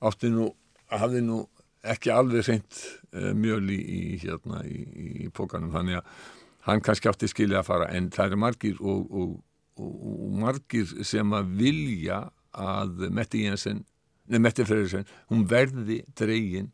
átti 0.07 0.31
nú, 0.31 0.47
hafði 0.95 1.25
nú 1.27 1.41
ekki 1.83 2.13
alveg 2.15 2.47
reynd 2.47 2.79
uh, 3.19 3.33
mjöl 3.35 3.67
í, 3.75 3.99
hérna 4.23 4.63
í 4.63 5.27
pókanum 5.35 5.75
þannig 5.75 5.99
að 5.99 6.23
hann 6.69 6.87
kannski 6.87 7.11
átti 7.11 7.33
skilja 7.35 7.65
að 7.65 7.69
fara 7.73 7.91
en 7.99 8.13
það 8.15 8.39
er 8.39 8.43
margir 8.45 8.79
og, 8.79 9.11
og, 9.11 9.37
og, 9.83 9.93
og 10.15 10.41
margir 10.47 10.97
sem 11.03 11.35
að 11.35 11.53
vilja 11.65 12.23
að 12.55 13.09
Metti 13.11 13.43
Jensen 13.43 13.83
nefn 14.31 14.47
Metti 14.47 14.71
Freyrisson, 14.71 15.11
hún 15.35 15.43
verði 15.51 16.05
dregin 16.15 16.71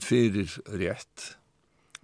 fyrir 0.00 0.56
rétt 0.72 1.34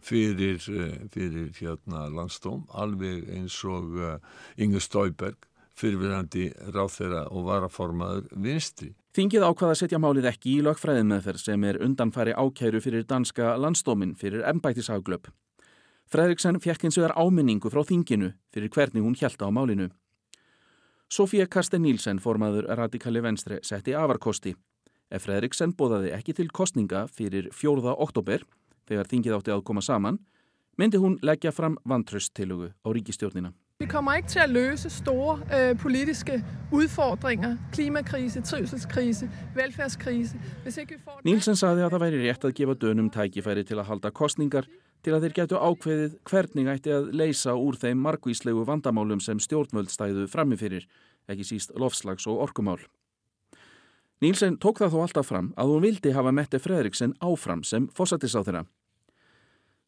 fyrir, 0.03 0.59
eh, 0.71 0.97
fyrir 1.13 1.51
hérna 1.59 2.09
landstóm 2.13 2.67
alveg 2.71 3.29
eins 3.37 3.57
og 3.65 3.97
uh, 3.99 4.17
Inge 4.57 4.81
Stauberg 4.81 5.51
fyrirverandi 5.81 6.51
ráþeira 6.75 7.27
og 7.31 7.47
varaformaður 7.49 8.27
vinstri. 8.45 8.95
Þingið 9.17 9.47
ákvaða 9.49 9.75
að 9.75 9.81
setja 9.81 10.01
málið 10.03 10.29
ekki 10.31 10.57
í 10.59 10.65
lögfræðimeðferð 10.67 11.43
sem 11.43 11.65
er 11.67 11.81
undanfæri 11.83 12.35
ákæru 12.37 12.83
fyrir 12.85 13.07
danska 13.09 13.57
landstómin 13.59 14.15
fyrir 14.19 14.45
ennbættisafglöp. 14.47 15.31
Fredriksen 16.11 16.61
fjekk 16.63 16.87
eins 16.87 16.99
og 16.99 17.07
þar 17.07 17.17
áminningu 17.19 17.71
frá 17.71 17.83
þinginu 17.87 18.33
fyrir 18.55 18.71
hvernig 18.75 19.05
hún 19.07 19.17
hjælta 19.19 19.47
á 19.47 19.51
málinu. 19.51 19.91
Sofía 21.11 21.47
Karsten 21.51 21.83
Nílsen, 21.83 22.21
formaður 22.23 22.69
radikali 22.79 23.23
venstre, 23.23 23.59
setti 23.67 23.95
afarkosti. 23.99 24.55
Ef 25.11 25.25
Fredriksen 25.27 25.73
bóðaði 25.75 26.13
ekki 26.15 26.37
til 26.39 26.51
kostninga 26.55 27.09
fyrir 27.11 27.49
4. 27.51 27.97
oktober 27.99 28.45
þegar 28.91 29.11
þingið 29.11 29.39
átti 29.39 29.55
að 29.55 29.65
koma 29.71 29.83
saman, 29.85 30.21
myndi 30.81 31.01
hún 31.01 31.19
leggja 31.23 31.53
fram 31.55 31.79
vantrösttilugu 31.89 32.73
á 32.75 32.89
ríkistjórnina. 32.91 33.55
Vi 33.81 33.87
kommer 33.89 34.19
ikke 34.21 34.29
til 34.29 34.41
at 34.43 34.51
løse 34.53 34.91
store 34.93 35.39
øh, 35.57 35.79
politiske 35.79 36.45
udfordringer, 36.73 37.57
klimakrise, 37.73 38.43
trivselskrise, 38.45 39.31
velfærdskrise. 39.55 40.37
Hvis 40.63 40.77
ikke 40.77 40.95
vi 40.95 41.01
får... 41.05 41.23
Nílsen 41.25 41.57
saði 41.57 41.87
að 41.87 41.95
það 41.95 42.05
væri 42.05 42.21
rétt 42.27 42.45
að 42.45 42.55
gefa 42.59 42.75
dönum 42.77 43.09
tækifæri 43.11 43.65
til 43.65 43.79
að 43.81 43.89
halda 43.89 44.11
kostningar 44.13 44.69
til 45.01 45.15
að 45.17 45.25
þeir 45.25 45.37
getu 45.39 45.57
ákveðið 45.57 46.19
hvernig 46.29 46.69
ætti 46.75 46.93
að 46.93 47.09
leysa 47.17 47.55
úr 47.57 47.79
þeim 47.81 48.03
margvíslegu 48.05 48.67
vandamálum 48.69 49.23
sem 49.25 49.41
stjórnvöld 49.41 49.89
stæðu 49.89 50.27
framifyrir, 50.29 50.85
ekki 51.33 51.49
síst 51.49 51.73
lofslags 51.73 52.29
og 52.29 52.43
orkumál. 52.45 52.83
Nílsen 54.21 54.61
tók 54.61 54.83
það 54.83 54.93
þó 54.93 55.01
alltaf 55.07 55.31
fram 55.33 55.55
að 55.57 55.73
hún 55.73 55.85
vildi 55.87 56.13
hafa 56.13 56.37
Mette 56.37 56.61
Fredriksen 56.61 57.17
áfram 57.25 57.65
sem 57.65 57.89
fósatisáþurra. 57.97 58.67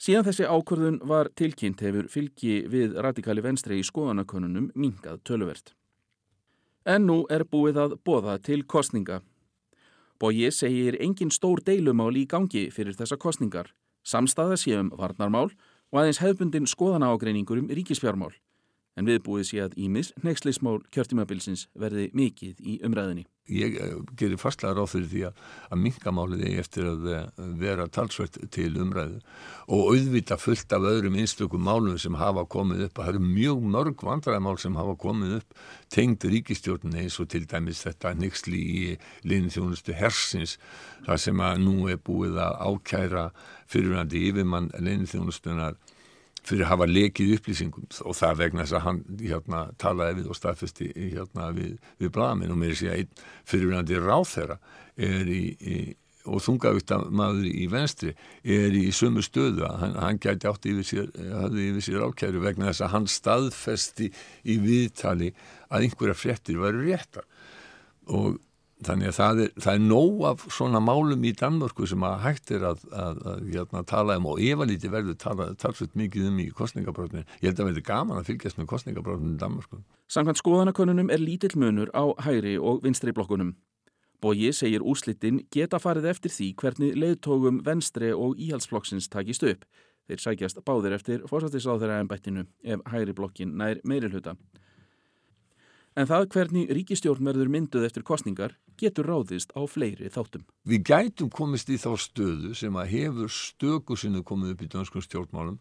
Síðan 0.03 0.25
þessi 0.27 0.47
ákvörðun 0.51 0.97
var 1.07 1.29
tilkynnt 1.39 1.83
hefur 1.85 2.09
fylgi 2.11 2.65
við 2.67 2.97
radikali 3.05 3.43
venstri 3.45 3.77
í 3.79 3.85
skoðanakonunum 3.87 4.73
mingað 4.75 5.21
töluvert. 5.29 5.77
En 6.83 7.07
nú 7.07 7.21
er 7.31 7.45
búið 7.47 7.79
að 7.79 7.95
bóða 8.03 8.41
til 8.43 8.65
kostninga. 8.67 9.21
Bóji 10.19 10.51
segir 10.51 10.99
engin 10.99 11.31
stór 11.31 11.63
deilumál 11.63 12.17
í 12.19 12.25
gangi 12.27 12.65
fyrir 12.75 12.99
þessa 12.99 13.15
kostningar, 13.15 13.71
samstaða 14.03 14.59
séum 14.59 14.91
varnarmál 14.99 15.53
og 15.93 16.01
aðeins 16.03 16.19
hefbundin 16.25 16.67
skoðanaágreiningur 16.67 17.63
um 17.63 17.71
ríkisfjármál. 17.71 18.35
En 18.93 19.09
viðbúið 19.09 19.47
sé 19.49 19.61
að 19.64 19.76
Ímis, 19.80 20.12
nexlismál 20.20 20.82
kjörtímabilsins 20.93 21.68
verði 21.80 22.11
mikið 22.16 22.59
í 22.61 22.80
umræðinni. 22.84 23.24
Ég 23.51 23.74
eh, 23.80 23.95
gerir 24.14 24.38
fastlega 24.38 24.76
ráð 24.76 24.93
fyrir 24.93 25.09
því 25.11 25.22
að, 25.26 25.38
að 25.72 25.80
mingamálið 25.82 26.43
er 26.47 26.59
eftir 26.62 26.86
að 26.86 27.07
eh, 27.11 27.40
vera 27.59 27.88
talsvert 27.90 28.36
til 28.55 28.68
umræðu 28.78 29.18
og 29.72 29.88
auðvita 29.90 30.38
fullt 30.38 30.74
af 30.76 30.86
öðrum 30.86 31.16
einstökum 31.18 31.64
málum 31.66 31.97
sem 31.99 32.14
hafa 32.20 32.45
komið 32.53 32.84
upp. 32.86 33.01
Það 33.01 33.11
eru 33.14 33.24
mjög 33.24 33.64
mörg 33.74 34.05
vandræðamál 34.07 34.61
sem 34.62 34.78
hafa 34.78 34.95
komið 35.01 35.34
upp 35.40 35.59
tengd 35.90 36.28
ríkistjórnini 36.30 37.03
eins 37.03 37.18
og 37.18 37.32
til 37.32 37.43
dæmis 37.51 37.82
þetta 37.88 38.14
nixli 38.20 38.62
í 38.62 38.84
liðnþjónustu 39.26 39.97
hersins 39.99 40.59
þar 41.09 41.24
sem 41.24 41.43
að 41.43 41.64
nú 41.64 41.88
er 41.90 41.99
búið 41.99 42.38
að 42.45 42.61
ákæra 42.68 43.26
fyrirvændi 43.72 44.28
yfirmann 44.28 44.70
liðnþjónustunar 44.78 45.80
fyrir 46.47 46.66
að 46.66 46.72
hafa 46.72 46.90
lekið 46.90 47.34
upplýsingum 47.36 47.88
og 48.03 48.18
það 48.18 48.38
vegna 48.43 48.64
þess 48.64 48.76
að 48.78 48.86
hann 48.86 49.01
hérna, 49.22 49.62
talaði 49.78 50.18
við 50.20 50.30
og 50.32 50.38
staðfesti 50.38 50.90
hérna, 50.99 51.51
við, 51.57 51.74
við 52.03 52.14
bladaminn 52.14 52.55
og 52.55 52.62
mér 52.62 52.74
er 52.74 52.80
síðan 52.82 52.97
einn 55.03 55.28
í, 55.32 55.43
í 55.57 55.76
og 56.28 56.43
þungavíkta 56.45 56.99
maður 57.11 57.49
í 57.51 57.66
venstri 57.70 58.12
er 58.47 58.74
í 58.76 58.84
sömu 58.95 59.22
stöðu 59.24 59.64
að 59.66 59.78
hann, 59.80 59.97
hann 60.05 60.20
gæti 60.22 60.49
átt 60.51 60.68
yfir 60.70 60.86
sér, 60.86 61.09
yfir 61.51 61.82
sér 61.82 62.05
ákæru 62.07 62.43
vegna 62.45 62.68
þess 62.70 62.84
að 62.86 62.93
hann 62.95 63.09
staðfesti 63.11 64.11
í 64.47 64.59
viðtali 64.62 65.32
að 65.72 65.88
einhverja 65.88 66.18
fréttir 66.18 66.61
væri 66.62 66.86
réttar. 66.93 67.26
Og 68.07 68.38
Þannig 68.83 69.11
að 69.11 69.16
það 69.16 69.41
er, 69.45 69.51
það 69.62 69.76
er 69.78 69.83
nóg 69.85 70.22
af 70.26 70.45
svona 70.51 70.80
málum 70.83 71.26
í 71.26 71.33
Danmörku 71.39 71.87
sem 71.87 72.07
að 72.07 72.14
hægt 72.24 72.53
er 72.57 72.64
að, 72.72 72.85
að, 72.91 73.20
að 73.33 73.43
hérna, 73.53 73.83
tala 73.89 74.16
um 74.18 74.30
og 74.33 74.41
efalíti 74.43 74.91
verður 74.93 75.18
talsveit 75.61 75.95
mikið 75.99 76.30
um 76.30 76.41
í 76.43 76.47
kostningabrotinu. 76.57 77.22
Ég 77.41 77.51
held 77.51 77.55
að 77.55 77.61
það 77.62 77.70
verður 77.70 77.87
gaman 77.91 78.20
að 78.20 78.30
fylgjast 78.30 78.59
með 78.59 78.70
kostningabrotinu 78.72 79.37
í 79.37 79.43
Danmörku. 79.43 79.83
Samkvæmt 80.12 80.43
skoðanakonunum 80.43 81.12
er 81.14 81.22
lítill 81.22 81.55
munur 81.61 81.93
á 81.95 82.05
hæri 82.26 82.57
og 82.59 82.83
vinstri 82.87 83.14
blokkunum. 83.14 83.55
Bóji 84.22 84.53
segir 84.55 84.85
úslittin 84.87 85.41
geta 85.51 85.80
farið 85.83 86.12
eftir 86.12 86.30
því 86.30 86.49
hvernig 86.61 86.99
leiðtógum 86.99 87.62
venstri 87.66 88.12
og 88.14 88.39
íhalsflokksins 88.39 89.11
takist 89.11 89.43
upp. 89.47 89.64
Þeir 90.07 90.22
sækjast 90.22 90.61
báðir 90.66 90.95
eftir 90.95 91.24
fórsættisáþæra 91.30 92.01
ennbættinu 92.03 92.45
ef 92.62 92.83
hæri 92.91 93.14
blokkin 93.18 93.57
nær 93.59 93.80
meirilhuta. 93.87 94.37
En 95.93 96.09
það 96.09 96.28
hvernig 96.32 96.70
ríkistjórn 96.72 97.26
verður 97.28 97.51
mynduð 97.53 97.84
eftir 97.84 98.05
kostningar 98.09 98.55
getur 98.80 99.11
ráðist 99.11 99.51
á 99.53 99.61
fleiri 99.68 100.09
þáttum. 100.09 100.47
Við 100.64 100.86
gætum 100.88 101.28
komist 101.28 101.68
í 101.68 101.76
þá 101.76 101.90
stöðu 102.01 102.55
sem 102.57 102.78
að 102.80 102.95
hefur 102.95 103.32
stöku 103.36 103.99
sinu 104.01 104.22
komið 104.24 104.55
upp 104.55 104.64
í 104.64 104.70
dönskum 104.72 105.05
stjórnmálum 105.05 105.59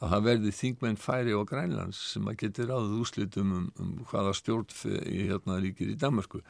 að 0.00 0.14
það 0.14 0.24
verði 0.30 0.54
þingmenn 0.58 0.98
færi 1.00 1.36
og 1.36 1.44
grænlands 1.50 2.00
sem 2.14 2.24
að 2.28 2.40
getur 2.46 2.72
ráðið 2.72 2.96
úslitum 3.04 3.52
um, 3.58 3.68
um 3.80 3.92
hvaða 4.08 4.32
stjórn 4.40 4.72
í 5.04 5.28
hérna 5.28 5.60
ríkir 5.60 5.92
í 5.92 6.00
Danmarku. 6.00 6.40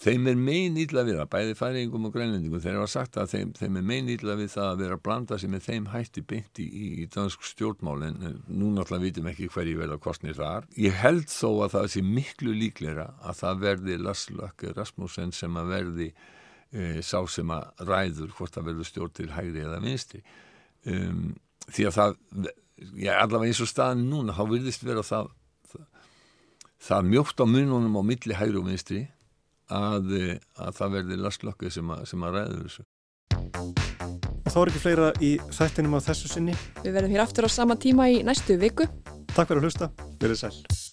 Þeim 0.00 0.26
er 0.30 0.38
megin 0.38 0.78
ítla 0.82 1.04
við 1.06 1.20
það, 1.20 1.28
bæði 1.32 1.54
færingum 1.58 2.08
og 2.08 2.14
grænlendingum, 2.14 2.60
þeir 2.62 2.78
hafa 2.80 2.90
sagt 2.90 3.18
að 3.20 3.30
þeim, 3.30 3.52
þeim 3.58 3.78
er 3.78 3.84
megin 3.90 4.10
ítla 4.16 4.34
við 4.40 4.50
það 4.54 4.70
að 4.70 4.80
vera 4.82 4.98
að 4.98 5.02
blanda 5.06 5.38
sig 5.38 5.52
með 5.52 5.68
þeim 5.68 5.86
hætti 5.92 6.24
beint 6.32 6.60
í, 6.60 6.66
í, 6.66 7.06
dansk 7.14 7.46
stjórnmál 7.46 8.06
en 8.08 8.18
nú 8.48 8.72
náttúrulega 8.74 9.04
vitum 9.06 9.30
ekki 9.30 9.50
hverju 9.54 9.78
verða 9.78 10.00
kostnir 10.02 10.36
þar. 10.38 10.66
Ég 10.80 10.98
held 10.98 11.28
þó 11.30 11.50
að 11.52 11.76
það 11.76 11.88
sé 11.94 12.04
miklu 12.08 12.56
líkleira 12.58 13.06
að 13.22 13.38
það 13.42 13.62
verði 13.68 14.00
Laslökk 14.02 14.66
Rasmussen 14.74 15.32
sem 15.36 15.62
að 15.62 15.72
verði 15.76 16.10
e, 16.10 16.90
sá 17.06 17.20
sem 17.30 17.54
að 17.54 17.86
ræður 17.86 18.34
hvort 18.34 18.58
það 18.58 18.68
verður 18.72 18.90
stjórn 18.90 19.16
til 19.20 19.30
hægri 19.36 19.62
eða 19.62 19.80
vinstri 19.84 20.24
um, 20.90 21.32
því 21.70 21.88
að 21.88 21.96
það, 22.00 22.18
já 22.98 23.14
allavega 23.14 23.54
eins 23.54 23.62
og 23.62 23.70
staðin 23.70 24.06
núna, 24.10 24.34
þá 24.34 24.44
virðist 24.50 24.84
vera 24.84 25.06
það 25.06 25.30
það 26.84 27.06
mjótt 27.08 27.40
á 27.40 27.46
mununum 27.48 27.96
á 27.96 28.02
milli 28.04 28.36
hægri 28.36 28.60
og 28.60 28.66
vinstri 28.68 29.04
að, 29.72 30.12
að 30.60 30.76
það 30.78 30.96
verði 30.98 31.20
lastlökku 31.22 31.72
sem, 31.72 31.94
sem 32.08 32.26
að 32.26 32.38
ræður 32.38 32.64
þessu. 32.68 32.86
Þá 34.44 34.58
er 34.60 34.70
ekki 34.70 34.82
fleira 34.84 35.12
í 35.24 35.30
þættinum 35.56 35.96
á 35.98 36.00
þessu 36.04 36.30
sinni. 36.30 36.56
Við 36.84 36.98
verðum 36.98 37.16
hér 37.16 37.24
aftur 37.24 37.48
á 37.48 37.50
sama 37.50 37.78
tíma 37.80 38.10
í 38.12 38.22
næstu 38.26 38.58
viku. 38.60 38.86
Takk 39.34 39.50
fyrir 39.50 39.64
að 39.64 39.70
hlusta. 39.70 39.90
Verðið 40.20 40.42
sæl. 40.44 40.83